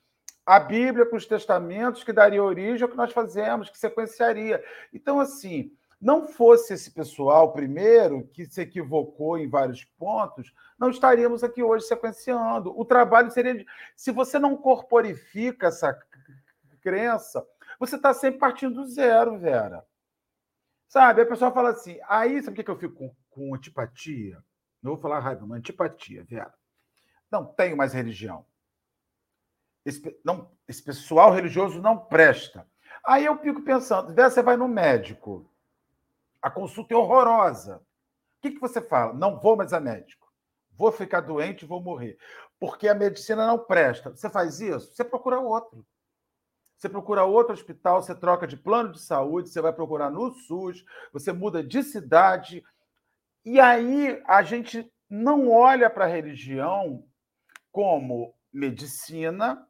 a 0.49 0.59
Bíblia 0.59 1.05
com 1.05 1.15
os 1.15 1.27
testamentos 1.27 2.03
que 2.03 2.11
daria 2.11 2.43
origem 2.43 2.81
ao 2.81 2.89
que 2.89 2.97
nós 2.97 3.13
fazemos, 3.13 3.69
que 3.69 3.77
sequenciaria. 3.77 4.63
Então, 4.91 5.19
assim, 5.19 5.71
não 6.01 6.27
fosse 6.27 6.73
esse 6.73 6.89
pessoal, 6.89 7.53
primeiro, 7.53 8.27
que 8.33 8.47
se 8.47 8.59
equivocou 8.59 9.37
em 9.37 9.47
vários 9.47 9.83
pontos, 9.83 10.51
não 10.79 10.89
estaríamos 10.89 11.43
aqui 11.43 11.61
hoje 11.61 11.85
sequenciando. 11.85 12.73
O 12.75 12.83
trabalho 12.83 13.29
seria. 13.29 13.63
Se 13.95 14.11
você 14.11 14.39
não 14.39 14.57
corporifica 14.57 15.67
essa 15.67 15.95
crença, 16.81 17.45
você 17.79 17.95
está 17.95 18.11
sempre 18.11 18.39
partindo 18.39 18.73
do 18.73 18.87
zero, 18.87 19.37
Vera. 19.37 19.85
Sabe? 20.87 21.21
A 21.21 21.27
pessoa 21.27 21.51
fala 21.51 21.69
assim, 21.69 21.99
aí 22.07 22.41
sabe 22.41 22.59
o 22.59 22.63
que 22.63 22.71
eu 22.71 22.75
fico 22.75 22.95
com, 22.95 23.15
com 23.29 23.53
antipatia? 23.53 24.43
Não 24.81 24.93
vou 24.93 24.99
falar 24.99 25.19
raiva, 25.19 25.45
mas 25.45 25.59
antipatia, 25.59 26.23
Vera. 26.23 26.55
Não 27.31 27.45
tenho 27.45 27.77
mais 27.77 27.93
religião. 27.93 28.48
Esse, 29.89 30.19
não, 30.23 30.51
esse 30.67 30.83
pessoal 30.83 31.31
religioso 31.31 31.81
não 31.81 31.97
presta. 31.97 32.67
Aí 33.05 33.25
eu 33.25 33.37
fico 33.37 33.61
pensando, 33.61 34.13
você 34.13 34.41
vai 34.41 34.55
no 34.55 34.67
médico, 34.67 35.49
a 36.41 36.49
consulta 36.49 36.93
é 36.93 36.97
horrorosa. 36.97 37.77
O 37.77 38.41
que, 38.41 38.51
que 38.51 38.59
você 38.59 38.81
fala? 38.81 39.13
Não 39.13 39.39
vou 39.39 39.57
mais 39.57 39.73
a 39.73 39.79
médico. 39.79 40.31
Vou 40.71 40.91
ficar 40.91 41.21
doente, 41.21 41.65
vou 41.65 41.81
morrer. 41.81 42.17
Porque 42.59 42.87
a 42.87 42.93
medicina 42.93 43.45
não 43.45 43.59
presta. 43.59 44.11
Você 44.11 44.29
faz 44.29 44.61
isso? 44.61 44.93
Você 44.93 45.03
procura 45.03 45.39
outro. 45.39 45.85
Você 46.77 46.87
procura 46.87 47.25
outro 47.25 47.53
hospital, 47.53 48.01
você 48.01 48.15
troca 48.15 48.47
de 48.47 48.55
plano 48.55 48.93
de 48.93 49.01
saúde, 49.01 49.49
você 49.49 49.59
vai 49.59 49.73
procurar 49.73 50.09
no 50.09 50.31
SUS, 50.31 50.85
você 51.11 51.33
muda 51.33 51.61
de 51.61 51.83
cidade. 51.83 52.63
E 53.43 53.59
aí 53.59 54.21
a 54.25 54.41
gente 54.43 54.89
não 55.09 55.51
olha 55.51 55.89
para 55.89 56.05
a 56.05 56.07
religião 56.07 57.03
como 57.69 58.33
medicina, 58.51 59.67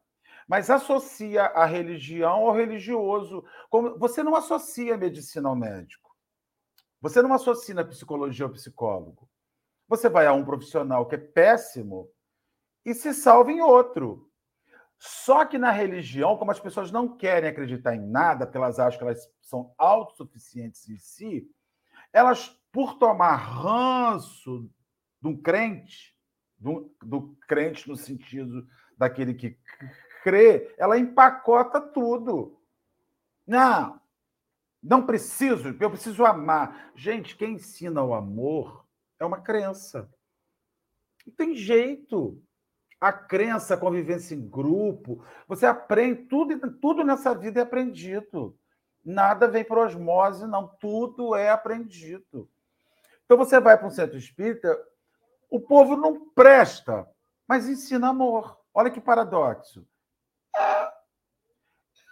mas 0.50 0.68
associa 0.68 1.44
a 1.44 1.64
religião 1.64 2.48
ao 2.48 2.52
religioso. 2.52 3.44
Como 3.68 3.96
você 3.96 4.20
não 4.20 4.34
associa 4.34 4.96
a 4.96 4.98
medicina 4.98 5.48
ao 5.48 5.54
médico. 5.54 6.10
Você 7.00 7.22
não 7.22 7.32
associa 7.32 7.80
a 7.80 7.84
psicologia 7.84 8.46
ao 8.46 8.50
psicólogo. 8.50 9.30
Você 9.86 10.08
vai 10.08 10.26
a 10.26 10.32
um 10.32 10.44
profissional 10.44 11.06
que 11.06 11.14
é 11.14 11.18
péssimo 11.18 12.10
e 12.84 12.92
se 12.94 13.14
salva 13.14 13.52
em 13.52 13.60
outro. 13.60 14.28
Só 14.98 15.44
que 15.44 15.56
na 15.56 15.70
religião, 15.70 16.36
como 16.36 16.50
as 16.50 16.58
pessoas 16.58 16.90
não 16.90 17.16
querem 17.16 17.48
acreditar 17.48 17.94
em 17.94 18.04
nada, 18.04 18.44
porque 18.44 18.58
elas 18.58 18.80
acham 18.80 18.98
que 18.98 19.04
elas 19.04 19.32
são 19.40 19.72
autossuficientes 19.78 20.88
em 20.88 20.98
si, 20.98 21.48
elas, 22.12 22.48
por 22.72 22.98
tomar 22.98 23.36
ranço 23.36 24.68
de 25.22 25.28
um 25.28 25.40
crente, 25.40 26.12
do, 26.58 26.92
do 27.00 27.36
crente 27.46 27.88
no 27.88 27.96
sentido 27.96 28.66
daquele 28.98 29.32
que 29.32 29.56
crê, 30.22 30.74
ela 30.78 30.98
empacota 30.98 31.80
tudo. 31.80 32.58
Não, 33.46 34.00
não 34.82 35.04
preciso, 35.04 35.76
eu 35.78 35.90
preciso 35.90 36.24
amar. 36.24 36.92
Gente, 36.94 37.36
quem 37.36 37.54
ensina 37.54 38.02
o 38.02 38.14
amor 38.14 38.86
é 39.18 39.24
uma 39.24 39.40
crença. 39.40 40.08
Não 41.26 41.34
tem 41.34 41.54
jeito 41.54 42.42
a 43.00 43.12
crença, 43.12 43.74
a 43.74 43.78
convivência 43.78 44.34
em 44.34 44.48
grupo. 44.48 45.24
Você 45.48 45.66
aprende, 45.66 46.24
tudo, 46.24 46.70
tudo 46.72 47.02
nessa 47.02 47.34
vida 47.34 47.60
é 47.60 47.62
aprendido. 47.62 48.56
Nada 49.04 49.48
vem 49.48 49.64
por 49.64 49.78
osmose, 49.78 50.46
não. 50.46 50.66
Tudo 50.66 51.34
é 51.34 51.50
aprendido. 51.50 52.48
Então 53.24 53.38
você 53.38 53.60
vai 53.60 53.78
para 53.78 53.86
um 53.86 53.90
centro 53.90 54.18
espírita, 54.18 54.76
o 55.48 55.60
povo 55.60 55.96
não 55.96 56.28
presta, 56.30 57.08
mas 57.46 57.68
ensina 57.68 58.08
amor. 58.08 58.58
Olha 58.74 58.90
que 58.90 59.00
paradoxo. 59.00 59.86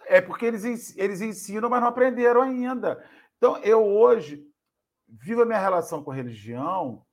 É, 0.09 0.21
porque 0.21 0.47
eles, 0.47 0.97
eles 0.97 1.21
ensinam, 1.21 1.69
mas 1.69 1.81
não 1.81 1.89
aprenderam 1.89 2.43
ainda. 2.43 3.05
Então, 3.37 3.59
eu 3.59 3.85
hoje 3.85 4.45
vivo 5.07 5.43
a 5.43 5.47
minha 5.47 5.59
relação 5.59 6.03
com 6.03 6.11
a 6.11 6.15
religião, 6.15 7.05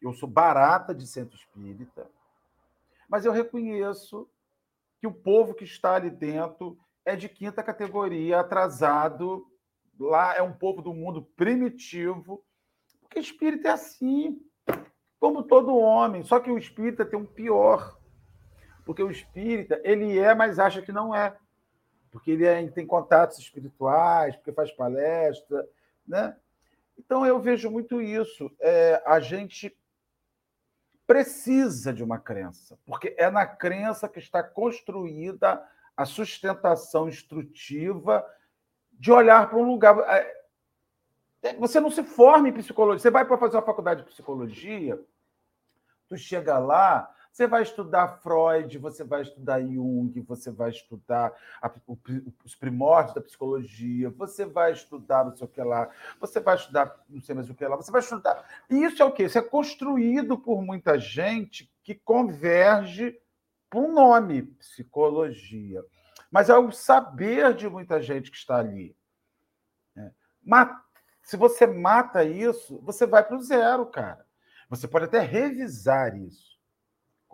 eu 0.00 0.12
sou 0.12 0.28
barata 0.28 0.94
de 0.94 1.06
centro 1.06 1.36
espírita, 1.36 2.06
mas 3.08 3.24
eu 3.24 3.32
reconheço 3.32 4.28
que 5.00 5.06
o 5.06 5.12
povo 5.12 5.54
que 5.54 5.64
está 5.64 5.94
ali 5.94 6.10
dentro 6.10 6.78
é 7.04 7.16
de 7.16 7.28
quinta 7.28 7.62
categoria, 7.62 8.40
atrasado. 8.40 9.46
Lá 9.98 10.34
é 10.34 10.42
um 10.42 10.52
povo 10.52 10.82
do 10.82 10.92
mundo 10.92 11.22
primitivo, 11.36 12.44
porque 13.00 13.20
espírito 13.20 13.68
é 13.68 13.70
assim, 13.70 14.40
como 15.20 15.42
todo 15.42 15.76
homem. 15.76 16.24
Só 16.24 16.40
que 16.40 16.50
o 16.50 16.58
espírita 16.58 17.04
tem 17.04 17.18
um 17.18 17.26
pior, 17.26 17.98
porque 18.84 19.02
o 19.02 19.10
espírita 19.10 19.80
ele 19.84 20.18
é, 20.18 20.34
mas 20.34 20.58
acha 20.58 20.82
que 20.82 20.92
não 20.92 21.14
é, 21.14 21.36
porque 22.14 22.30
ele 22.30 22.70
tem 22.70 22.86
contatos 22.86 23.40
espirituais, 23.40 24.36
porque 24.36 24.52
faz 24.52 24.70
palestra, 24.70 25.68
né? 26.06 26.36
Então 26.96 27.26
eu 27.26 27.40
vejo 27.40 27.68
muito 27.68 28.00
isso. 28.00 28.48
É, 28.60 29.02
a 29.04 29.18
gente 29.18 29.76
precisa 31.08 31.92
de 31.92 32.04
uma 32.04 32.16
crença, 32.16 32.78
porque 32.86 33.16
é 33.18 33.28
na 33.28 33.44
crença 33.44 34.08
que 34.08 34.20
está 34.20 34.44
construída 34.44 35.60
a 35.96 36.04
sustentação 36.04 37.08
instrutiva 37.08 38.24
de 38.92 39.10
olhar 39.10 39.50
para 39.50 39.58
um 39.58 39.66
lugar. 39.66 39.98
É, 40.08 40.44
é, 41.42 41.56
você 41.56 41.80
não 41.80 41.90
se 41.90 42.04
forma 42.04 42.48
em 42.48 42.52
psicologia. 42.52 43.00
Você 43.00 43.10
vai 43.10 43.24
para 43.24 43.38
fazer 43.38 43.56
uma 43.56 43.66
faculdade 43.66 44.02
de 44.02 44.08
psicologia, 44.08 45.04
tu 46.08 46.16
chega 46.16 46.58
lá, 46.60 47.12
você 47.34 47.48
vai 47.48 47.64
estudar 47.64 48.20
Freud, 48.22 48.78
você 48.78 49.02
vai 49.02 49.22
estudar 49.22 49.60
Jung, 49.60 50.20
você 50.20 50.52
vai 50.52 50.70
estudar 50.70 51.32
a, 51.60 51.68
os 52.44 52.54
primórdios 52.54 53.12
da 53.12 53.20
psicologia, 53.20 54.08
você 54.10 54.44
vai 54.46 54.70
estudar 54.70 55.24
não 55.24 55.34
sei 55.34 55.44
o 55.44 55.50
que 55.50 55.60
lá, 55.60 55.90
você 56.20 56.38
vai 56.38 56.54
estudar 56.54 56.96
não 57.08 57.20
sei 57.20 57.34
mais 57.34 57.50
o 57.50 57.54
que 57.54 57.66
lá, 57.66 57.74
você 57.74 57.90
vai 57.90 58.00
estudar. 58.00 58.48
E 58.70 58.84
isso 58.84 59.02
é 59.02 59.04
o 59.04 59.10
quê? 59.10 59.24
Isso 59.24 59.36
é 59.36 59.42
construído 59.42 60.38
por 60.38 60.62
muita 60.62 60.96
gente 60.96 61.68
que 61.82 61.92
converge 61.92 63.18
para 63.68 63.80
um 63.80 63.92
nome, 63.92 64.42
psicologia. 64.42 65.84
Mas 66.30 66.48
é 66.48 66.56
o 66.56 66.70
saber 66.70 67.52
de 67.52 67.68
muita 67.68 68.00
gente 68.00 68.30
que 68.30 68.36
está 68.36 68.58
ali. 68.58 68.96
É. 69.96 70.08
Se 71.20 71.36
você 71.36 71.66
mata 71.66 72.22
isso, 72.22 72.80
você 72.84 73.04
vai 73.06 73.24
para 73.24 73.36
o 73.36 73.42
zero, 73.42 73.86
cara. 73.86 74.24
Você 74.70 74.86
pode 74.86 75.06
até 75.06 75.18
revisar 75.18 76.16
isso 76.16 76.53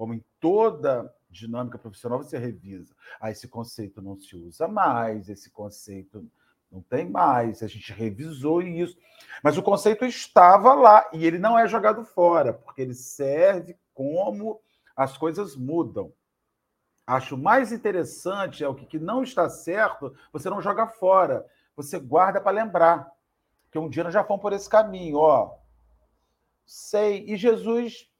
como 0.01 0.14
em 0.14 0.24
toda 0.40 1.14
dinâmica 1.28 1.76
profissional, 1.76 2.22
você 2.22 2.38
revisa. 2.38 2.96
Ah, 3.20 3.30
esse 3.30 3.46
conceito 3.46 4.01
não 4.01 4.18
se 4.18 4.34
usa 4.34 4.66
mais, 4.66 5.28
esse 5.28 5.51
conceito 5.51 6.26
não 6.72 6.80
tem 6.80 7.07
mais, 7.07 7.62
a 7.62 7.66
gente 7.66 7.92
revisou 7.92 8.62
isso. 8.62 8.96
Mas 9.44 9.59
o 9.59 9.62
conceito 9.62 10.07
estava 10.07 10.72
lá 10.72 11.07
e 11.12 11.26
ele 11.26 11.38
não 11.38 11.59
é 11.59 11.68
jogado 11.68 12.03
fora, 12.03 12.55
porque 12.55 12.80
ele 12.80 12.94
serve 12.94 13.76
como 13.92 14.59
as 14.96 15.18
coisas 15.18 15.55
mudam. 15.55 16.11
Acho 17.07 17.36
mais 17.36 17.70
interessante 17.70 18.64
é 18.64 18.68
o 18.68 18.74
que 18.74 18.98
não 18.98 19.22
está 19.22 19.51
certo, 19.51 20.16
você 20.32 20.48
não 20.48 20.62
joga 20.62 20.86
fora, 20.86 21.46
você 21.76 21.98
guarda 21.98 22.40
para 22.40 22.53
lembrar. 22.53 23.12
Que 23.70 23.78
um 23.78 23.90
dia 23.90 24.05
nós 24.05 24.14
já 24.14 24.24
fomos 24.24 24.40
por 24.40 24.55
esse 24.55 24.66
caminho, 24.66 25.18
ó. 25.18 25.59
Sei. 26.64 27.22
E 27.28 27.36
Jesus, 27.36 28.11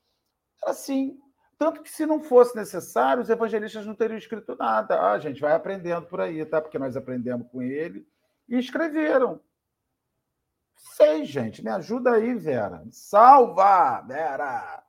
assim, 0.63 1.19
tanto 1.61 1.83
que, 1.83 1.91
se 1.91 2.07
não 2.07 2.23
fosse 2.23 2.57
necessário, 2.57 3.23
os 3.23 3.29
evangelistas 3.29 3.85
não 3.85 3.95
teriam 3.95 4.17
escrito 4.17 4.57
nada. 4.59 4.95
Ah, 4.95 5.13
a 5.13 5.19
gente 5.19 5.43
vai 5.43 5.53
aprendendo 5.53 6.07
por 6.07 6.19
aí, 6.19 6.43
tá? 6.47 6.59
Porque 6.59 6.79
nós 6.79 6.97
aprendemos 6.97 7.47
com 7.53 7.61
ele 7.61 8.09
e 8.49 8.59
escreveram. 8.59 9.39
Sei, 10.75 11.27
gente. 11.27 11.63
Me 11.63 11.69
ajuda 11.69 12.13
aí, 12.13 12.35
Vera. 12.35 12.83
Salva, 12.91 14.01
Vera! 14.01 14.83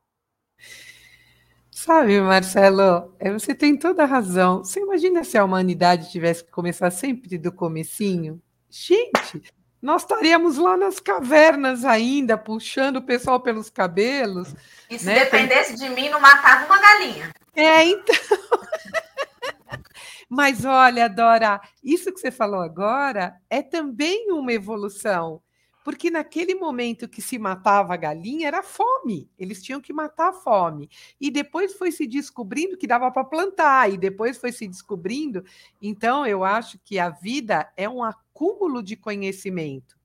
Sabe, 1.69 2.21
Marcelo, 2.21 3.13
é, 3.19 3.33
você 3.33 3.53
tem 3.53 3.77
toda 3.77 4.03
a 4.03 4.05
razão. 4.05 4.59
Você 4.59 4.79
imagina 4.79 5.25
se 5.25 5.37
a 5.37 5.43
humanidade 5.43 6.09
tivesse 6.09 6.41
que 6.41 6.51
começar 6.51 6.89
sempre 6.89 7.37
do 7.37 7.51
comecinho? 7.51 8.41
Gente, 8.69 9.41
nós 9.81 10.03
estaríamos 10.03 10.57
lá 10.57 10.77
nas 10.77 10.99
cavernas 10.99 11.83
ainda, 11.83 12.37
puxando 12.37 12.97
o 12.97 13.01
pessoal 13.01 13.39
pelos 13.39 13.69
cabelos. 13.69 14.53
E 14.89 14.99
se 14.99 15.05
né? 15.05 15.15
dependesse 15.15 15.75
de 15.75 15.89
mim, 15.89 16.09
não 16.09 16.21
matava 16.21 16.65
uma 16.65 16.79
galinha. 16.79 17.31
É, 17.55 17.85
então. 17.85 18.15
Mas 20.29 20.63
olha, 20.63 21.09
Dora, 21.09 21.59
isso 21.83 22.13
que 22.13 22.19
você 22.19 22.31
falou 22.31 22.61
agora 22.61 23.35
é 23.49 23.61
também 23.61 24.31
uma 24.31 24.53
evolução. 24.53 25.41
Porque 25.83 26.11
naquele 26.11 26.55
momento 26.55 27.07
que 27.07 27.21
se 27.21 27.39
matava 27.39 27.93
a 27.93 27.97
galinha 27.97 28.47
era 28.47 28.61
fome, 28.61 29.29
eles 29.37 29.63
tinham 29.63 29.81
que 29.81 29.91
matar 29.91 30.29
a 30.29 30.33
fome. 30.33 30.89
E 31.19 31.31
depois 31.31 31.73
foi 31.73 31.91
se 31.91 32.05
descobrindo 32.05 32.77
que 32.77 32.85
dava 32.85 33.09
para 33.11 33.23
plantar, 33.23 33.91
e 33.91 33.97
depois 33.97 34.37
foi 34.37 34.51
se 34.51 34.67
descobrindo. 34.67 35.43
Então, 35.81 36.25
eu 36.25 36.43
acho 36.43 36.79
que 36.83 36.99
a 36.99 37.09
vida 37.09 37.71
é 37.75 37.89
um 37.89 38.03
acúmulo 38.03 38.83
de 38.83 38.95
conhecimento. 38.95 39.97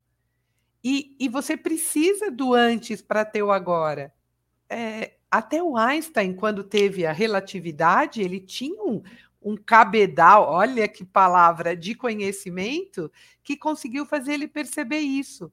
E, 0.82 1.16
e 1.18 1.28
você 1.28 1.56
precisa 1.56 2.30
do 2.30 2.54
antes 2.54 3.02
para 3.02 3.24
ter 3.24 3.42
o 3.42 3.50
agora. 3.50 4.14
É, 4.68 5.16
até 5.30 5.62
o 5.62 5.76
Einstein, 5.76 6.32
quando 6.34 6.64
teve 6.64 7.04
a 7.04 7.12
relatividade, 7.12 8.22
ele 8.22 8.40
tinha 8.40 8.82
um, 8.82 9.02
um 9.42 9.56
cabedal, 9.56 10.48
olha 10.48 10.88
que 10.88 11.04
palavra, 11.04 11.76
de 11.76 11.94
conhecimento 11.94 13.10
que 13.42 13.56
conseguiu 13.56 14.06
fazer 14.06 14.34
ele 14.34 14.48
perceber 14.48 14.98
isso. 14.98 15.52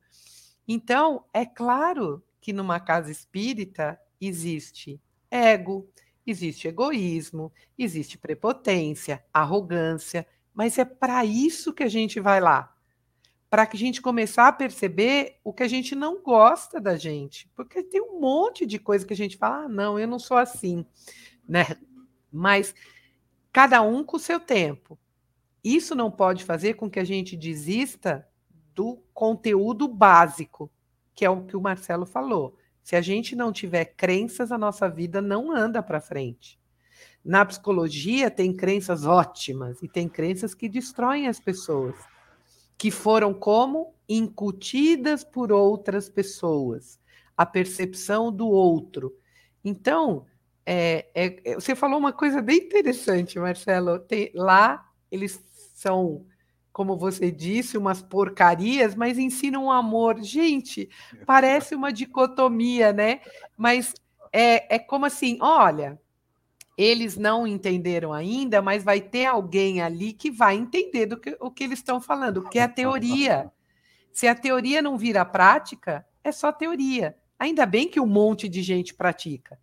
Então, 0.67 1.25
é 1.33 1.45
claro 1.45 2.23
que 2.39 2.53
numa 2.53 2.79
casa 2.79 3.11
espírita 3.11 3.99
existe 4.19 5.01
ego, 5.29 5.89
existe 6.25 6.67
egoísmo, 6.67 7.51
existe 7.77 8.17
prepotência, 8.17 9.23
arrogância, 9.33 10.25
mas 10.53 10.77
é 10.77 10.85
para 10.85 11.25
isso 11.25 11.73
que 11.73 11.83
a 11.83 11.89
gente 11.89 12.19
vai 12.19 12.39
lá 12.39 12.73
para 13.53 13.67
que 13.67 13.77
a 13.77 13.79
gente 13.79 14.01
começar 14.01 14.47
a 14.47 14.51
perceber 14.51 15.39
o 15.43 15.53
que 15.53 15.61
a 15.61 15.67
gente 15.67 15.93
não 15.93 16.23
gosta 16.23 16.81
da 16.81 16.97
gente. 16.97 17.47
Porque 17.55 17.83
tem 17.83 18.01
um 18.01 18.19
monte 18.19 18.65
de 18.65 18.79
coisa 18.79 19.05
que 19.05 19.13
a 19.13 19.15
gente 19.15 19.37
fala, 19.37 19.65
ah, 19.65 19.69
não, 19.69 19.99
eu 19.99 20.07
não 20.07 20.17
sou 20.17 20.37
assim, 20.37 20.83
né? 21.47 21.63
Mas 22.31 22.73
cada 23.51 23.79
um 23.83 24.03
com 24.03 24.17
o 24.17 24.19
seu 24.19 24.39
tempo. 24.39 24.97
Isso 25.63 25.93
não 25.93 26.09
pode 26.09 26.43
fazer 26.43 26.73
com 26.73 26.89
que 26.89 26.99
a 26.99 27.03
gente 27.03 27.37
desista 27.37 28.27
do 28.73 29.01
conteúdo 29.13 29.87
básico, 29.87 30.69
que 31.15 31.25
é 31.25 31.29
o 31.29 31.43
que 31.43 31.55
o 31.55 31.61
Marcelo 31.61 32.05
falou. 32.05 32.57
Se 32.83 32.95
a 32.95 33.01
gente 33.01 33.35
não 33.35 33.51
tiver 33.51 33.85
crenças, 33.85 34.51
a 34.51 34.57
nossa 34.57 34.89
vida 34.89 35.21
não 35.21 35.55
anda 35.55 35.81
para 35.81 36.01
frente. 36.01 36.59
Na 37.23 37.45
psicologia, 37.45 38.29
tem 38.29 38.53
crenças 38.53 39.05
ótimas 39.05 39.81
e 39.81 39.87
tem 39.87 40.09
crenças 40.09 40.53
que 40.53 40.67
destroem 40.67 41.27
as 41.27 41.39
pessoas 41.39 41.95
que 42.77 42.91
foram 42.91 43.33
como 43.33 43.93
incutidas 44.09 45.23
por 45.23 45.51
outras 45.51 46.09
pessoas, 46.09 46.99
a 47.37 47.45
percepção 47.45 48.31
do 48.31 48.49
outro. 48.49 49.15
Então, 49.63 50.25
é, 50.65 51.07
é, 51.13 51.51
é, 51.51 51.55
você 51.55 51.75
falou 51.75 51.97
uma 51.97 52.11
coisa 52.11 52.41
bem 52.41 52.57
interessante, 52.57 53.39
Marcelo. 53.39 53.99
Tem, 53.99 54.31
lá 54.33 54.85
eles 55.09 55.41
são, 55.73 56.25
como 56.73 56.97
você 56.97 57.31
disse, 57.31 57.77
umas 57.77 58.01
porcarias, 58.01 58.95
mas 58.95 59.19
ensinam 59.19 59.71
amor. 59.71 60.19
Gente, 60.21 60.89
parece 61.25 61.75
uma 61.75 61.93
dicotomia, 61.93 62.91
né? 62.91 63.21
Mas 63.55 63.93
é, 64.33 64.75
é 64.75 64.79
como 64.79 65.05
assim: 65.05 65.37
olha, 65.39 66.01
eles 66.75 67.15
não 67.15 67.45
entenderam 67.45 68.11
ainda, 68.11 68.61
mas 68.61 68.83
vai 68.83 68.99
ter 68.99 69.27
alguém 69.27 69.81
ali 69.81 70.11
que 70.11 70.31
vai 70.31 70.55
entender 70.55 71.05
do 71.05 71.17
que, 71.17 71.37
o 71.39 71.51
que 71.51 71.63
eles 71.63 71.79
estão 71.79 72.01
falando, 72.01 72.49
que 72.49 72.57
é 72.57 72.63
a 72.63 72.67
teoria. 72.67 73.51
Se 74.11 74.27
a 74.27 74.35
teoria 74.35 74.81
não 74.81 74.97
vira 74.97 75.23
prática, 75.23 76.05
é 76.23 76.31
só 76.31 76.51
teoria. 76.51 77.15
Ainda 77.37 77.65
bem 77.65 77.87
que 77.87 77.99
um 77.99 78.07
monte 78.07 78.49
de 78.49 78.63
gente 78.63 78.93
pratica, 78.93 79.59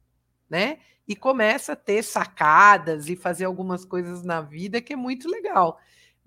né? 0.48 0.78
E 1.08 1.16
começa 1.16 1.72
a 1.72 1.76
ter 1.76 2.04
sacadas 2.04 3.08
e 3.08 3.16
fazer 3.16 3.44
algumas 3.44 3.84
coisas 3.84 4.22
na 4.22 4.40
vida 4.40 4.80
que 4.80 4.92
é 4.92 4.96
muito 4.96 5.28
legal. 5.28 5.80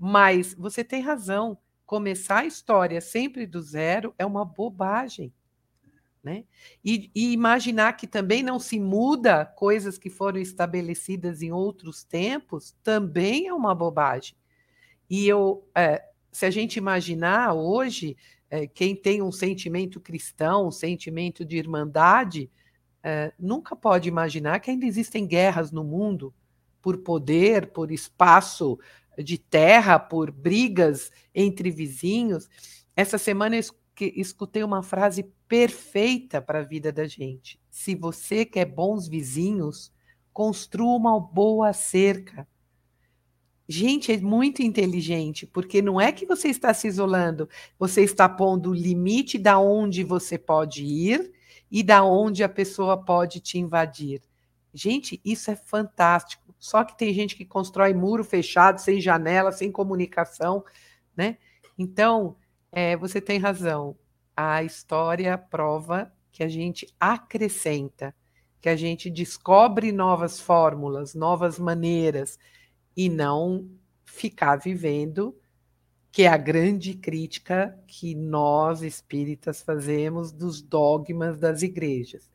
Mas 0.06 0.54
você 0.54 0.84
tem 0.84 1.02
razão, 1.02 1.58
começar 1.86 2.40
a 2.40 2.46
história 2.46 3.00
sempre 3.00 3.48
do 3.48 3.62
zero 3.62 4.14
é 4.20 4.26
uma 4.26 4.44
bobagem. 4.44 5.34
Né? 6.22 6.44
E, 6.84 7.10
e, 7.16 7.32
imaginar 7.32 7.94
que 7.94 8.06
também 8.06 8.44
não 8.44 8.60
se 8.60 8.82
muda 8.82 9.46
coisas 9.46 9.98
que 9.98 10.10
foram 10.10 10.42
estabelecidas 10.42 11.42
em 11.42 11.54
outros 11.54 12.04
tempos 12.04 12.76
também 12.84 13.48
é 13.48 13.54
uma 13.54 13.74
bobagem. 13.74 14.36
E 15.10 15.26
eu, 15.26 15.66
é, 15.74 16.04
se 16.34 16.46
a 16.46 16.52
gente 16.52 16.76
imaginar 16.76 17.54
hoje, 17.54 18.18
é, 18.50 18.68
quem 18.68 18.98
tem 18.98 19.22
um 19.22 19.32
sentimento 19.32 20.02
cristão, 20.02 20.68
um 20.68 20.72
sentimento 20.72 21.46
de 21.46 21.56
irmandade, 21.56 22.52
é, 23.02 23.32
nunca 23.40 23.74
pode 23.74 24.10
imaginar 24.10 24.60
que 24.60 24.70
ainda 24.70 24.86
existem 24.86 25.26
guerras 25.26 25.72
no 25.72 25.82
mundo 25.82 26.34
por 26.82 26.98
poder, 26.98 27.68
por 27.68 27.90
espaço 27.90 28.78
de 29.18 29.38
terra, 29.38 30.00
por 30.00 30.32
brigas 30.32 31.12
entre 31.34 31.70
vizinhos. 31.70 32.50
Essa 32.96 33.18
semana 33.18 33.56
eu 33.56 33.64
escutei 34.16 34.64
uma 34.64 34.82
frase 34.82 35.24
perfeita 35.48 36.42
para 36.42 36.60
a 36.60 36.64
vida 36.64 36.92
da 36.92 37.06
gente. 37.06 37.60
Se 37.70 37.96
você 37.96 38.46
quer 38.46 38.66
bons 38.66 39.08
vizinhos, 39.08 39.92
construa 40.32 40.96
uma 40.96 41.20
boa 41.20 41.74
cerca. 41.74 42.48
Gente, 43.68 44.12
é 44.12 44.18
muito 44.18 44.62
inteligente, 44.62 45.48
porque 45.48 45.82
não 45.82 46.00
é 46.00 46.12
que 46.12 46.26
você 46.26 46.50
está 46.50 46.74
se 46.74 46.88
isolando, 46.88 47.48
você 47.80 48.02
está 48.02 48.28
pondo 48.28 48.72
o 48.72 48.74
limite 48.74 49.38
da 49.38 49.58
onde 49.58 50.04
você 50.04 50.38
pode 50.38 50.84
ir 50.84 51.32
e 51.72 51.82
da 51.82 52.04
onde 52.04 52.44
a 52.44 52.50
pessoa 52.50 52.98
pode 52.98 53.40
te 53.40 53.58
invadir. 53.58 54.22
Gente, 54.74 55.22
isso 55.24 55.50
é 55.50 55.56
fantástico. 55.56 56.43
Só 56.64 56.86
que 56.86 56.98
tem 56.98 57.14
gente 57.14 57.36
que 57.36 57.44
constrói 57.44 57.94
muro 57.94 58.24
fechado, 58.24 58.80
sem 58.80 59.02
janela, 59.02 59.52
sem 59.52 59.70
comunicação, 59.70 60.64
né? 61.14 61.38
Então, 61.78 62.38
é, 62.72 62.96
você 62.96 63.20
tem 63.20 63.38
razão 63.38 63.98
a 64.34 64.64
história 64.64 65.38
prova 65.38 66.10
que 66.32 66.42
a 66.42 66.48
gente 66.48 66.88
acrescenta, 66.98 68.16
que 68.62 68.70
a 68.70 68.78
gente 68.78 69.10
descobre 69.10 69.92
novas 69.92 70.40
fórmulas, 70.40 71.14
novas 71.14 71.60
maneiras, 71.60 72.40
e 72.96 73.10
não 73.10 73.70
ficar 74.06 74.56
vivendo, 74.56 75.38
que 76.14 76.24
é 76.24 76.30
a 76.30 76.38
grande 76.38 76.94
crítica 76.94 77.78
que 77.86 78.16
nós 78.16 78.82
espíritas 78.82 79.62
fazemos 79.62 80.32
dos 80.32 80.62
dogmas 80.62 81.38
das 81.38 81.62
igrejas. 81.62 82.32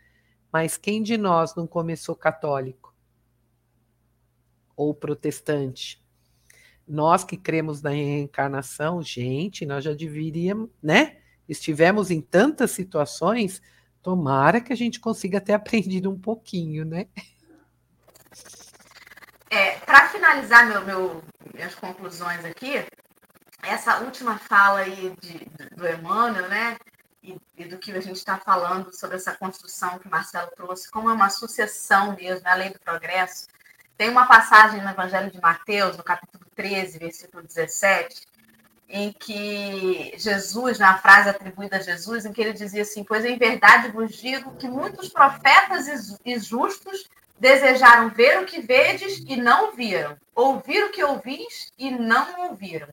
Mas 0.52 0.76
quem 0.76 1.02
de 1.02 1.16
nós 1.16 1.54
não 1.54 1.66
começou 1.66 2.14
católico? 2.14 2.87
Ou 4.78 4.94
protestante? 4.94 6.02
Nós 6.86 7.22
que 7.24 7.36
cremos 7.36 7.82
na 7.82 7.90
reencarnação, 7.90 9.02
gente, 9.02 9.66
nós 9.66 9.84
já 9.84 9.92
deveríamos, 9.92 10.70
né? 10.82 11.18
estivemos 11.48 12.10
em 12.10 12.20
tantas 12.20 12.72
situações, 12.72 13.62
tomara 14.02 14.60
que 14.60 14.72
a 14.72 14.76
gente 14.76 15.00
consiga 15.00 15.40
ter 15.40 15.54
aprendido 15.54 16.10
um 16.10 16.18
pouquinho, 16.20 16.84
né? 16.84 17.06
É, 19.50 19.78
Para 19.78 20.08
finalizar 20.08 20.66
meu, 20.66 20.84
meu, 20.84 21.24
minhas 21.54 21.74
conclusões 21.74 22.44
aqui, 22.44 22.84
essa 23.62 24.00
última 24.00 24.38
fala 24.38 24.80
aí 24.80 25.14
de, 25.20 25.38
do 25.74 25.88
Emmanuel, 25.88 26.48
né? 26.48 26.76
E, 27.22 27.36
e, 27.56 27.64
do 27.64 27.78
que 27.78 27.90
a 27.90 28.00
gente 28.00 28.16
está 28.16 28.38
falando 28.38 28.94
sobre 28.94 29.16
essa 29.16 29.34
construção 29.34 29.98
que 29.98 30.06
o 30.06 30.10
Marcelo 30.10 30.50
trouxe, 30.54 30.90
como 30.90 31.10
é 31.10 31.12
uma 31.12 31.28
sucessão 31.28 32.14
mesmo, 32.14 32.46
a 32.46 32.54
lei 32.54 32.70
do 32.70 32.78
progresso. 32.78 33.48
Tem 33.98 34.08
uma 34.08 34.26
passagem 34.26 34.80
no 34.80 34.88
Evangelho 34.88 35.28
de 35.28 35.40
Mateus, 35.40 35.96
no 35.96 36.04
capítulo 36.04 36.44
13, 36.54 37.00
versículo 37.00 37.42
17, 37.42 38.28
em 38.88 39.12
que 39.12 40.14
Jesus, 40.16 40.78
na 40.78 40.96
frase 40.98 41.28
atribuída 41.28 41.78
a 41.78 41.80
Jesus, 41.80 42.24
em 42.24 42.32
que 42.32 42.40
ele 42.40 42.52
dizia 42.52 42.82
assim: 42.82 43.02
Pois 43.02 43.24
em 43.24 43.36
verdade 43.36 43.90
vos 43.90 44.14
digo 44.14 44.54
que 44.54 44.68
muitos 44.68 45.08
profetas 45.08 45.88
e 46.24 46.38
justos 46.38 47.10
desejaram 47.40 48.08
ver 48.10 48.40
o 48.40 48.46
que 48.46 48.60
vedes 48.60 49.18
e 49.26 49.36
não 49.36 49.72
viram, 49.72 50.16
ouvir 50.32 50.84
o 50.84 50.92
que 50.92 51.02
ouvis 51.02 51.72
e 51.76 51.90
não 51.90 52.50
ouviram. 52.50 52.88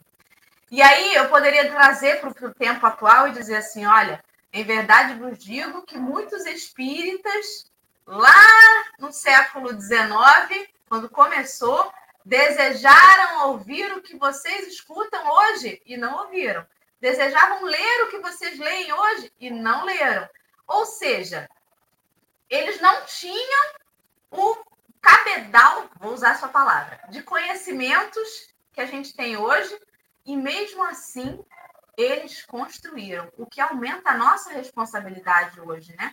E 0.72 0.82
aí 0.82 1.14
eu 1.14 1.30
poderia 1.30 1.70
trazer 1.70 2.20
para 2.20 2.48
o 2.48 2.54
tempo 2.56 2.84
atual 2.84 3.28
e 3.28 3.34
dizer 3.34 3.58
assim: 3.58 3.86
olha, 3.86 4.24
em 4.52 4.64
verdade 4.64 5.20
vos 5.20 5.38
digo 5.38 5.84
que 5.84 6.00
muitos 6.00 6.48
espíritas, 6.48 7.72
lá 8.08 8.34
no 8.98 9.12
século 9.12 9.70
XIX, 9.80 10.74
quando 10.88 11.10
começou, 11.10 11.92
Desejaram 12.26 13.50
ouvir 13.50 13.94
o 13.94 14.02
que 14.02 14.18
vocês 14.18 14.68
escutam 14.68 15.30
hoje 15.30 15.80
e 15.86 15.96
não 15.96 16.24
ouviram. 16.24 16.66
Desejavam 17.00 17.64
ler 17.64 18.04
o 18.04 18.10
que 18.10 18.18
vocês 18.18 18.58
leem 18.58 18.92
hoje 18.92 19.32
e 19.40 19.52
não 19.52 19.86
leram. 19.86 20.28
Ou 20.66 20.88
seja, 20.88 21.48
eles 22.50 22.82
não 22.82 23.06
tinham 23.06 23.74
o 24.32 24.58
cabedal, 25.00 25.88
vou 26.00 26.14
usar 26.14 26.40
sua 26.40 26.50
palavra, 26.50 27.00
de 27.10 27.22
conhecimentos 27.22 28.50
que 28.74 28.82
a 28.82 28.88
gente 28.88 29.16
tem 29.16 29.38
hoje 29.38 29.80
e 30.26 30.36
mesmo 30.36 30.84
assim 30.84 31.40
eles 31.96 32.44
construíram, 32.44 33.32
o 33.38 33.46
que 33.46 33.62
aumenta 33.62 34.10
a 34.10 34.18
nossa 34.18 34.50
responsabilidade 34.50 35.62
hoje, 35.62 35.96
né? 35.96 36.12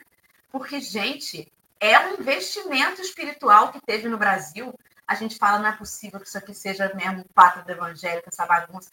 Porque, 0.50 0.78
gente, 0.78 1.50
é 1.82 1.98
um 2.06 2.14
investimento 2.14 3.02
espiritual 3.02 3.72
que 3.72 3.80
teve 3.84 4.08
no 4.08 4.16
Brasil 4.16 4.72
a 5.12 5.14
gente 5.14 5.36
fala, 5.36 5.58
não 5.58 5.68
é 5.68 5.72
possível 5.72 6.18
que 6.18 6.26
isso 6.26 6.38
aqui 6.38 6.54
seja 6.54 6.92
mesmo 6.94 7.24
pátria 7.34 7.64
do 7.64 7.70
evangélico, 7.70 8.28
essa 8.28 8.46
bagunça. 8.46 8.90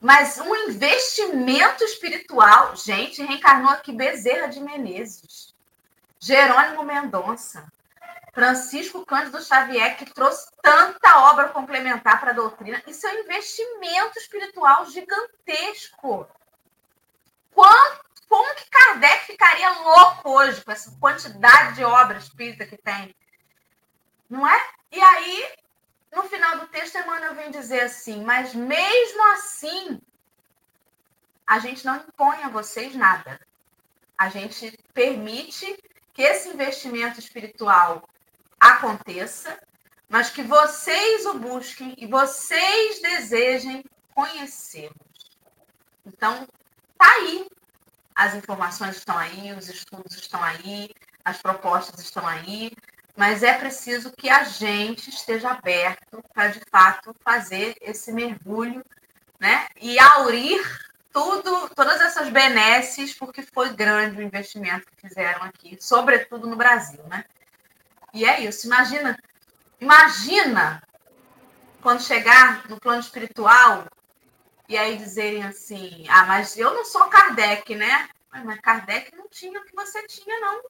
Mas 0.00 0.38
um 0.38 0.54
investimento 0.68 1.82
espiritual, 1.84 2.76
gente, 2.76 3.22
reencarnou 3.22 3.70
aqui 3.70 3.92
Bezerra 3.92 4.48
de 4.48 4.60
Menezes, 4.60 5.54
Jerônimo 6.20 6.82
Mendonça, 6.82 7.66
Francisco 8.34 9.06
Cândido 9.06 9.40
Xavier, 9.42 9.96
que 9.96 10.12
trouxe 10.12 10.50
tanta 10.60 11.30
obra 11.30 11.48
complementar 11.48 12.20
para 12.20 12.32
a 12.32 12.34
doutrina. 12.34 12.82
Isso 12.86 13.06
é 13.06 13.14
um 13.14 13.20
investimento 13.20 14.18
espiritual 14.18 14.84
gigantesco. 14.86 16.28
Quanto, 17.52 18.13
como 18.34 18.52
que 18.56 18.68
Kardec 18.68 19.26
ficaria 19.26 19.70
louco 19.70 20.28
hoje 20.28 20.60
com 20.64 20.72
essa 20.72 20.90
quantidade 20.98 21.76
de 21.76 21.84
obras 21.84 22.24
espírita 22.24 22.66
que 22.66 22.76
tem? 22.76 23.14
Não 24.28 24.44
é? 24.44 24.70
E 24.90 25.00
aí, 25.00 25.54
no 26.12 26.24
final 26.24 26.58
do 26.58 26.66
texto, 26.66 26.98
Emmanuel 26.98 27.36
vem 27.36 27.52
dizer 27.52 27.82
assim: 27.82 28.24
mas 28.24 28.52
mesmo 28.52 29.32
assim, 29.34 30.02
a 31.46 31.60
gente 31.60 31.86
não 31.86 31.94
impõe 31.94 32.42
a 32.42 32.48
vocês 32.48 32.96
nada. 32.96 33.40
A 34.18 34.28
gente 34.28 34.76
permite 34.92 35.80
que 36.12 36.22
esse 36.22 36.48
investimento 36.48 37.20
espiritual 37.20 38.02
aconteça, 38.58 39.56
mas 40.08 40.28
que 40.30 40.42
vocês 40.42 41.24
o 41.26 41.38
busquem 41.38 41.94
e 41.96 42.08
vocês 42.08 43.00
desejem 43.00 43.84
conhecê-los. 44.12 45.38
Então, 46.04 46.48
tá 46.98 47.12
aí. 47.12 47.46
As 48.14 48.34
informações 48.34 48.96
estão 48.96 49.18
aí, 49.18 49.52
os 49.52 49.68
estudos 49.68 50.14
estão 50.14 50.42
aí, 50.42 50.90
as 51.24 51.40
propostas 51.40 52.00
estão 52.00 52.26
aí, 52.26 52.70
mas 53.16 53.42
é 53.42 53.54
preciso 53.54 54.12
que 54.12 54.28
a 54.28 54.44
gente 54.44 55.10
esteja 55.10 55.50
aberto 55.50 56.22
para, 56.32 56.48
de 56.48 56.60
fato, 56.70 57.14
fazer 57.24 57.76
esse 57.80 58.12
mergulho 58.12 58.84
né? 59.40 59.66
e 59.80 59.98
aurir 59.98 60.62
tudo, 61.12 61.68
todas 61.74 62.00
essas 62.00 62.28
benesses, 62.28 63.14
porque 63.14 63.42
foi 63.42 63.72
grande 63.72 64.18
o 64.18 64.22
investimento 64.22 64.86
que 64.86 65.08
fizeram 65.08 65.42
aqui, 65.44 65.78
sobretudo 65.80 66.46
no 66.46 66.56
Brasil. 66.56 67.02
Né? 67.04 67.24
E 68.12 68.24
é 68.24 68.40
isso. 68.40 68.66
Imagina, 68.66 69.16
imagina 69.80 70.82
quando 71.80 72.02
chegar 72.02 72.68
no 72.68 72.80
plano 72.80 73.00
espiritual 73.00 73.86
e 74.68 74.76
aí 74.76 74.96
dizerem 74.96 75.42
assim: 75.44 76.04
ah, 76.08 76.24
mas 76.26 76.56
eu 76.56 76.72
não 76.72 76.84
sou 76.84 77.04
Kardec, 77.08 77.74
né? 77.74 78.08
Mas 78.30 78.60
Kardec 78.60 79.16
não 79.16 79.28
tinha 79.28 79.60
o 79.60 79.64
que 79.64 79.74
você 79.74 80.06
tinha, 80.06 80.40
não. 80.40 80.62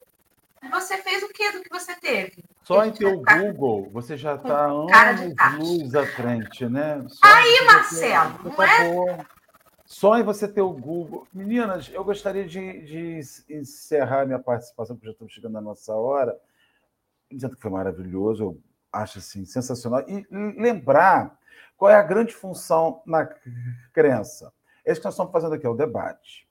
Você 0.71 0.97
fez 0.97 1.21
o 1.23 1.29
que 1.29 1.51
do 1.51 1.61
que 1.61 1.69
você 1.69 1.95
teve? 1.95 2.43
Só 2.63 2.83
em 2.83 2.91
teu 2.91 3.21
Google, 3.21 3.89
você 3.91 4.17
já 4.17 4.35
está 4.35 4.65
anos 4.65 5.35
luz 5.59 5.93
à 5.93 6.05
frente, 6.05 6.67
né? 6.67 7.05
Só 7.07 7.19
aí, 7.23 7.65
Marcelo, 7.65 8.39
ter... 8.39 8.49
não 8.49 8.63
é? 8.63 9.25
Só 9.85 10.17
em 10.17 10.23
você 10.23 10.47
ter 10.47 10.61
o 10.61 10.71
Google. 10.71 11.27
Meninas, 11.31 11.89
eu 11.93 12.03
gostaria 12.03 12.45
de, 12.45 12.81
de 12.81 13.19
encerrar 13.47 14.25
minha 14.25 14.39
participação, 14.39 14.95
porque 14.95 15.07
já 15.07 15.11
estamos 15.13 15.33
chegando 15.33 15.53
na 15.53 15.61
nossa 15.61 15.93
hora, 15.93 16.35
dizendo 17.31 17.55
que 17.55 17.61
foi 17.61 17.71
maravilhoso, 17.71 18.43
eu 18.43 18.61
acho 18.91 19.19
assim, 19.19 19.45
sensacional. 19.45 20.03
E 20.07 20.25
lembrar 20.31 21.37
qual 21.77 21.91
é 21.91 21.95
a 21.95 22.03
grande 22.03 22.33
função 22.33 23.01
na 23.05 23.27
crença. 23.93 24.53
É 24.83 24.91
isso 24.91 25.01
que 25.01 25.05
nós 25.05 25.13
estamos 25.13 25.31
fazendo 25.31 25.53
aqui, 25.53 25.65
é 25.65 25.69
o 25.69 25.75
debate. 25.75 26.47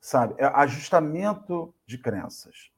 Sabe? 0.00 0.34
É 0.38 0.46
ajustamento 0.46 1.74
de 1.86 1.98
crenças 1.98 2.72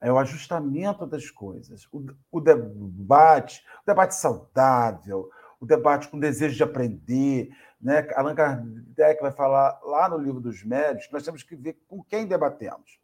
é 0.00 0.12
o 0.12 0.18
ajustamento 0.18 1.06
das 1.06 1.30
coisas, 1.30 1.88
o, 1.92 2.06
o 2.30 2.40
debate, 2.40 3.64
o 3.82 3.86
debate 3.86 4.14
saudável, 4.14 5.30
o 5.60 5.66
debate 5.66 6.08
com 6.08 6.18
desejo 6.18 6.56
de 6.56 6.62
aprender. 6.62 7.50
Né? 7.80 8.06
Allan 8.14 8.34
Kardec 8.34 9.20
vai 9.20 9.32
falar 9.32 9.80
lá 9.82 10.08
no 10.08 10.18
livro 10.18 10.40
dos 10.40 10.62
médios 10.62 11.06
que 11.06 11.12
nós 11.12 11.24
temos 11.24 11.42
que 11.42 11.56
ver 11.56 11.78
com 11.88 12.02
quem 12.02 12.26
debatemos. 12.26 13.00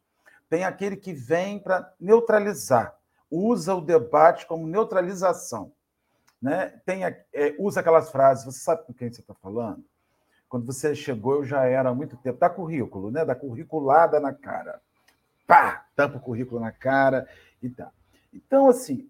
Tem 0.49 0.63
aquele 0.63 0.95
que 0.95 1.13
vem 1.13 1.59
para 1.59 1.93
neutralizar, 1.99 2.95
usa 3.29 3.75
o 3.75 3.81
debate 3.81 4.45
como 4.45 4.67
neutralização. 4.67 5.73
Né? 6.45 6.79
Tem, 6.85 7.03
é, 7.03 7.55
usa 7.57 7.79
aquelas 7.79 8.11
frases, 8.11 8.45
você 8.45 8.59
sabe 8.59 8.83
com 8.85 8.93
quem 8.93 9.11
você 9.11 9.21
está 9.21 9.33
falando? 9.33 9.83
Quando 10.47 10.65
você 10.65 10.93
chegou, 10.93 11.35
eu 11.35 11.45
já 11.45 11.65
era 11.65 11.89
há 11.89 11.93
muito 11.93 12.15
tempo. 12.17 12.39
Dá 12.39 12.49
currículo, 12.49 13.09
né? 13.09 13.25
Dá 13.25 13.33
curriculada 13.33 14.19
na 14.19 14.33
cara 14.33 14.79
pá, 15.45 15.85
tampa 15.95 16.17
o 16.17 16.21
currículo 16.21 16.59
na 16.59 16.71
cara 16.71 17.27
e 17.61 17.69
tal. 17.69 17.91
Então, 18.33 18.67
assim, 18.67 19.09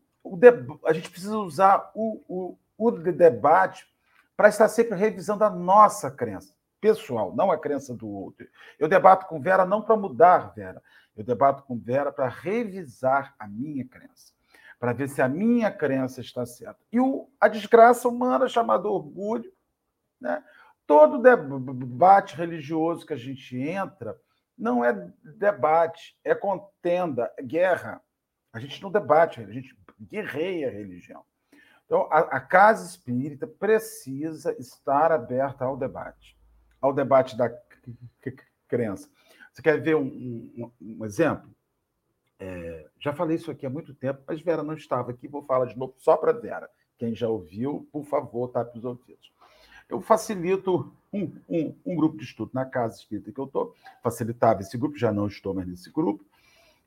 a 0.86 0.94
gente 0.94 1.10
precisa 1.10 1.38
usar 1.38 1.92
o, 1.96 2.22
o, 2.28 2.58
o 2.78 2.92
debate 2.92 3.88
para 4.36 4.50
estar 4.50 4.68
sempre 4.68 4.98
revisando 4.98 5.44
a 5.44 5.50
nossa 5.50 6.12
crença 6.12 6.54
pessoal, 6.82 7.34
não 7.36 7.52
a 7.52 7.58
crença 7.58 7.94
do 7.96 8.08
outro. 8.08 8.48
Eu 8.78 8.88
debato 8.88 9.26
com 9.26 9.40
Vera 9.40 9.66
não 9.66 9.82
para 9.82 9.96
mudar 9.96 10.54
Vera, 10.54 10.82
eu 11.18 11.24
debato 11.24 11.64
com 11.64 11.78
Vera 11.78 12.12
para 12.12 12.28
revisar 12.28 13.34
a 13.40 13.48
minha 13.48 13.86
crença, 13.86 14.34
para 14.80 14.94
ver 14.94 15.10
se 15.10 15.22
a 15.22 15.28
minha 15.28 15.72
crença 15.72 16.22
está 16.22 16.46
certa. 16.46 16.80
E 16.92 17.00
o, 17.00 17.30
a 17.40 17.48
desgraça 17.48 18.08
humana 18.08 18.48
chamada 18.48 18.88
orgulho, 18.88 19.52
né? 20.20 20.44
todo 20.86 21.22
debate 21.22 22.36
religioso 22.36 23.06
que 23.06 23.14
a 23.14 23.18
gente 23.18 23.58
entra, 23.58 24.18
não 24.58 24.84
é 24.84 24.94
debate, 25.38 26.18
é 26.24 26.34
contenda, 26.34 27.32
é 27.38 27.44
guerra. 27.44 28.02
A 28.54 28.60
gente 28.60 28.82
não 28.82 28.92
debate, 28.92 29.42
a 29.42 29.52
gente 29.52 29.78
guerreia 30.00 30.70
a 30.70 30.72
religião. 30.72 31.24
Então, 31.86 32.08
a, 32.12 32.20
a 32.20 32.40
casa 32.40 32.86
espírita 32.86 33.46
precisa 33.46 34.56
estar 34.60 35.12
aberta 35.12 35.66
ao 35.66 35.78
debate, 35.78 36.38
ao 36.82 36.94
debate 36.94 37.38
da 37.38 37.50
crença. 38.68 39.10
Você 39.52 39.62
quer 39.62 39.80
ver 39.82 39.96
um, 39.96 40.06
um, 40.08 40.72
um 40.82 41.06
exemplo? 41.06 41.50
É, 42.40 42.88
já 43.00 43.14
falei 43.14 43.38
isso 43.38 43.50
aqui 43.50 43.66
há 43.66 43.70
muito 43.70 43.94
tempo, 43.94 44.22
mas 44.28 44.42
Vera 44.42 44.64
não 44.64 44.74
estava 44.74 45.12
aqui, 45.12 45.28
vou 45.28 45.44
falar 45.44 45.66
de 45.66 45.78
novo 45.78 45.94
só 45.98 46.18
para 46.18 46.34
Vera. 46.34 46.70
Quem 46.98 47.16
já 47.16 47.28
ouviu, 47.28 47.88
por 47.92 48.04
favor, 48.06 48.50
tape 48.50 48.78
os 48.78 48.86
ouvidos. 48.86 49.32
Eu 49.88 50.02
facilito 50.02 50.92
um, 51.14 51.32
um, 51.48 51.76
um 51.86 51.96
grupo 51.96 52.18
de 52.18 52.24
estudo 52.24 52.52
na 52.54 52.66
casa 52.66 52.98
espírita 52.98 53.32
que 53.32 53.40
eu 53.40 53.46
estou, 53.46 53.76
facilitava 54.02 54.62
esse 54.62 54.78
grupo, 54.78 54.98
já 54.98 55.12
não 55.12 55.28
estou 55.28 55.54
mais 55.54 55.68
nesse 55.68 55.92
grupo. 55.92 56.26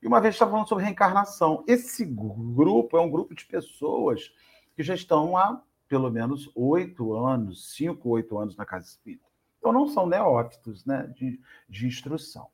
E 0.02 0.06
uma 0.06 0.20
vez 0.20 0.34
estava 0.34 0.50
falando 0.50 0.68
sobre 0.68 0.84
reencarnação. 0.84 1.64
Esse 1.66 2.04
grupo 2.04 2.96
é 2.96 3.00
um 3.00 3.10
grupo 3.10 3.34
de 3.34 3.44
pessoas 3.44 4.32
que 4.74 4.82
já 4.82 4.94
estão 4.94 5.36
há 5.36 5.62
pelo 5.88 6.10
menos 6.10 6.50
oito 6.54 7.14
anos, 7.14 7.72
cinco, 7.74 8.10
oito 8.10 8.38
anos 8.38 8.56
na 8.56 8.66
casa 8.66 8.86
espírita. 8.86 9.24
Então 9.58 9.72
não 9.72 9.88
são 9.88 10.06
neófitos 10.06 10.84
né, 10.84 11.06
de, 11.16 11.40
de 11.68 11.86
instrução. 11.86 12.48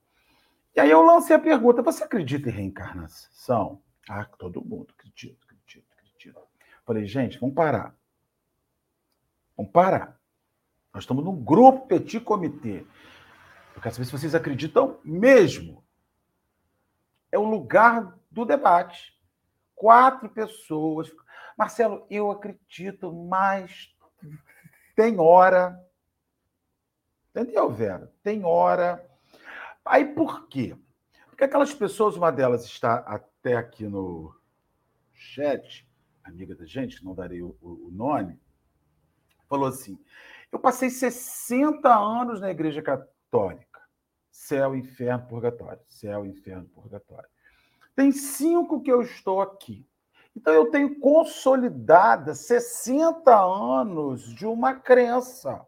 E 0.74 0.80
aí 0.80 0.90
eu 0.90 1.02
lancei 1.02 1.36
a 1.36 1.40
pergunta: 1.40 1.82
você 1.82 2.04
acredita 2.04 2.48
em 2.48 2.52
reencarnação? 2.52 3.82
Ah, 4.08 4.24
todo 4.24 4.64
mundo 4.64 4.92
acredita, 4.98 5.38
acredita, 5.44 5.86
acredita. 5.92 6.40
Falei, 6.84 7.06
gente, 7.06 7.38
vamos 7.38 7.54
parar. 7.54 7.96
Vamos 9.56 9.72
parar. 9.72 10.20
Nós 10.92 11.04
estamos 11.04 11.24
num 11.24 11.42
grupo 11.42 11.86
petit 11.86 12.20
comitê. 12.20 12.84
Eu 13.74 13.82
quero 13.82 13.94
saber 13.94 14.04
se 14.04 14.12
vocês 14.12 14.34
acreditam 14.34 15.00
mesmo. 15.04 15.84
É 17.32 17.38
o 17.38 17.44
lugar 17.44 18.16
do 18.30 18.44
debate. 18.44 19.18
Quatro 19.74 20.28
pessoas. 20.28 21.10
Marcelo, 21.56 22.06
eu 22.10 22.30
acredito, 22.30 23.12
mas 23.12 23.94
tem 24.94 25.18
hora. 25.18 25.80
Entendeu, 27.30 27.72
Vera? 27.72 28.12
Tem 28.22 28.44
hora. 28.44 29.04
Aí 29.85 30.05
por 30.05 30.49
quê? 30.49 30.76
Porque 31.28 31.45
aquelas 31.45 31.74
pessoas, 31.74 32.16
uma 32.16 32.30
delas 32.30 32.64
está 32.64 32.97
até 32.99 33.57
aqui 33.57 33.87
no 33.87 34.35
chat, 35.12 35.87
amiga 36.22 36.55
da 36.55 36.64
gente, 36.64 37.05
não 37.05 37.14
darei 37.14 37.43
o, 37.43 37.57
o 37.61 37.91
nome, 37.93 38.41
falou 39.49 39.68
assim: 39.68 39.99
eu 40.55 40.59
passei 40.61 40.89
60 40.89 41.93
anos 41.93 42.41
na 42.41 42.49
Igreja 42.49 42.80
Católica. 42.80 43.80
Céu, 44.30 44.76
inferno, 44.76 45.26
purgatório. 45.26 45.80
Céu, 45.89 46.24
inferno, 46.24 46.66
purgatório. 46.66 47.28
Tem 47.97 48.12
cinco 48.12 48.80
que 48.80 48.91
eu 48.91 49.03
estou 49.03 49.43
aqui. 49.43 49.85
Então 50.37 50.53
eu 50.53 50.70
tenho 50.70 51.01
consolidada 51.01 52.35
60 52.35 53.37
anos 53.37 54.32
de 54.32 54.47
uma 54.47 54.74
crença. 54.74 55.66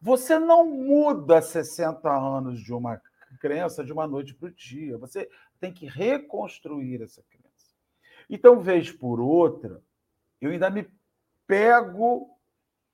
Você 0.00 0.36
não 0.36 0.66
muda 0.66 1.40
60 1.40 2.10
anos 2.10 2.60
de 2.60 2.74
uma 2.74 3.00
crença 3.42 3.84
de 3.84 3.92
uma 3.92 4.06
noite 4.06 4.32
para 4.32 4.46
o 4.46 4.52
dia. 4.52 4.96
Você 4.98 5.28
tem 5.58 5.72
que 5.72 5.84
reconstruir 5.84 7.02
essa 7.02 7.20
crença. 7.28 7.74
Então, 8.30 8.60
vez 8.60 8.92
por 8.92 9.18
outra, 9.18 9.82
eu 10.40 10.52
ainda 10.52 10.70
me 10.70 10.88
pego 11.44 12.38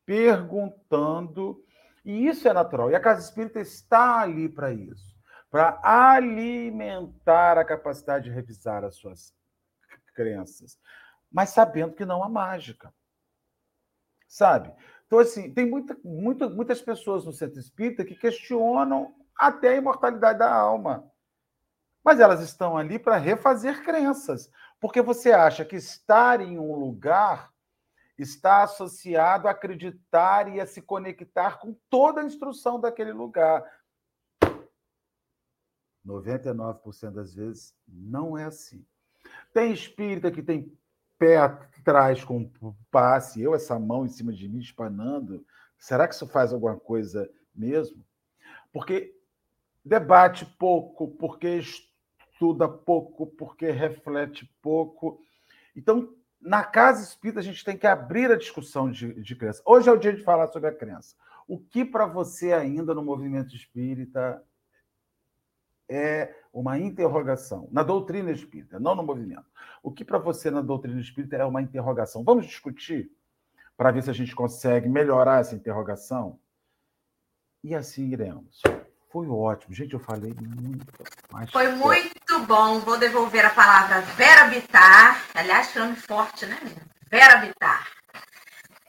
perguntando. 0.07 1.63
E 2.03 2.27
isso 2.27 2.49
é 2.49 2.55
natural. 2.55 2.91
E 2.91 2.95
a 2.95 3.01
casa 3.01 3.21
espírita 3.21 3.61
está 3.61 4.21
ali 4.21 4.49
para 4.49 4.73
isso 4.73 5.19
para 5.51 5.81
alimentar 5.83 7.57
a 7.57 7.65
capacidade 7.65 8.25
de 8.25 8.31
revisar 8.31 8.85
as 8.85 8.97
suas 8.97 9.35
crenças, 10.15 10.79
mas 11.31 11.51
sabendo 11.51 11.95
que 11.95 12.05
não 12.05 12.23
há 12.23 12.29
mágica. 12.29 12.93
Sabe? 14.27 14.75
Então, 15.07 15.19
assim, 15.19 15.53
tem 15.55 15.65
muita, 15.65 15.97
muita, 16.05 16.51
muitas 16.51 16.83
pessoas 16.83 17.25
no 17.25 17.33
centro 17.33 17.59
espírita 17.59 18.05
que 18.05 18.15
questionam 18.15 19.15
até 19.39 19.69
a 19.69 19.77
imortalidade 19.77 20.41
da 20.41 20.53
alma. 20.53 21.11
Mas 22.05 22.21
elas 22.21 22.41
estão 22.41 22.77
ali 22.77 22.99
para 22.99 23.17
refazer 23.17 23.85
crenças. 23.85 24.51
Porque 24.81 25.01
você 25.01 25.33
acha 25.33 25.65
que 25.65 25.77
estar 25.77 26.41
em 26.41 26.59
um 26.59 26.75
lugar 26.75 27.53
está 28.17 28.65
associado 28.65 29.47
a 29.47 29.53
acreditar 29.53 30.53
e 30.53 30.61
a 30.61 30.67
se 30.67 30.83
conectar 30.83 31.59
com 31.59 31.77
toda 31.89 32.21
a 32.21 32.25
instrução 32.25 32.81
daquele 32.81 33.13
lugar. 33.13 33.65
99% 36.05 37.11
das 37.11 37.35
vezes 37.35 37.75
não 37.87 38.37
é 38.37 38.45
assim. 38.45 38.85
Tem 39.53 39.73
espírita 39.73 40.31
que 40.31 40.43
tem 40.43 40.77
pé 41.19 41.37
atrás 41.37 42.25
com 42.25 42.51
passe, 42.91 43.43
eu 43.43 43.55
essa 43.55 43.79
mão 43.79 44.05
em 44.05 44.09
cima 44.09 44.33
de 44.33 44.49
mim 44.49 44.59
espanando. 44.59 45.45
Será 45.77 46.09
que 46.09 46.15
isso 46.15 46.27
faz 46.27 46.53
alguma 46.53 46.79
coisa 46.79 47.31
mesmo? 47.55 48.05
Porque 48.73 49.18
debate 49.89 50.45
pouco, 50.59 51.09
porque 51.09 51.49
estuda 51.49 52.69
pouco, 52.69 53.27
porque 53.27 53.71
reflete 53.71 54.45
pouco. 54.61 55.21
Então, 55.75 56.15
na 56.41 56.63
casa 56.63 57.03
espírita, 57.03 57.41
a 57.41 57.43
gente 57.43 57.65
tem 57.65 57.77
que 57.77 57.87
abrir 57.87 58.31
a 58.31 58.37
discussão 58.37 58.91
de, 58.91 59.21
de 59.21 59.35
crença. 59.35 59.63
Hoje 59.65 59.89
é 59.89 59.93
o 59.93 59.97
dia 59.97 60.13
de 60.13 60.23
falar 60.23 60.47
sobre 60.49 60.69
a 60.69 60.75
crença. 60.75 61.17
O 61.47 61.59
que 61.59 61.85
para 61.85 62.07
você 62.07 62.53
ainda 62.53 62.95
no 62.95 63.03
movimento 63.03 63.57
espírita 63.57 64.45
é 65.89 66.35
uma 66.53 66.79
interrogação? 66.79 67.67
Na 67.73 67.83
doutrina 67.83 68.31
espírita, 68.31 68.79
não 68.79 68.95
no 68.95 69.03
movimento. 69.03 69.47
O 69.83 69.91
que 69.91 70.05
para 70.05 70.19
você 70.19 70.51
na 70.51 70.61
doutrina 70.61 71.01
espírita 71.01 71.37
é 71.37 71.45
uma 71.45 71.63
interrogação? 71.63 72.23
Vamos 72.23 72.47
discutir 72.47 73.11
para 73.77 73.91
ver 73.91 74.03
se 74.03 74.11
a 74.11 74.15
gente 74.15 74.35
consegue 74.35 74.89
melhorar 74.89 75.41
essa 75.41 75.55
interrogação? 75.55 76.39
E 77.65 77.75
assim 77.75 78.11
iremos. 78.11 78.61
Foi 79.11 79.27
ótimo. 79.27 79.75
Gente, 79.75 79.95
eu 79.95 80.01
falei 80.01 80.35
muito. 80.39 80.87
Foi 81.51 81.69
muito 81.73 82.39
bom. 82.47 82.81
Vou 82.81 82.99
devolver 82.99 83.45
a 83.45 83.51
palavra 83.51 84.03
Vera 84.03 84.47
Bitar. 84.47 85.25
Aliás, 85.35 85.75
nome 85.75 85.97
forte, 85.97 86.47
né, 86.47 86.59
Vera 87.11 87.39
Bitar. 87.39 87.89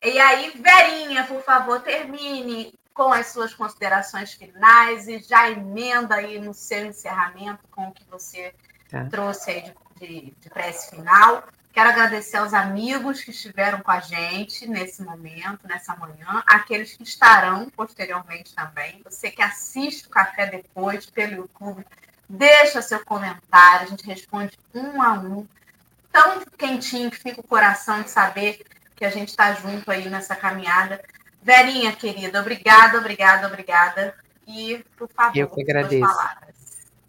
E 0.03 0.17
aí, 0.19 0.51
Verinha, 0.51 1.25
por 1.25 1.41
favor, 1.43 1.81
termine 1.81 2.73
com 2.93 3.13
as 3.13 3.27
suas 3.27 3.53
considerações 3.53 4.33
finais 4.33 5.07
e 5.07 5.19
já 5.19 5.49
emenda 5.49 6.15
aí 6.15 6.39
no 6.39 6.53
seu 6.53 6.85
encerramento 6.85 7.65
com 7.71 7.87
o 7.87 7.93
que 7.93 8.03
você 8.09 8.53
tá. 8.89 9.05
trouxe 9.05 9.51
aí 9.51 9.73
de, 9.99 10.07
de, 10.07 10.35
de 10.37 10.49
prece 10.49 10.95
final. 10.95 11.43
Quero 11.71 11.89
agradecer 11.89 12.37
aos 12.37 12.53
amigos 12.53 13.23
que 13.23 13.29
estiveram 13.29 13.79
com 13.81 13.91
a 13.91 13.99
gente 13.99 14.67
nesse 14.67 15.03
momento, 15.03 15.67
nessa 15.67 15.95
manhã, 15.95 16.43
aqueles 16.47 16.93
que 16.97 17.03
estarão 17.03 17.69
posteriormente 17.69 18.53
também. 18.55 19.01
Você 19.03 19.29
que 19.29 19.41
assiste 19.41 20.07
o 20.07 20.09
café 20.09 20.47
depois 20.47 21.05
pelo 21.05 21.33
YouTube, 21.33 21.85
deixa 22.27 22.81
seu 22.81 23.03
comentário, 23.05 23.85
a 23.85 23.89
gente 23.89 24.05
responde 24.05 24.57
um 24.73 25.01
a 25.01 25.13
um. 25.13 25.47
Tão 26.11 26.43
quentinho 26.57 27.11
que 27.11 27.17
fica 27.17 27.39
o 27.39 27.47
coração 27.47 28.01
de 28.01 28.09
saber 28.09 28.65
que 28.95 29.05
a 29.05 29.09
gente 29.09 29.29
está 29.29 29.53
junto 29.53 29.89
aí 29.91 30.09
nessa 30.09 30.35
caminhada. 30.35 31.01
Verinha, 31.41 31.95
querida, 31.95 32.41
obrigada, 32.41 32.97
obrigada, 32.97 33.47
obrigada. 33.47 34.15
E, 34.47 34.83
por 34.97 35.07
favor, 35.07 35.37
eu 35.37 35.47
que 35.47 35.61
agradeço. 35.61 36.11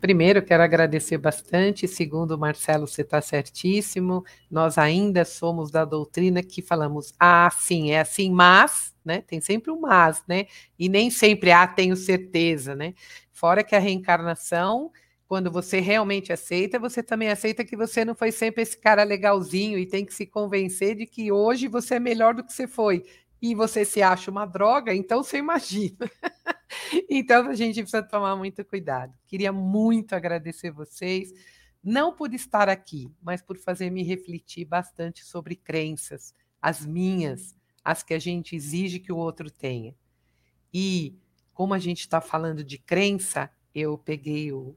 Primeiro, 0.00 0.42
quero 0.42 0.62
agradecer 0.62 1.18
bastante. 1.18 1.86
Segundo, 1.86 2.38
Marcelo, 2.38 2.86
você 2.86 3.02
está 3.02 3.20
certíssimo. 3.20 4.24
Nós 4.50 4.78
ainda 4.78 5.26
somos 5.26 5.70
da 5.70 5.84
doutrina 5.84 6.42
que 6.42 6.62
falamos, 6.62 7.12
ah, 7.20 7.50
sim, 7.50 7.90
é 7.90 8.00
assim, 8.00 8.30
mas, 8.30 8.94
né? 9.04 9.20
Tem 9.20 9.42
sempre 9.42 9.70
um 9.70 9.78
mas, 9.80 10.22
né? 10.26 10.46
E 10.78 10.88
nem 10.88 11.10
sempre, 11.10 11.52
ah, 11.52 11.66
tenho 11.66 11.94
certeza, 11.96 12.74
né? 12.74 12.94
Fora 13.30 13.62
que 13.62 13.74
a 13.76 13.78
reencarnação, 13.78 14.90
quando 15.28 15.50
você 15.50 15.80
realmente 15.80 16.32
aceita, 16.32 16.78
você 16.78 17.02
também 17.02 17.28
aceita 17.28 17.62
que 17.62 17.76
você 17.76 18.02
não 18.02 18.14
foi 18.14 18.32
sempre 18.32 18.62
esse 18.62 18.78
cara 18.78 19.04
legalzinho 19.04 19.78
e 19.78 19.86
tem 19.86 20.06
que 20.06 20.14
se 20.14 20.24
convencer 20.24 20.96
de 20.96 21.04
que 21.06 21.30
hoje 21.30 21.68
você 21.68 21.96
é 21.96 22.00
melhor 22.00 22.34
do 22.34 22.42
que 22.42 22.52
você 22.54 22.66
foi. 22.66 23.04
E 23.40 23.54
você 23.54 23.84
se 23.84 24.02
acha 24.02 24.30
uma 24.30 24.44
droga, 24.44 24.94
então 24.94 25.22
você 25.22 25.38
imagina. 25.38 25.96
então 27.08 27.48
a 27.48 27.54
gente 27.54 27.80
precisa 27.80 28.02
tomar 28.02 28.36
muito 28.36 28.64
cuidado. 28.64 29.14
Queria 29.26 29.52
muito 29.52 30.14
agradecer 30.14 30.70
vocês, 30.70 31.32
não 31.82 32.14
por 32.14 32.34
estar 32.34 32.68
aqui, 32.68 33.10
mas 33.22 33.40
por 33.40 33.56
fazer 33.56 33.90
me 33.90 34.02
refletir 34.02 34.66
bastante 34.66 35.24
sobre 35.24 35.56
crenças, 35.56 36.34
as 36.60 36.84
minhas, 36.84 37.56
as 37.82 38.02
que 38.02 38.12
a 38.12 38.18
gente 38.18 38.54
exige 38.54 39.00
que 39.00 39.12
o 39.12 39.16
outro 39.16 39.50
tenha. 39.50 39.94
E 40.72 41.18
como 41.54 41.74
a 41.74 41.78
gente 41.78 42.00
está 42.00 42.20
falando 42.20 42.62
de 42.62 42.78
crença, 42.78 43.50
eu 43.74 43.96
peguei 43.96 44.52
o 44.52 44.76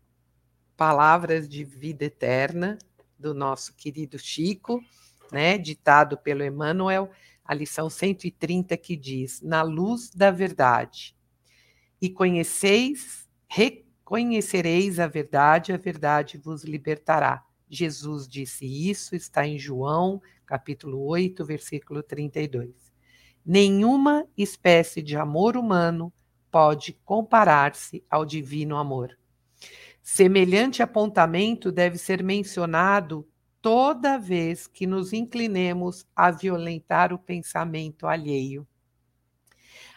Palavras 0.76 1.48
de 1.48 1.64
Vida 1.64 2.06
Eterna 2.06 2.78
do 3.18 3.34
nosso 3.34 3.74
querido 3.76 4.18
Chico, 4.18 4.84
né, 5.32 5.58
ditado 5.58 6.18
pelo 6.18 6.44
Emmanuel, 6.44 7.12
a 7.44 7.54
lição 7.54 7.90
130 7.90 8.76
que 8.78 8.96
diz: 8.96 9.42
Na 9.42 9.62
luz 9.62 10.10
da 10.10 10.32
verdade, 10.32 11.16
e 12.02 12.10
conheceis, 12.10 13.28
reconhecereis 13.48 15.00
a 15.00 15.08
verdade, 15.08 15.72
a 15.72 15.78
verdade 15.78 16.38
vos 16.38 16.64
libertará. 16.64 17.44
Jesus 17.70 18.28
disse 18.28 18.66
isso, 18.66 19.16
está 19.16 19.48
em 19.48 19.58
João, 19.58 20.22
capítulo 20.46 21.04
8, 21.06 21.44
versículo 21.46 22.04
32. 22.04 22.72
Nenhuma 23.46 24.28
espécie 24.38 25.02
de 25.02 25.18
amor 25.18 25.58
humano 25.58 26.14
pode 26.52 26.94
comparar-se 27.04 28.04
ao 28.10 28.26
divino 28.26 28.78
amor. 28.78 29.18
Semelhante 30.02 30.84
apontamento 30.84 31.72
deve 31.72 31.98
ser 31.98 32.22
mencionado 32.22 33.28
toda 33.64 34.20
vez 34.20 34.68
que 34.68 34.86
nos 34.86 35.12
inclinemos 35.12 36.06
a 36.16 36.30
violentar 36.30 37.12
o 37.12 37.18
pensamento 37.18 38.06
alheio. 38.06 38.68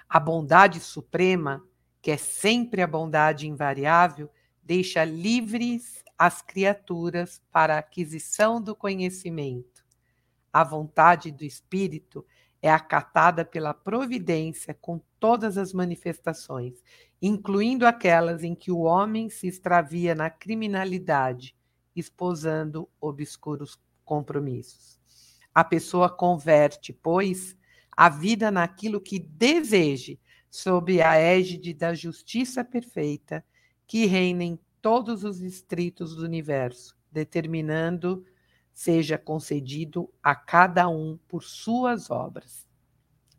A 0.09 0.19
bondade 0.19 0.81
suprema 0.81 1.63
que 2.07 2.13
é 2.13 2.17
sempre 2.17 2.83
a 2.83 2.87
bondade 2.87 3.49
invariável, 3.49 4.31
deixa 4.63 5.03
livres 5.05 6.05
as 6.17 6.41
criaturas 6.41 7.43
para 7.51 7.75
a 7.75 7.79
aquisição 7.79 8.63
do 8.63 8.77
conhecimento. 8.77 9.85
A 10.53 10.63
vontade 10.63 11.33
do 11.33 11.45
Espírito 11.45 12.25
é 12.63 12.71
acatada 12.71 13.45
pela 13.45 13.75
providência 13.75 14.73
com 14.73 15.01
todas 15.19 15.59
as 15.59 15.73
manifestações, 15.73 16.81
incluindo 17.21 17.85
aquelas 17.85 18.45
em 18.45 18.55
que 18.55 18.71
o 18.71 18.83
homem 18.83 19.29
se 19.29 19.49
extravia 19.49 20.15
na 20.15 20.31
criminalidade, 20.31 21.57
esposando 21.97 22.89
obscuros 23.01 23.81
compromissos. 24.05 24.99
A 25.55 25.65
pessoa 25.65 26.09
converte, 26.09 26.93
pois, 26.93 27.57
a 27.97 28.09
vida 28.09 28.51
naquilo 28.51 29.01
que 29.01 29.19
deseje 29.19 30.21
sob 30.51 31.01
a 31.01 31.17
égide 31.17 31.75
da 31.75 31.95
justiça 31.95 32.65
perfeita 32.65 33.45
que 33.87 34.07
reina 34.07 34.45
em 34.45 34.59
todos 34.81 35.25
os 35.25 35.39
distritos 35.39 36.15
do 36.15 36.25
universo, 36.25 36.97
determinando 37.11 38.25
seja 38.73 39.17
concedido 39.17 40.13
a 40.23 40.35
cada 40.35 40.89
um 40.89 41.19
por 41.27 41.43
suas 41.43 42.11
obras. 42.11 42.69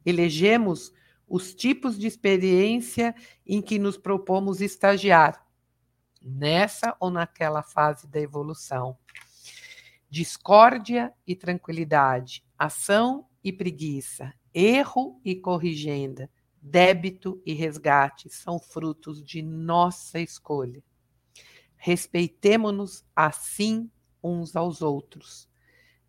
Elegemos 0.04 0.92
os 1.28 1.54
tipos 1.54 1.98
de 1.98 2.08
experiência 2.08 3.14
em 3.46 3.62
que 3.62 3.78
nos 3.78 3.98
propomos 3.98 4.62
estagiar, 4.62 5.47
nessa 6.28 6.96
ou 7.00 7.10
naquela 7.10 7.64
fase 7.64 8.08
da 8.08 8.20
evolução. 8.20 8.98
Discórdia 10.10 11.14
e 11.26 11.36
tranquilidade, 11.36 12.44
ação 12.58 13.26
e 13.44 13.52
preguiça, 13.52 14.34
erro 14.54 15.20
e 15.24 15.36
corrigenda, 15.36 16.30
Débito 16.70 17.42
e 17.46 17.54
resgate 17.54 18.30
são 18.30 18.60
frutos 18.60 19.24
de 19.24 19.42
nossa 19.42 20.20
escolha. 20.20 20.84
Respeitemo-nos 21.78 23.06
assim 23.16 23.90
uns 24.22 24.56
aos 24.56 24.82
outros. 24.82 25.48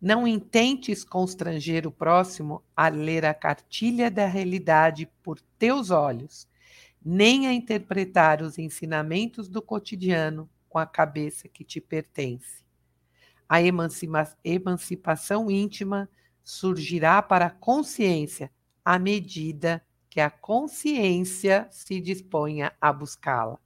Não 0.01 0.27
intentes 0.27 1.03
constranger 1.03 1.87
o 1.87 1.91
próximo 1.91 2.61
a 2.75 2.89
ler 2.89 3.25
a 3.25 3.33
cartilha 3.33 4.11
da 4.11 4.25
realidade 4.25 5.09
por 5.23 5.39
teus 5.57 5.91
olhos, 5.91 6.45
nem 7.03 7.47
a 7.47 7.53
interpretar 7.53 8.41
os 8.41 8.57
ensinamentos 8.57 9.47
do 9.47 9.61
cotidiano 9.61 10.49
com 10.67 10.77
a 10.77 10.85
cabeça 10.85 11.47
que 11.47 11.63
te 11.63 11.81
pertence. 11.81 12.63
A 13.47 13.61
emancipa 13.61 14.37
emancipação 14.43 15.49
íntima 15.49 16.09
surgirá 16.43 17.21
para 17.21 17.47
a 17.47 17.51
consciência 17.51 18.51
à 18.83 18.99
medida 18.99 19.83
que 20.09 20.19
a 20.19 20.29
consciência 20.29 21.67
se 21.71 21.99
disponha 22.01 22.73
a 22.81 22.91
buscá-la. 22.91 23.59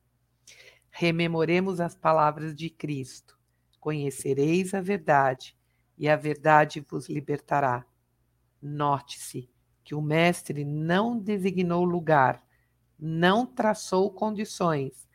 Rememoremos 0.90 1.80
as 1.80 1.96
palavras 1.96 2.56
de 2.56 2.70
Cristo: 2.70 3.38
Conhecereis 3.80 4.74
a 4.74 4.82
verdade, 4.82 5.56
e 5.98 6.08
a 6.08 6.16
verdade 6.16 6.80
vos 6.82 7.10
libertará. 7.10 7.86
Note-se 8.62 9.50
que 9.84 9.96
o 9.96 10.02
Mestre 10.02 10.64
não 10.64 11.20
designou 11.20 11.84
lugar, 11.84 12.44
não 13.06 13.46
traçou 13.46 14.10
condições, 14.10 15.06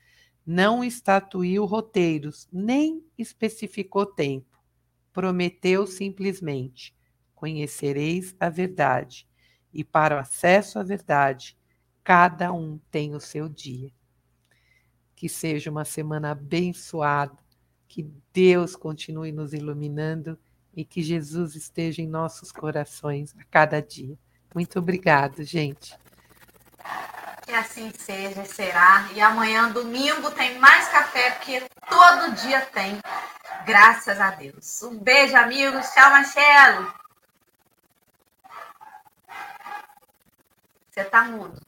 não 0.45 0.85
estatuiu 0.85 1.65
roteiros, 1.65 2.47
nem 2.53 3.03
especificou 3.17 4.05
tempo. 4.05 4.63
Prometeu 5.11 5.87
simplesmente: 5.87 6.95
Conhecereis 7.35 8.37
a 8.39 8.51
verdade 8.51 9.27
e 9.73 9.83
para 9.83 10.17
o 10.17 10.19
acesso 10.19 10.79
à 10.79 10.83
verdade, 10.83 11.57
cada 12.05 12.53
um 12.53 12.79
tem 12.91 13.15
o 13.15 13.21
seu 13.21 13.49
dia. 13.49 13.91
que 15.17 15.29
seja 15.29 15.69
uma 15.69 15.85
semana 15.85 16.31
abençoada, 16.31 17.37
que 17.89 18.09
Deus 18.33 18.77
continue 18.77 19.33
nos 19.33 19.53
iluminando 19.53 20.39
e 20.77 20.85
que 20.85 21.03
Jesus 21.03 21.57
esteja 21.57 22.01
em 22.01 22.07
nossos 22.07 22.53
corações 22.53 23.35
a 23.37 23.43
cada 23.45 23.81
dia. 23.81 24.17
Muito 24.55 24.79
obrigado, 24.79 25.43
gente. 25.43 25.99
Que 27.49 27.55
assim 27.55 27.91
seja 27.97 28.45
será. 28.45 29.09
E 29.15 29.23
amanhã, 29.23 29.71
domingo, 29.71 30.31
tem 30.33 30.59
mais 30.59 30.87
café, 30.89 31.31
porque 31.31 31.63
todo 31.89 32.35
dia 32.35 32.61
tem. 32.67 33.01
Graças 33.65 34.21
a 34.21 34.33
Deus. 34.33 34.83
Um 34.83 34.99
beijo, 34.99 35.35
amigos. 35.35 35.89
Tchau, 35.89 36.11
Marcelo. 36.11 36.93
Você 40.91 41.05
tá 41.05 41.25
mudo. 41.25 41.68